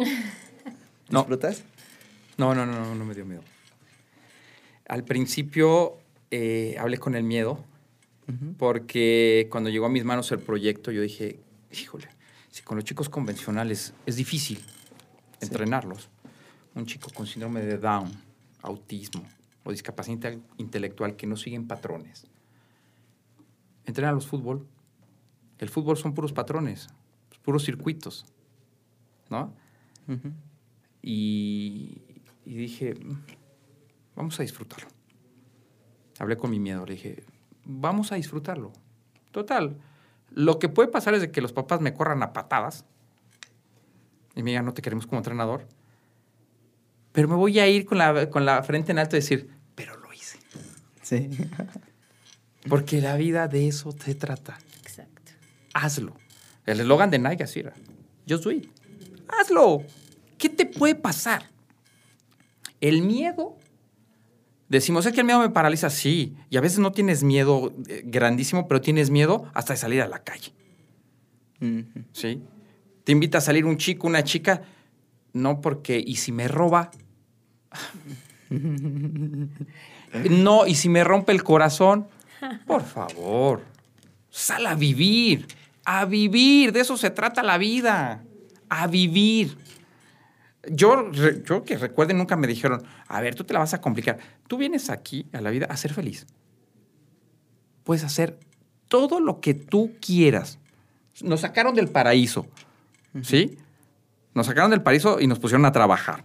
¿Disfrutas? 1.10 1.64
No, 2.36 2.54
no, 2.54 2.64
no, 2.64 2.72
no, 2.72 2.94
no 2.94 3.04
me 3.04 3.16
dio 3.16 3.26
miedo. 3.26 3.42
Al 4.86 5.02
principio 5.02 5.98
eh, 6.30 6.76
hablé 6.78 6.98
con 6.98 7.16
el 7.16 7.24
miedo, 7.24 7.64
porque 8.58 9.48
cuando 9.50 9.70
llegó 9.70 9.86
a 9.86 9.88
mis 9.88 10.04
manos 10.04 10.30
el 10.30 10.38
proyecto, 10.38 10.92
yo 10.92 11.02
dije, 11.02 11.40
híjole, 11.72 12.06
si 12.52 12.62
con 12.62 12.76
los 12.76 12.84
chicos 12.84 13.08
convencionales 13.08 13.92
es 14.06 14.14
difícil 14.14 14.60
entrenarlos, 15.40 16.08
un 16.74 16.86
chico 16.86 17.10
con 17.14 17.26
síndrome 17.26 17.62
de 17.62 17.78
Down, 17.78 18.10
autismo 18.62 19.24
o 19.64 19.70
discapacidad 19.70 20.36
intelectual 20.56 21.16
que 21.16 21.26
no 21.26 21.36
siguen 21.36 21.66
patrones, 21.66 22.26
entrenan 23.84 24.14
los 24.14 24.26
fútbol. 24.26 24.66
El 25.58 25.68
fútbol 25.68 25.96
son 25.96 26.14
puros 26.14 26.32
patrones, 26.32 26.88
puros 27.42 27.64
circuitos, 27.64 28.26
¿no? 29.28 29.52
y, 31.02 32.02
dije, 32.44 32.94
vamos 34.16 34.38
a 34.40 34.42
disfrutarlo. 34.42 34.88
Hablé 36.18 36.36
con 36.36 36.50
mi 36.50 36.58
miedo, 36.58 36.84
le 36.84 36.94
dije, 36.94 37.24
vamos 37.64 38.12
a 38.12 38.16
disfrutarlo. 38.16 38.72
Total, 39.30 39.76
lo 40.30 40.58
que 40.58 40.68
puede 40.68 40.88
pasar 40.88 41.14
es 41.14 41.20
de 41.20 41.30
que 41.30 41.40
los 41.40 41.52
papás 41.52 41.80
me 41.80 41.94
corran 41.94 42.22
a 42.22 42.32
patadas 42.32 42.84
y 44.34 44.42
me 44.42 44.50
digan, 44.50 44.64
no 44.64 44.74
te 44.74 44.82
queremos 44.82 45.06
como 45.06 45.18
entrenador. 45.18 45.66
Pero 47.12 47.28
me 47.28 47.34
voy 47.34 47.58
a 47.58 47.68
ir 47.68 47.84
con 47.84 47.98
la, 47.98 48.30
con 48.30 48.44
la 48.44 48.62
frente 48.62 48.92
en 48.92 48.98
alto 48.98 49.16
y 49.16 49.20
decir, 49.20 49.50
pero 49.74 49.96
lo 49.98 50.12
hice. 50.12 50.38
Sí. 51.02 51.28
Porque 52.68 53.00
la 53.00 53.16
vida 53.16 53.48
de 53.48 53.68
eso 53.68 53.92
se 53.92 54.14
trata. 54.14 54.58
Exacto. 54.82 55.32
Hazlo. 55.74 56.16
El 56.66 56.80
eslogan 56.80 57.10
de 57.10 57.18
Nike 57.18 57.42
así 57.42 57.60
era. 57.60 57.72
Do 58.26 58.50
it. 58.50 58.68
Hazlo. 59.28 59.82
¿Qué 60.38 60.48
te 60.48 60.66
puede 60.66 60.94
pasar? 60.94 61.50
El 62.80 63.02
miedo. 63.02 63.56
Decimos, 64.68 65.04
es 65.04 65.12
que 65.12 65.20
el 65.20 65.26
miedo 65.26 65.40
me 65.40 65.50
paraliza, 65.50 65.90
sí. 65.90 66.36
Y 66.48 66.56
a 66.56 66.60
veces 66.60 66.78
no 66.78 66.92
tienes 66.92 67.24
miedo 67.24 67.74
eh, 67.88 68.02
grandísimo, 68.04 68.68
pero 68.68 68.80
tienes 68.80 69.10
miedo 69.10 69.50
hasta 69.52 69.72
de 69.72 69.78
salir 69.78 70.00
a 70.00 70.06
la 70.06 70.22
calle. 70.22 70.52
¿Sí? 72.12 72.42
Te 73.04 73.12
invita 73.12 73.38
a 73.38 73.40
salir 73.40 73.64
un 73.64 73.76
chico, 73.76 74.06
una 74.06 74.24
chica. 74.24 74.62
No 75.32 75.60
porque, 75.60 76.02
¿y 76.04 76.16
si 76.16 76.32
me 76.32 76.48
roba? 76.48 76.90
no, 78.50 80.66
¿y 80.66 80.74
si 80.74 80.88
me 80.88 81.04
rompe 81.04 81.32
el 81.32 81.42
corazón? 81.42 82.08
Por 82.66 82.82
favor, 82.82 83.62
sal 84.30 84.66
a 84.66 84.74
vivir, 84.74 85.46
a 85.84 86.04
vivir, 86.04 86.72
de 86.72 86.80
eso 86.80 86.96
se 86.96 87.10
trata 87.10 87.42
la 87.42 87.58
vida, 87.58 88.24
a 88.68 88.86
vivir. 88.86 89.56
Yo, 90.68 91.10
yo 91.12 91.64
que 91.64 91.76
recuerden, 91.76 92.18
nunca 92.18 92.36
me 92.36 92.46
dijeron, 92.46 92.82
a 93.06 93.20
ver, 93.20 93.34
tú 93.34 93.44
te 93.44 93.52
la 93.52 93.60
vas 93.60 93.74
a 93.74 93.80
complicar. 93.80 94.18
Tú 94.46 94.56
vienes 94.56 94.90
aquí 94.90 95.26
a 95.32 95.40
la 95.40 95.50
vida 95.50 95.66
a 95.66 95.76
ser 95.76 95.92
feliz. 95.92 96.26
Puedes 97.84 98.04
hacer 98.04 98.38
todo 98.88 99.20
lo 99.20 99.40
que 99.40 99.54
tú 99.54 99.92
quieras. 100.00 100.58
Nos 101.22 101.40
sacaron 101.40 101.74
del 101.74 101.88
paraíso, 101.88 102.46
¿sí? 103.22 103.58
Nos 104.34 104.46
sacaron 104.46 104.70
del 104.70 104.82
paraíso 104.82 105.20
y 105.20 105.26
nos 105.26 105.38
pusieron 105.38 105.64
a 105.66 105.72
trabajar. 105.72 106.24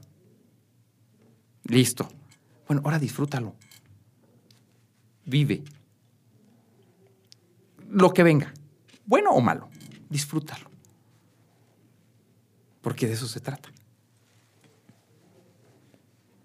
Listo. 1.63 2.07
Bueno, 2.67 2.81
ahora 2.85 2.99
disfrútalo. 2.99 3.55
Vive 5.25 5.63
lo 7.95 8.13
que 8.13 8.23
venga, 8.23 8.53
bueno 9.05 9.31
o 9.31 9.39
malo, 9.39 9.69
disfrútalo. 10.09 10.69
Porque 12.81 13.07
de 13.07 13.13
eso 13.13 13.25
se 13.27 13.39
trata. 13.39 13.69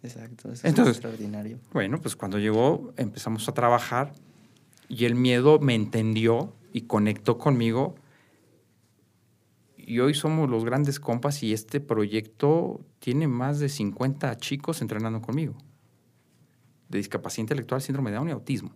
Exacto, 0.02 0.52
eso 0.52 0.66
es 0.66 0.78
extraordinario. 0.78 1.58
Bueno, 1.72 2.00
pues 2.00 2.16
cuando 2.16 2.38
llegó 2.38 2.92
empezamos 2.96 3.48
a 3.48 3.52
trabajar 3.52 4.14
y 4.88 5.04
el 5.04 5.14
miedo 5.14 5.58
me 5.58 5.74
entendió 5.74 6.54
y 6.72 6.82
conectó 6.82 7.36
conmigo. 7.36 7.96
Y 9.90 9.98
hoy 9.98 10.14
somos 10.14 10.48
los 10.48 10.64
grandes 10.64 11.00
compas 11.00 11.42
y 11.42 11.52
este 11.52 11.80
proyecto 11.80 12.80
tiene 13.00 13.26
más 13.26 13.58
de 13.58 13.68
50 13.68 14.36
chicos 14.36 14.82
entrenando 14.82 15.20
conmigo. 15.20 15.56
De 16.88 16.98
discapacidad 16.98 17.42
intelectual, 17.42 17.82
síndrome 17.82 18.10
de 18.10 18.18
Down 18.18 18.28
y 18.28 18.30
autismo. 18.30 18.70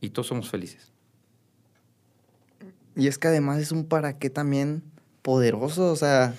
Y 0.00 0.10
todos 0.10 0.26
somos 0.26 0.50
felices. 0.50 0.90
Y 2.96 3.06
es 3.06 3.16
que 3.16 3.28
además 3.28 3.60
es 3.60 3.70
un 3.70 3.84
para 3.84 4.18
qué 4.18 4.28
también 4.28 4.82
poderoso, 5.22 5.92
o 5.92 5.96
sea, 5.96 6.34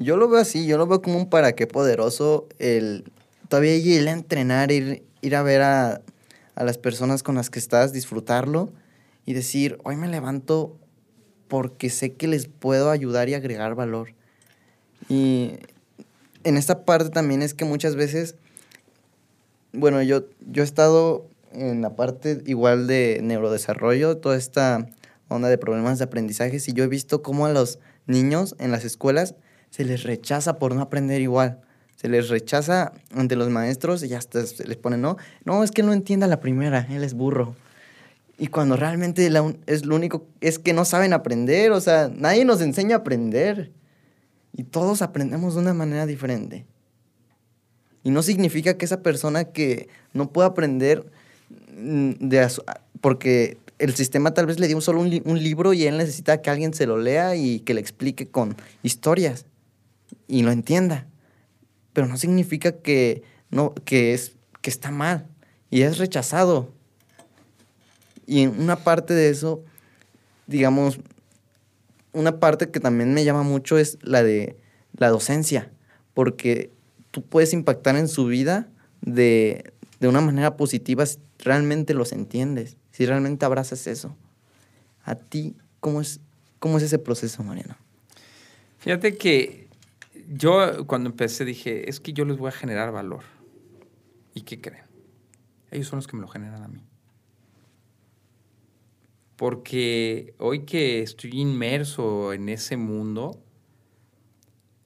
yo 0.00 0.16
lo 0.16 0.28
veo 0.28 0.40
así, 0.40 0.66
yo 0.66 0.76
lo 0.76 0.88
veo 0.88 1.02
como 1.02 1.18
un 1.18 1.30
para 1.30 1.52
qué 1.52 1.68
poderoso 1.68 2.48
el 2.58 3.04
todavía 3.48 3.76
ir 3.76 4.08
a 4.08 4.10
entrenar, 4.10 4.72
ir, 4.72 5.04
ir 5.20 5.36
a 5.36 5.44
ver 5.44 5.62
a, 5.62 6.00
a 6.56 6.64
las 6.64 6.78
personas 6.78 7.22
con 7.22 7.36
las 7.36 7.48
que 7.48 7.60
estás, 7.60 7.92
disfrutarlo 7.92 8.72
y 9.24 9.34
decir, 9.34 9.78
hoy 9.84 9.94
me 9.94 10.08
levanto 10.08 10.80
porque 11.52 11.90
sé 11.90 12.14
que 12.14 12.28
les 12.28 12.46
puedo 12.46 12.90
ayudar 12.90 13.28
y 13.28 13.34
agregar 13.34 13.74
valor. 13.74 14.14
Y 15.10 15.50
en 16.44 16.56
esta 16.56 16.86
parte 16.86 17.10
también 17.10 17.42
es 17.42 17.52
que 17.52 17.66
muchas 17.66 17.94
veces, 17.94 18.36
bueno, 19.74 20.00
yo, 20.00 20.24
yo 20.50 20.62
he 20.62 20.64
estado 20.64 21.26
en 21.52 21.82
la 21.82 21.94
parte 21.94 22.42
igual 22.46 22.86
de 22.86 23.20
neurodesarrollo, 23.22 24.16
toda 24.16 24.38
esta 24.38 24.88
onda 25.28 25.50
de 25.50 25.58
problemas 25.58 25.98
de 25.98 26.04
aprendizaje 26.04 26.56
y 26.66 26.72
yo 26.72 26.84
he 26.84 26.88
visto 26.88 27.22
cómo 27.22 27.44
a 27.44 27.52
los 27.52 27.78
niños 28.06 28.56
en 28.58 28.70
las 28.70 28.86
escuelas 28.86 29.34
se 29.68 29.84
les 29.84 30.04
rechaza 30.04 30.58
por 30.58 30.74
no 30.74 30.80
aprender 30.80 31.20
igual. 31.20 31.60
Se 31.96 32.08
les 32.08 32.30
rechaza 32.30 32.94
ante 33.14 33.36
los 33.36 33.50
maestros 33.50 34.02
y 34.04 34.14
hasta 34.14 34.46
se 34.46 34.66
les 34.66 34.78
pone, 34.78 34.96
no, 34.96 35.18
no, 35.44 35.62
es 35.62 35.70
que 35.70 35.82
no 35.82 35.92
entienda 35.92 36.26
la 36.28 36.40
primera, 36.40 36.86
él 36.90 37.04
es 37.04 37.12
burro. 37.12 37.54
Y 38.38 38.48
cuando 38.48 38.76
realmente 38.76 39.30
es 39.66 39.84
lo 39.84 39.94
único, 39.94 40.26
es 40.40 40.58
que 40.58 40.72
no 40.72 40.84
saben 40.84 41.12
aprender, 41.12 41.70
o 41.72 41.80
sea, 41.80 42.10
nadie 42.14 42.44
nos 42.44 42.60
enseña 42.60 42.96
a 42.96 42.98
aprender. 43.00 43.72
Y 44.52 44.64
todos 44.64 45.02
aprendemos 45.02 45.54
de 45.54 45.60
una 45.60 45.74
manera 45.74 46.06
diferente. 46.06 46.66
Y 48.04 48.10
no 48.10 48.22
significa 48.22 48.76
que 48.76 48.84
esa 48.84 49.02
persona 49.02 49.44
que 49.44 49.88
no 50.12 50.32
pueda 50.32 50.48
aprender 50.48 51.10
mm, 51.76 52.12
de 52.20 52.48
porque 53.00 53.58
el 53.78 53.94
sistema 53.94 54.34
tal 54.34 54.46
vez 54.46 54.58
le 54.58 54.68
dio 54.68 54.80
solo 54.80 55.00
un, 55.00 55.22
un, 55.24 55.42
libro 55.42 55.72
y 55.72 55.84
él 55.84 55.98
necesita 55.98 56.40
que 56.40 56.50
alguien 56.50 56.74
se 56.74 56.86
lo 56.86 56.98
lea 56.98 57.34
y 57.36 57.60
que 57.60 57.74
le 57.74 57.80
explique 57.80 58.28
con 58.28 58.56
historias 58.82 59.46
y 60.28 60.42
lo 60.42 60.52
entienda. 60.52 61.06
Pero 61.92 62.06
no 62.06 62.16
significa 62.16 62.72
que, 62.72 63.22
no, 63.50 63.74
que, 63.84 64.14
es, 64.14 64.32
que 64.60 64.70
está 64.70 64.90
mal 64.90 65.26
y 65.70 65.82
es 65.82 65.98
rechazado. 65.98 66.72
Y 68.26 68.46
una 68.46 68.76
parte 68.76 69.14
de 69.14 69.30
eso, 69.30 69.62
digamos, 70.46 71.00
una 72.12 72.38
parte 72.38 72.70
que 72.70 72.80
también 72.80 73.14
me 73.14 73.24
llama 73.24 73.42
mucho 73.42 73.78
es 73.78 73.98
la 74.02 74.22
de 74.22 74.56
la 74.96 75.08
docencia, 75.08 75.70
porque 76.14 76.70
tú 77.10 77.22
puedes 77.22 77.52
impactar 77.52 77.96
en 77.96 78.08
su 78.08 78.26
vida 78.26 78.68
de, 79.00 79.72
una 80.00 80.20
manera 80.20 80.56
positiva 80.56 81.06
si 81.06 81.18
realmente 81.38 81.94
los 81.94 82.12
entiendes, 82.12 82.76
si 82.90 83.06
realmente 83.06 83.44
abrazas 83.44 83.86
eso. 83.86 84.16
A 85.04 85.14
ti, 85.14 85.56
¿cómo 85.80 86.00
es, 86.00 86.20
cómo 86.58 86.78
es 86.78 86.84
ese 86.84 86.98
proceso, 86.98 87.42
Mariano? 87.42 87.76
Fíjate 88.78 89.16
que 89.16 89.68
yo 90.28 90.86
cuando 90.86 91.10
empecé 91.10 91.44
dije, 91.44 91.88
es 91.88 92.00
que 92.00 92.12
yo 92.12 92.24
les 92.24 92.36
voy 92.36 92.48
a 92.48 92.52
generar 92.52 92.92
valor. 92.92 93.22
¿Y 94.34 94.42
qué 94.42 94.60
creen? 94.60 94.84
Ellos 95.70 95.88
son 95.88 95.98
los 95.98 96.06
que 96.06 96.16
me 96.16 96.22
lo 96.22 96.28
generan 96.28 96.62
a 96.62 96.68
mí. 96.68 96.80
Porque 99.42 100.36
hoy 100.38 100.60
que 100.66 101.02
estoy 101.02 101.32
inmerso 101.32 102.32
en 102.32 102.48
ese 102.48 102.76
mundo, 102.76 103.42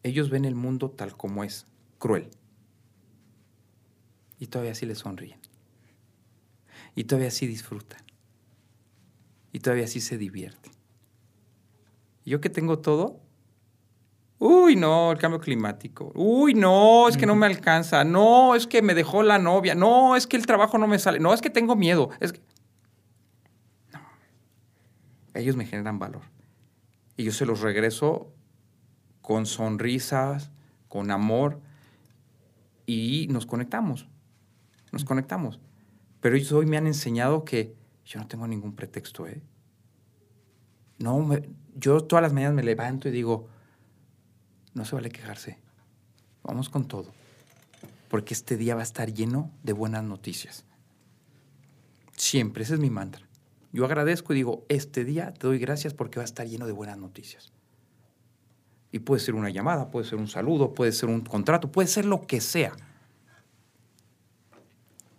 ellos 0.03 0.31
ven 0.31 0.47
el 0.47 0.55
mundo 0.55 0.91
tal 0.91 1.15
como 1.15 1.45
es, 1.45 1.67
cruel. 1.99 2.31
Y 4.39 4.47
todavía 4.47 4.75
sí 4.75 4.87
les 4.87 5.01
sonríen. 5.01 5.39
Y 6.95 7.05
todavía 7.05 7.31
sí 7.31 7.47
disfrutan. 7.47 8.01
Y 9.53 9.61
todavía 9.61 9.87
sí 9.89 10.01
se 10.01 10.17
divierten. 10.17 10.73
Yo 12.25 12.41
que 12.41 12.49
tengo 12.49 12.79
todo, 12.79 13.21
uy, 14.39 14.75
no, 14.75 15.13
el 15.13 15.19
cambio 15.19 15.39
climático. 15.39 16.13
Uy, 16.15 16.55
no, 16.55 17.11
es 17.11 17.19
que 17.19 17.27
no 17.27 17.37
me 17.37 17.45
alcanza. 17.45 18.05
No, 18.05 18.55
es 18.55 18.67
que 18.67 18.81
me 18.81 18.95
dejó 18.95 19.23
la 19.23 19.39
novia. 19.39 19.75
No, 19.75 20.17
es 20.17 20.27
que 20.27 20.39
el 20.39 20.47
trabajo 20.47 20.79
no 20.79 20.87
me 20.87 20.99
sale. 20.99 21.19
No, 21.19 21.35
es 21.35 21.43
que 21.43 21.51
tengo 21.51 21.77
miedo. 21.77 22.09
Es 22.21 22.33
que 22.33 22.41
ellos 25.39 25.57
me 25.57 25.67
generan 25.67 25.99
valor. 25.99 26.23
Y 27.17 27.25
yo 27.25 27.33
se 27.33 27.47
los 27.47 27.61
regreso 27.61 28.33
con 29.23 29.47
sonrisas, 29.47 30.51
con 30.89 31.11
amor, 31.11 31.61
y 32.87 33.27
nos 33.31 33.47
conectamos. 33.47 34.07
Nos 34.93 35.05
conectamos. 35.05 35.61
Pero 36.21 36.37
ellos 36.37 36.53
hoy 36.53 36.67
me 36.67 36.77
han 36.77 36.87
enseñado 36.87 37.45
que 37.45 37.75
yo 38.05 38.21
no 38.21 38.29
tengo 38.29 38.47
ningún 38.47 38.75
pretexto, 38.75 39.27
¿eh? 39.27 39.43
No, 40.99 41.29
yo 41.75 42.01
todas 42.03 42.23
las 42.23 42.33
mañanas 42.33 42.55
me 42.55 42.63
levanto 42.63 43.09
y 43.09 43.13
digo, 43.13 43.49
no 44.75 44.85
se 44.85 44.95
vale 44.95 45.11
quejarse. 45.11 45.59
Vamos 46.43 46.69
con 46.69 46.87
todo. 46.87 47.13
Porque 48.09 48.33
este 48.33 48.57
día 48.57 48.75
va 48.75 48.81
a 48.81 48.85
estar 48.85 49.13
lleno 49.13 49.51
de 49.63 49.73
buenas 49.73 50.05
noticias. 50.05 50.65
Siempre, 52.17 52.63
ese 52.63 52.75
es 52.75 52.81
mi 52.81 52.89
mantra. 52.91 53.26
Yo 53.77 53.85
agradezco 53.85 54.33
y 54.33 54.37
digo, 54.37 54.65
este 54.71 55.05
día 55.05 55.35
te 55.35 55.47
doy 55.47 55.59
gracias 55.59 55.93
porque 55.93 56.19
va 56.19 56.23
a 56.23 56.25
estar 56.25 56.47
lleno 56.47 56.67
de 56.67 56.73
buenas 56.73 56.97
noticias. 56.97 57.53
Y 58.91 59.01
puede 59.01 59.21
ser 59.21 59.35
una 59.35 59.51
llamada, 59.51 59.91
puede 59.91 60.07
ser 60.07 60.19
un 60.19 60.29
saludo, 60.29 60.73
puede 60.73 60.93
ser 60.93 61.11
un 61.11 61.21
contrato, 61.21 61.71
puede 61.71 61.87
ser 61.87 62.07
lo 62.07 62.23
que 62.23 62.41
sea. 62.41 62.73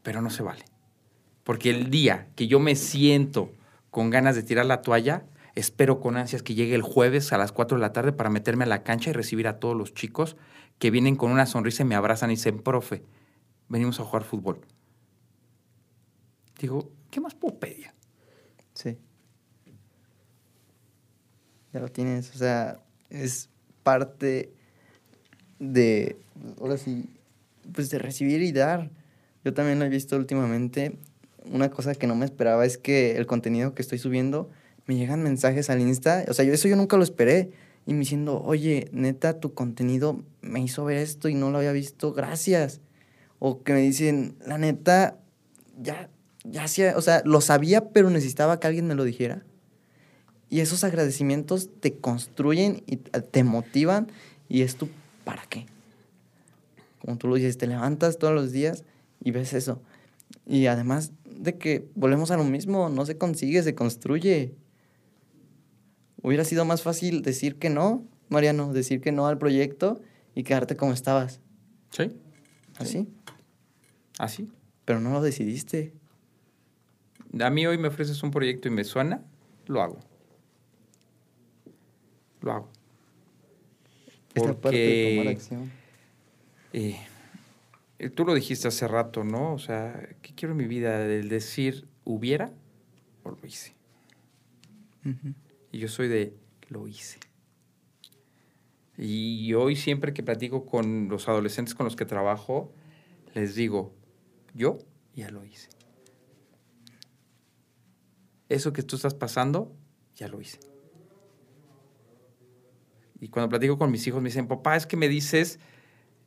Pero 0.01 0.23
no 0.23 0.31
se 0.31 0.41
vale. 0.41 0.65
Porque 1.43 1.69
el 1.69 1.91
día 1.91 2.29
que 2.35 2.47
yo 2.47 2.59
me 2.59 2.75
siento 2.75 3.51
con 3.91 4.09
ganas 4.09 4.35
de 4.35 4.41
tirar 4.41 4.65
la 4.65 4.81
toalla, 4.81 5.27
espero 5.53 5.99
con 5.99 6.17
ansias 6.17 6.41
que 6.41 6.55
llegue 6.55 6.73
el 6.73 6.81
jueves 6.81 7.31
a 7.33 7.37
las 7.37 7.51
4 7.51 7.77
de 7.77 7.81
la 7.81 7.93
tarde 7.93 8.11
para 8.11 8.31
meterme 8.31 8.63
a 8.63 8.67
la 8.67 8.81
cancha 8.81 9.11
y 9.11 9.13
recibir 9.13 9.47
a 9.47 9.59
todos 9.59 9.77
los 9.77 9.93
chicos 9.93 10.35
que 10.79 10.89
vienen 10.89 11.15
con 11.15 11.29
una 11.29 11.45
sonrisa 11.45 11.83
y 11.83 11.85
me 11.85 11.93
abrazan 11.93 12.31
y 12.31 12.37
dicen, 12.37 12.63
profe, 12.63 13.03
venimos 13.69 13.99
a 13.99 14.03
jugar 14.03 14.23
fútbol. 14.23 14.61
Digo, 16.59 16.89
¿qué 17.11 17.21
más 17.21 17.35
puedo 17.35 17.59
pedir? 17.59 17.95
Sí. 18.77 18.95
Ya 21.73 21.79
lo 21.79 21.89
tienes, 21.89 22.29
o 22.35 22.37
sea, 22.37 22.79
es 23.09 23.49
parte 23.81 24.51
de, 25.57 26.15
ahora 26.59 26.77
sí, 26.77 27.09
pues 27.73 27.89
de 27.89 27.97
recibir 27.97 28.43
y 28.43 28.51
dar. 28.51 28.91
Yo 29.43 29.55
también 29.55 29.79
lo 29.79 29.85
he 29.85 29.89
visto 29.89 30.15
últimamente. 30.15 30.95
Una 31.51 31.71
cosa 31.71 31.95
que 31.95 32.05
no 32.05 32.15
me 32.15 32.25
esperaba 32.25 32.67
es 32.67 32.77
que 32.77 33.17
el 33.17 33.25
contenido 33.25 33.73
que 33.73 33.81
estoy 33.81 33.97
subiendo, 33.97 34.51
me 34.85 34.95
llegan 34.95 35.23
mensajes 35.23 35.71
al 35.71 35.81
Insta. 35.81 36.25
O 36.27 36.33
sea, 36.35 36.45
eso 36.45 36.67
yo 36.67 36.75
nunca 36.75 36.97
lo 36.97 37.03
esperé. 37.03 37.49
Y 37.87 37.93
me 37.93 37.99
diciendo, 38.01 38.43
oye, 38.43 38.89
neta, 38.91 39.39
tu 39.39 39.55
contenido 39.55 40.23
me 40.41 40.61
hizo 40.61 40.85
ver 40.85 40.97
esto 40.97 41.29
y 41.29 41.33
no 41.33 41.49
lo 41.49 41.57
había 41.57 41.71
visto, 41.71 42.13
gracias. 42.13 42.79
O 43.39 43.63
que 43.63 43.73
me 43.73 43.79
dicen, 43.79 44.35
la 44.45 44.59
neta, 44.59 45.17
ya 45.81 46.11
hacía, 46.59 46.95
o 46.97 47.01
sea, 47.01 47.21
lo 47.25 47.41
sabía, 47.41 47.89
pero 47.89 48.09
necesitaba 48.09 48.59
que 48.59 48.67
alguien 48.67 48.87
me 48.87 48.95
lo 48.95 49.03
dijera. 49.03 49.43
Y 50.49 50.61
esos 50.61 50.83
agradecimientos 50.83 51.69
te 51.79 51.93
construyen 51.93 52.83
y 52.85 52.97
te 52.97 53.43
motivan 53.43 54.07
y 54.47 54.61
es 54.61 54.77
tu 54.77 54.87
para 55.25 55.43
qué. 55.43 55.65
Como 56.99 57.17
tú 57.17 57.27
lo 57.27 57.35
dices, 57.35 57.57
te 57.57 57.67
levantas 57.67 58.17
todos 58.17 58.33
los 58.33 58.51
días 58.51 58.83
y 59.21 59.31
ves 59.31 59.53
eso. 59.53 59.81
Y 60.45 60.67
además 60.67 61.11
de 61.25 61.57
que 61.57 61.89
volvemos 61.95 62.31
a 62.31 62.37
lo 62.37 62.43
mismo, 62.43 62.89
no 62.89 63.05
se 63.05 63.17
consigue, 63.17 63.61
se 63.61 63.75
construye. 63.75 64.55
Hubiera 66.21 66.45
sido 66.45 66.65
más 66.65 66.81
fácil 66.81 67.21
decir 67.21 67.57
que 67.57 67.69
no, 67.69 68.05
Mariano, 68.29 68.71
decir 68.73 69.01
que 69.01 69.11
no 69.11 69.27
al 69.27 69.37
proyecto 69.37 70.01
y 70.33 70.43
quedarte 70.43 70.77
como 70.77 70.93
estabas. 70.93 71.41
Sí. 71.91 72.11
¿Así? 72.77 73.07
Así. 74.17 74.49
Pero 74.85 74.99
no 75.01 75.11
lo 75.11 75.21
decidiste 75.21 75.93
a 77.39 77.49
mí 77.49 77.65
hoy 77.65 77.77
me 77.77 77.87
ofreces 77.87 78.23
un 78.23 78.31
proyecto 78.31 78.67
y 78.67 78.71
me 78.71 78.83
suena, 78.83 79.21
lo 79.65 79.81
hago. 79.81 79.99
Lo 82.41 82.51
hago. 82.51 82.69
Porque, 84.33 85.37
eh, 86.73 86.99
tú 88.13 88.25
lo 88.25 88.33
dijiste 88.35 88.67
hace 88.67 88.87
rato, 88.87 89.23
¿no? 89.23 89.53
O 89.53 89.59
sea, 89.59 90.09
¿qué 90.21 90.33
quiero 90.35 90.51
en 90.51 90.57
mi 90.57 90.67
vida? 90.67 90.99
Del 90.99 91.29
decir 91.29 91.87
hubiera 92.03 92.51
o 93.23 93.31
lo 93.31 93.37
hice. 93.43 93.75
Y 95.71 95.79
yo 95.79 95.87
soy 95.87 96.09
de 96.09 96.35
lo 96.69 96.87
hice. 96.87 97.19
Y 98.97 99.53
hoy 99.53 99.75
siempre 99.75 100.13
que 100.13 100.21
platico 100.21 100.65
con 100.65 101.07
los 101.07 101.29
adolescentes 101.29 101.75
con 101.75 101.85
los 101.85 101.95
que 101.95 102.05
trabajo, 102.05 102.73
les 103.33 103.55
digo, 103.55 103.93
yo 104.53 104.79
ya 105.15 105.29
lo 105.29 105.45
hice 105.45 105.76
eso 108.49 108.73
que 108.73 108.83
tú 108.83 108.95
estás 108.95 109.13
pasando, 109.13 109.75
ya 110.15 110.27
lo 110.27 110.41
hice. 110.41 110.59
Y 113.19 113.29
cuando 113.29 113.49
platico 113.49 113.77
con 113.77 113.91
mis 113.91 114.05
hijos 114.07 114.21
me 114.21 114.29
dicen, 114.29 114.47
papá, 114.47 114.75
es 114.75 114.85
que 114.85 114.97
me 114.97 115.07
dices 115.07 115.59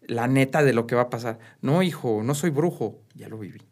la 0.02 0.26
neta 0.26 0.62
de 0.62 0.72
lo 0.72 0.86
que 0.86 0.94
va 0.94 1.02
a 1.02 1.10
pasar. 1.10 1.38
No, 1.60 1.82
hijo, 1.82 2.22
no 2.22 2.34
soy 2.34 2.50
brujo, 2.50 3.00
ya 3.14 3.28
lo 3.28 3.38
viví. 3.38 3.62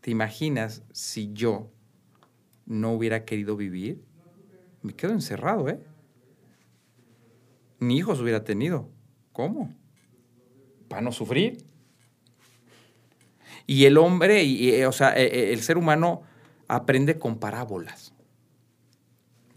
¿Te 0.00 0.10
imaginas 0.10 0.82
si 0.92 1.32
yo 1.32 1.70
no 2.64 2.92
hubiera 2.92 3.24
querido 3.24 3.56
vivir? 3.56 4.04
Me 4.82 4.94
quedo 4.94 5.12
encerrado, 5.12 5.68
¿eh? 5.68 5.80
Ni 7.80 7.98
hijos 7.98 8.20
hubiera 8.20 8.44
tenido. 8.44 8.88
¿Cómo? 9.32 9.74
¿Para 10.88 11.02
no 11.02 11.12
sufrir? 11.12 11.65
Y 13.66 13.84
el 13.84 13.98
hombre, 13.98 14.44
y, 14.44 14.70
eh, 14.70 14.86
o 14.86 14.92
sea, 14.92 15.16
eh, 15.16 15.26
eh, 15.26 15.52
el 15.52 15.62
ser 15.62 15.76
humano 15.76 16.22
aprende 16.68 17.18
con 17.18 17.38
parábolas. 17.38 18.12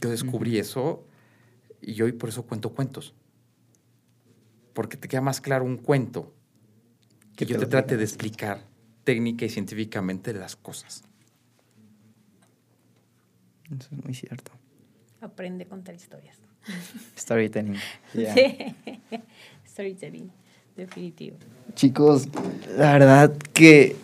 Yo 0.01 0.09
descubrí 0.09 0.57
eso 0.57 1.05
y 1.81 2.01
hoy 2.01 2.13
por 2.13 2.29
eso 2.29 2.43
cuento 2.43 2.73
cuentos. 2.73 3.13
Porque 4.73 4.97
te 4.97 5.07
queda 5.07 5.21
más 5.21 5.41
claro 5.41 5.65
un 5.65 5.77
cuento 5.77 6.33
que 7.35 7.45
yo 7.45 7.59
te 7.59 7.67
trate 7.67 7.97
de 7.97 8.03
explicar 8.03 8.65
técnica 9.03 9.45
y 9.45 9.49
científicamente 9.49 10.33
las 10.33 10.55
cosas. 10.55 11.03
Eso 13.65 13.89
es 13.91 14.03
muy 14.03 14.13
cierto. 14.13 14.51
Aprende 15.21 15.65
a 15.65 15.67
contar 15.67 15.95
historias. 15.95 16.37
Storytelling. 17.17 17.77
Yeah. 18.13 18.33
Sí. 18.33 18.75
Storytelling, 19.67 20.31
definitivo. 20.79 21.37
Chicos, 21.75 22.27
la 22.77 22.93
verdad 22.93 23.33
que 23.53 23.95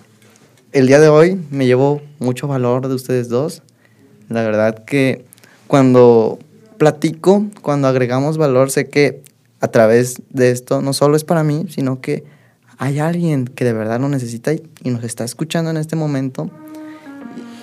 el 0.71 0.87
día 0.87 0.99
de 0.99 1.09
hoy 1.09 1.41
me 1.51 1.65
llevo 1.65 2.01
mucho 2.19 2.47
valor 2.47 2.87
de 2.87 2.93
ustedes 2.93 3.29
dos. 3.29 3.63
La 4.29 4.43
verdad 4.43 4.85
que 4.85 5.25
cuando 5.67 6.39
platico, 6.77 7.45
cuando 7.61 7.87
agregamos 7.87 8.37
valor, 8.37 8.71
sé 8.71 8.87
que 8.89 9.21
a 9.61 9.69
través 9.69 10.21
de 10.29 10.51
esto 10.51 10.81
no 10.81 10.93
solo 10.93 11.15
es 11.15 11.23
para 11.23 11.43
mí, 11.43 11.65
sino 11.69 12.01
que 12.01 12.23
hay 12.77 12.99
alguien 12.99 13.45
que 13.45 13.63
de 13.63 13.73
verdad 13.73 13.99
lo 13.99 14.09
necesita 14.09 14.53
y, 14.53 14.61
y 14.83 14.89
nos 14.89 15.03
está 15.03 15.23
escuchando 15.23 15.71
en 15.71 15.77
este 15.77 15.95
momento. 15.95 16.51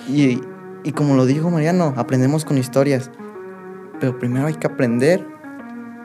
Y, 0.09 0.39
y 0.83 0.91
como 0.91 1.15
lo 1.15 1.25
dijo 1.25 1.49
Mariano, 1.49 1.93
aprendemos 1.95 2.45
con 2.45 2.57
historias. 2.57 3.09
Pero 3.99 4.17
primero 4.19 4.47
hay 4.47 4.55
que 4.55 4.67
aprender 4.67 5.25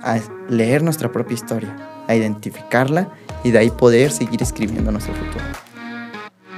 a 0.02 0.20
leer 0.48 0.82
nuestra 0.82 1.10
propia 1.10 1.34
historia, 1.34 1.76
a 2.08 2.14
identificarla 2.14 3.08
y 3.44 3.52
de 3.52 3.58
ahí 3.58 3.70
poder 3.70 4.10
seguir 4.10 4.42
escribiendo 4.42 4.90
nuestro 4.90 5.14
futuro. 5.14 5.44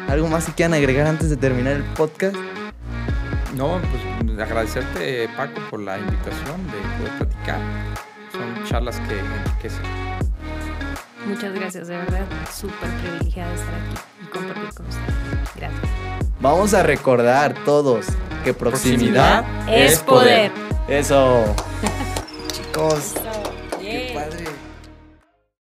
¿Algo 0.09 0.29
más 0.29 0.47
que 0.47 0.53
quieran 0.53 0.75
agregar 0.75 1.07
antes 1.07 1.29
de 1.31 1.37
terminar 1.37 1.75
el 1.75 1.85
podcast? 1.85 2.37
No, 3.55 3.79
pues 3.91 4.41
agradecerte, 4.41 5.29
Paco, 5.37 5.61
por 5.71 5.81
la 5.81 5.99
invitación 5.99 6.67
de 6.67 6.79
poder 6.99 7.19
platicar. 7.19 7.59
Son 8.33 8.65
charlas 8.65 8.99
que 9.01 9.19
enriquecen. 9.19 9.83
Muchas 11.27 11.53
gracias, 11.53 11.89
de 11.89 11.97
verdad. 11.97 12.25
Súper 12.53 12.89
privilegiada 13.03 13.51
de 13.51 13.57
estar 13.57 13.75
aquí 13.75 13.95
y 14.23 14.27
compartir 14.27 14.75
con 14.75 14.87
ustedes. 14.87 15.55
Gracias. 15.57 15.81
Vamos 16.41 16.75
a 16.75 16.83
recordar 16.83 17.55
todos 17.65 18.07
que 18.45 18.55
proximidad, 18.55 19.45
Proximidad 19.45 19.79
es 19.79 19.99
poder. 20.01 20.53
Eso. 20.89 21.45
Chicos, 22.53 23.15